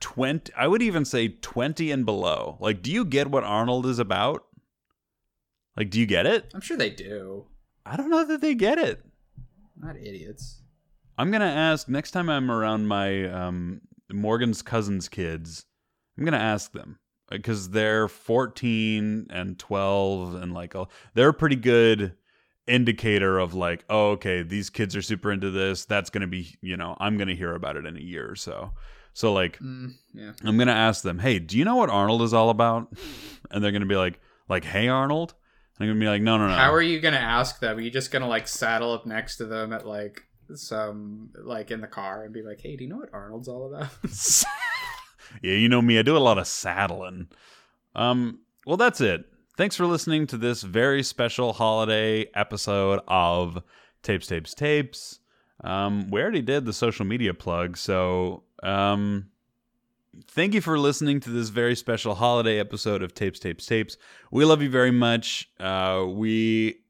20 0.00 0.52
I 0.54 0.66
would 0.66 0.82
even 0.82 1.04
say 1.06 1.28
20 1.28 1.90
and 1.90 2.04
below. 2.04 2.58
Like 2.60 2.82
do 2.82 2.90
you 2.92 3.04
get 3.06 3.28
what 3.30 3.44
Arnold 3.44 3.86
is 3.86 3.98
about? 3.98 4.44
Like 5.76 5.90
do 5.90 5.98
you 6.00 6.06
get 6.06 6.26
it? 6.26 6.50
I'm 6.54 6.60
sure 6.60 6.76
they 6.76 6.90
do. 6.90 7.46
I 7.84 7.96
don't 7.96 8.10
know 8.10 8.24
that 8.24 8.40
they 8.40 8.54
get 8.54 8.78
it. 8.78 9.04
Not 9.80 9.96
idiots. 9.96 10.60
I'm 11.18 11.30
gonna 11.30 11.44
ask 11.46 11.88
next 11.88 12.10
time 12.12 12.28
I'm 12.28 12.50
around 12.50 12.86
my 12.86 13.24
um, 13.28 13.80
Morgan's 14.12 14.62
cousins' 14.62 15.08
kids. 15.08 15.64
I'm 16.18 16.24
gonna 16.24 16.36
ask 16.36 16.72
them 16.72 16.98
because 17.30 17.70
they're 17.70 18.08
14 18.08 19.26
and 19.30 19.58
12 19.58 20.34
and 20.34 20.52
like 20.52 20.74
uh, 20.74 20.84
they're 21.14 21.30
a 21.30 21.34
pretty 21.34 21.56
good 21.56 22.14
indicator 22.66 23.38
of 23.38 23.54
like, 23.54 23.84
oh, 23.88 24.10
okay, 24.10 24.42
these 24.42 24.70
kids 24.70 24.94
are 24.94 25.02
super 25.02 25.32
into 25.32 25.50
this. 25.50 25.84
That's 25.84 26.10
gonna 26.10 26.26
be, 26.26 26.54
you 26.60 26.76
know, 26.76 26.96
I'm 27.00 27.16
gonna 27.18 27.34
hear 27.34 27.54
about 27.54 27.76
it 27.76 27.86
in 27.86 27.96
a 27.96 28.00
year 28.00 28.30
or 28.30 28.36
so. 28.36 28.72
So 29.14 29.32
like, 29.32 29.58
Mm, 29.58 29.94
yeah. 30.14 30.32
I'm 30.44 30.56
gonna 30.58 30.72
ask 30.72 31.02
them, 31.02 31.18
hey, 31.18 31.38
do 31.38 31.58
you 31.58 31.64
know 31.64 31.76
what 31.76 31.90
Arnold 31.90 32.22
is 32.22 32.34
all 32.34 32.50
about? 32.50 32.92
And 33.50 33.62
they're 33.62 33.72
gonna 33.72 33.84
be 33.84 33.96
like, 33.96 34.18
like, 34.48 34.64
hey, 34.64 34.88
Arnold. 34.88 35.34
And 35.82 35.90
I'm 35.90 35.96
gonna 35.96 36.04
be 36.04 36.08
like, 36.08 36.22
no, 36.22 36.38
no, 36.38 36.46
no. 36.46 36.54
How 36.54 36.72
are 36.72 36.80
you 36.80 37.00
gonna 37.00 37.16
ask 37.16 37.58
them? 37.58 37.76
Are 37.76 37.80
you 37.80 37.90
just 37.90 38.12
gonna 38.12 38.28
like 38.28 38.46
saddle 38.46 38.92
up 38.92 39.04
next 39.04 39.38
to 39.38 39.46
them 39.46 39.72
at 39.72 39.84
like 39.84 40.22
some 40.54 41.30
like 41.34 41.72
in 41.72 41.80
the 41.80 41.88
car 41.88 42.22
and 42.22 42.32
be 42.32 42.40
like, 42.40 42.60
"Hey, 42.60 42.76
do 42.76 42.84
you 42.84 42.90
know 42.90 42.98
what 42.98 43.12
Arnold's 43.12 43.48
all 43.48 43.66
about?" 43.66 43.90
yeah, 45.42 45.54
you 45.54 45.68
know 45.68 45.82
me. 45.82 45.98
I 45.98 46.02
do 46.02 46.16
a 46.16 46.18
lot 46.18 46.38
of 46.38 46.46
saddling. 46.46 47.26
Um, 47.96 48.42
well, 48.64 48.76
that's 48.76 49.00
it. 49.00 49.24
Thanks 49.56 49.74
for 49.74 49.86
listening 49.86 50.28
to 50.28 50.36
this 50.36 50.62
very 50.62 51.02
special 51.02 51.52
holiday 51.52 52.30
episode 52.32 53.00
of 53.08 53.60
Tapes, 54.04 54.28
Tapes, 54.28 54.54
Tapes. 54.54 55.18
Um, 55.64 56.10
we 56.10 56.22
already 56.22 56.42
did 56.42 56.64
the 56.64 56.72
social 56.72 57.04
media 57.04 57.34
plug, 57.34 57.76
so 57.76 58.44
um, 58.62 59.30
thank 60.28 60.54
you 60.54 60.60
for 60.60 60.78
listening 60.78 61.20
to 61.20 61.30
this 61.30 61.48
very 61.48 61.74
special 61.74 62.14
holiday 62.14 62.58
episode 62.58 63.02
of 63.02 63.14
Tapes, 63.14 63.38
Tapes, 63.38 63.66
Tapes. 63.66 63.96
We 64.30 64.44
love 64.44 64.62
you 64.62 64.70
very 64.70 64.90
much. 64.90 65.50
Uh, 65.58 66.04
we 66.08 66.80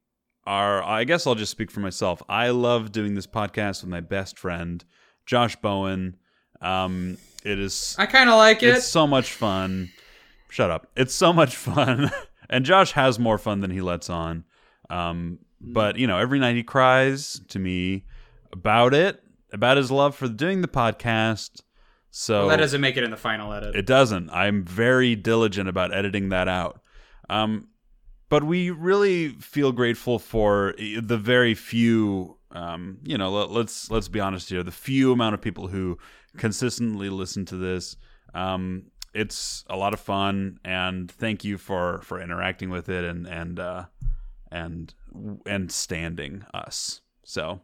are, 0.46 0.82
I 0.82 1.04
guess 1.04 1.26
I'll 1.26 1.34
just 1.34 1.50
speak 1.50 1.70
for 1.70 1.80
myself. 1.80 2.22
I 2.28 2.50
love 2.50 2.92
doing 2.92 3.14
this 3.14 3.26
podcast 3.26 3.82
with 3.82 3.90
my 3.90 4.00
best 4.00 4.38
friend, 4.38 4.84
Josh 5.26 5.56
Bowen. 5.56 6.16
Um, 6.60 7.16
it 7.44 7.58
is 7.58 7.96
I 7.98 8.06
kind 8.06 8.28
of 8.30 8.36
like 8.36 8.62
it. 8.62 8.76
it's 8.76 8.86
so 8.86 9.06
much 9.06 9.32
fun. 9.32 9.90
Shut 10.48 10.70
up. 10.70 10.88
It's 10.96 11.14
so 11.14 11.32
much 11.32 11.56
fun. 11.56 12.10
and 12.50 12.64
Josh 12.64 12.92
has 12.92 13.18
more 13.18 13.38
fun 13.38 13.60
than 13.60 13.70
he 13.70 13.80
lets 13.80 14.10
on. 14.10 14.44
Um, 14.90 15.38
but, 15.60 15.96
you 15.96 16.06
know, 16.06 16.18
every 16.18 16.38
night 16.38 16.56
he 16.56 16.62
cries 16.62 17.40
to 17.48 17.58
me 17.58 18.04
about 18.52 18.94
it, 18.94 19.22
about 19.52 19.76
his 19.76 19.90
love 19.90 20.14
for 20.14 20.28
doing 20.28 20.60
the 20.60 20.68
podcast. 20.68 21.61
So 22.14 22.40
Well, 22.40 22.48
that 22.50 22.58
doesn't 22.58 22.82
make 22.82 22.98
it 22.98 23.04
in 23.04 23.10
the 23.10 23.16
final 23.16 23.52
edit. 23.54 23.74
it 23.74 23.86
doesn't. 23.86 24.28
I'm 24.30 24.64
very 24.64 25.16
diligent 25.16 25.66
about 25.66 25.94
editing 25.94 26.28
that 26.28 26.46
out. 26.46 26.82
Um, 27.30 27.68
but 28.28 28.44
we 28.44 28.68
really 28.70 29.30
feel 29.30 29.72
grateful 29.72 30.18
for 30.18 30.74
the 30.78 31.16
very 31.16 31.54
few, 31.54 32.36
um, 32.50 32.98
you 33.02 33.16
know, 33.16 33.30
let, 33.30 33.50
let's 33.50 33.90
let's 33.90 34.08
be 34.08 34.20
honest 34.20 34.50
here, 34.50 34.62
the 34.62 34.70
few 34.70 35.10
amount 35.12 35.34
of 35.34 35.40
people 35.40 35.68
who 35.68 35.98
consistently 36.36 37.08
listen 37.08 37.46
to 37.46 37.56
this. 37.56 37.96
Um, 38.34 38.90
it's 39.14 39.64
a 39.70 39.76
lot 39.76 39.94
of 39.94 40.00
fun, 40.00 40.58
and 40.64 41.10
thank 41.10 41.44
you 41.44 41.56
for 41.56 42.02
for 42.02 42.20
interacting 42.20 42.68
with 42.68 42.90
it 42.90 43.04
and 43.04 43.26
and 43.26 43.58
uh, 43.58 43.84
and 44.50 44.92
and 45.46 45.72
standing 45.72 46.44
us. 46.52 47.00
So 47.24 47.60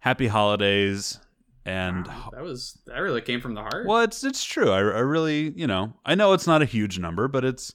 happy 0.00 0.26
holidays 0.26 1.20
and 1.64 2.06
Wow, 2.06 2.30
that 2.32 2.42
was 2.42 2.78
that 2.86 2.98
really 2.98 3.20
came 3.20 3.40
from 3.40 3.54
the 3.54 3.62
heart. 3.62 3.86
well, 3.86 4.00
it's 4.00 4.24
it's 4.24 4.44
true. 4.44 4.70
I, 4.70 4.78
I 4.78 5.00
really, 5.00 5.50
you 5.56 5.66
know, 5.66 5.94
I 6.04 6.14
know 6.14 6.32
it's 6.32 6.46
not 6.46 6.62
a 6.62 6.66
huge 6.66 6.98
number, 6.98 7.28
but 7.28 7.44
it's 7.44 7.74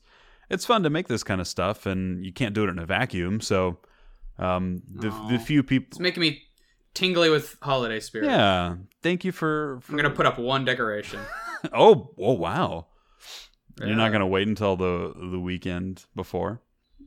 it's 0.50 0.66
fun 0.66 0.84
to 0.84 0.90
make 0.90 1.08
this 1.08 1.24
kind 1.24 1.42
of 1.42 1.48
stuff, 1.48 1.86
and 1.86 2.26
you 2.26 2.32
can't 2.32 2.54
do 2.54 2.64
it 2.64 2.70
in 2.70 2.80
a 2.80 2.86
vacuum. 2.86 3.42
So, 3.42 3.80
um, 4.38 4.82
the 4.94 5.10
the 5.30 5.40
few 5.40 5.64
people 5.64 5.88
It's 5.92 6.00
making 6.00 6.22
me 6.22 6.44
tingly 6.94 7.30
with 7.30 7.58
holiday 7.62 8.00
spirit. 8.00 8.26
yeah. 8.28 8.76
Thank 9.04 9.24
you 9.24 9.32
for. 9.32 9.80
for 9.82 9.92
I'm 9.92 9.98
gonna 9.98 10.10
put 10.10 10.26
up 10.26 10.40
one 10.40 10.66
decoration. 10.66 11.20
oh, 11.74 12.14
oh, 12.20 12.34
wow. 12.34 12.88
You're 13.80 13.96
not 13.96 14.12
gonna 14.12 14.28
wait 14.28 14.48
until 14.48 14.76
the 14.76 15.14
the 15.32 15.40
weekend 15.40 16.06
before. 16.16 16.62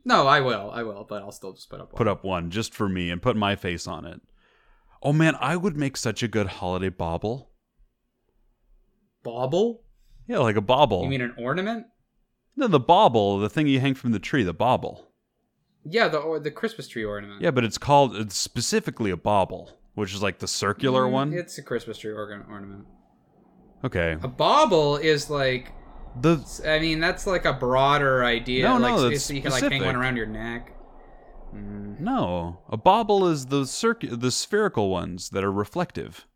No, 0.04 0.26
I 0.26 0.40
will. 0.40 0.70
I 0.70 0.82
will, 0.82 1.04
but 1.04 1.22
I'll 1.22 1.32
still 1.32 1.52
just 1.52 1.68
put 1.68 1.80
up 1.80 1.92
one. 1.92 1.98
Put 1.98 2.08
up 2.08 2.24
one 2.24 2.50
just 2.50 2.72
for 2.72 2.88
me 2.88 3.10
and 3.10 3.20
put 3.20 3.36
my 3.36 3.56
face 3.56 3.86
on 3.86 4.04
it. 4.06 4.20
Oh 5.02 5.12
man, 5.12 5.36
I 5.40 5.56
would 5.56 5.76
make 5.76 5.96
such 5.96 6.22
a 6.22 6.28
good 6.28 6.46
holiday 6.46 6.88
bauble. 6.90 7.50
bauble. 9.22 9.82
Yeah, 10.26 10.38
like 10.38 10.56
a 10.56 10.60
bauble. 10.60 11.02
You 11.02 11.08
mean 11.08 11.22
an 11.22 11.34
ornament? 11.38 11.86
no, 12.56 12.66
the 12.66 12.80
bauble, 12.80 13.38
the 13.38 13.48
thing 13.48 13.66
you 13.66 13.80
hang 13.80 13.94
from 13.94 14.12
the 14.12 14.18
tree, 14.18 14.42
the 14.42 14.52
bauble. 14.52 15.06
Yeah, 15.84 16.08
the 16.08 16.18
or 16.18 16.38
the 16.38 16.50
Christmas 16.50 16.88
tree 16.88 17.04
ornament. 17.04 17.40
Yeah, 17.40 17.50
but 17.50 17.64
it's 17.64 17.78
called 17.78 18.14
it's 18.16 18.36
specifically 18.36 19.10
a 19.10 19.16
bauble, 19.16 19.78
which 19.94 20.12
is 20.14 20.22
like 20.22 20.38
the 20.38 20.48
circular 20.48 21.04
Mm, 21.04 21.10
one. 21.12 21.32
It's 21.32 21.56
a 21.58 21.62
Christmas 21.62 21.96
tree 21.98 22.12
organ- 22.12 22.44
ornament. 22.50 22.84
Okay. 23.82 24.16
A 24.22 24.28
bauble 24.28 24.96
is 24.98 25.30
like, 25.30 25.72
The 26.20 26.38
I 26.66 26.78
mean, 26.80 27.00
that's 27.00 27.26
like 27.26 27.46
a 27.46 27.54
broader 27.54 28.22
idea. 28.24 28.64
No, 28.68 28.76
like, 28.76 28.94
no, 28.94 29.08
that's 29.08 29.24
so 29.24 29.32
you 29.32 29.40
can 29.40 29.52
like 29.52 29.62
hang 29.64 29.82
one 29.82 29.96
around 29.96 30.16
your 30.18 30.26
neck. 30.26 30.76
Mm. 31.54 32.00
no, 32.00 32.60
a 32.68 32.76
bauble 32.76 33.26
is 33.26 33.46
the 33.46 33.66
circ 33.66 34.04
the 34.08 34.30
spherical 34.30 34.88
ones 34.90 35.30
that 35.30 35.42
are 35.44 35.52
reflective. 35.52 36.26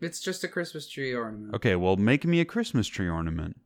It's 0.00 0.20
just 0.20 0.44
a 0.44 0.48
Christmas 0.48 0.88
tree 0.88 1.14
ornament. 1.14 1.54
Okay, 1.54 1.74
well, 1.76 1.96
make 1.96 2.24
me 2.26 2.40
a 2.40 2.44
Christmas 2.44 2.86
tree 2.86 3.08
ornament. 3.08 3.56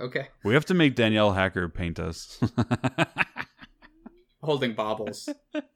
Okay. 0.00 0.28
We 0.44 0.54
have 0.54 0.64
to 0.66 0.74
make 0.74 0.94
Danielle 0.94 1.32
Hacker 1.32 1.68
paint 1.68 1.98
us. 1.98 2.40
Holding 4.42 4.72
baubles. 4.74 5.28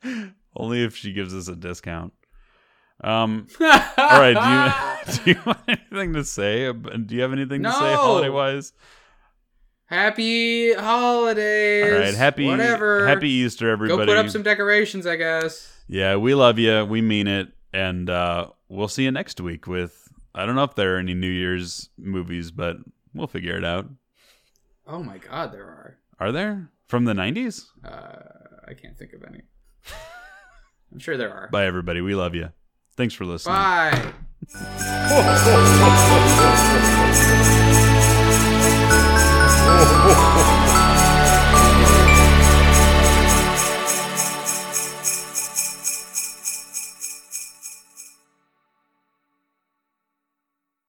Only 0.56 0.84
if 0.84 0.96
she 0.96 1.12
gives 1.12 1.34
us 1.34 1.48
a 1.48 1.56
discount. 1.56 2.12
Um. 3.02 3.48
All 3.60 3.66
right. 3.98 5.04
Do 5.04 5.20
you 5.20 5.24
do 5.24 5.30
you 5.32 5.42
want 5.44 5.58
anything 5.68 6.12
to 6.14 6.24
say? 6.24 6.72
Do 6.72 7.14
you 7.14 7.20
have 7.22 7.32
anything 7.32 7.62
to 7.64 7.72
say 7.72 7.90
No. 7.92 7.96
holiday 7.96 8.30
wise? 8.30 8.72
Happy 9.87 10.72
holidays. 10.72 11.93
All 11.93 11.99
right. 11.99 12.14
Happy 12.14 12.47
whatever. 12.47 13.07
Happy 13.07 13.28
Easter, 13.28 13.70
everybody. 13.70 14.07
Go 14.07 14.07
put 14.07 14.16
up 14.16 14.30
some 14.30 14.43
decorations, 14.43 15.07
I 15.07 15.16
guess. 15.16 15.70
Yeah, 15.89 16.16
we 16.16 16.35
love 16.35 16.59
you. 16.59 16.85
We 16.85 17.03
mean 17.03 17.26
it. 17.26 17.49
And 17.72 18.09
uh, 18.09 18.49
we'll 18.68 18.89
see 18.89 19.05
you 19.05 19.11
next 19.11 19.41
week 19.41 19.66
with, 19.66 20.09
I 20.35 20.47
don't 20.47 20.55
know 20.55 20.64
if 20.64 20.74
there 20.74 20.97
are 20.97 20.99
any 20.99 21.14
New 21.14 21.28
Year's 21.28 21.91
movies, 21.99 22.51
but 22.51 22.76
we'll 23.12 23.26
figure 23.26 23.57
it 23.57 23.64
out. 23.64 23.89
Oh 24.87 25.03
my 25.03 25.18
God, 25.18 25.53
there 25.53 25.64
are. 25.64 25.99
Are 26.20 26.32
there? 26.32 26.70
From 26.87 27.05
the 27.05 27.12
90s? 27.12 27.66
Uh, 27.85 28.16
I 28.68 28.74
can't 28.74 28.97
think 28.97 29.12
of 29.12 29.24
any. 29.24 29.43
I'm 30.93 30.99
sure 30.99 31.16
there 31.16 31.32
are. 31.32 31.49
Bye, 31.49 31.66
everybody. 31.66 32.01
We 32.01 32.14
love 32.14 32.35
you. 32.35 32.51
Thanks 32.97 33.14
for 33.14 33.24
listening. 33.24 33.57
Bye. 33.57 34.12
ho, 40.05 40.11
ho. 40.61 40.63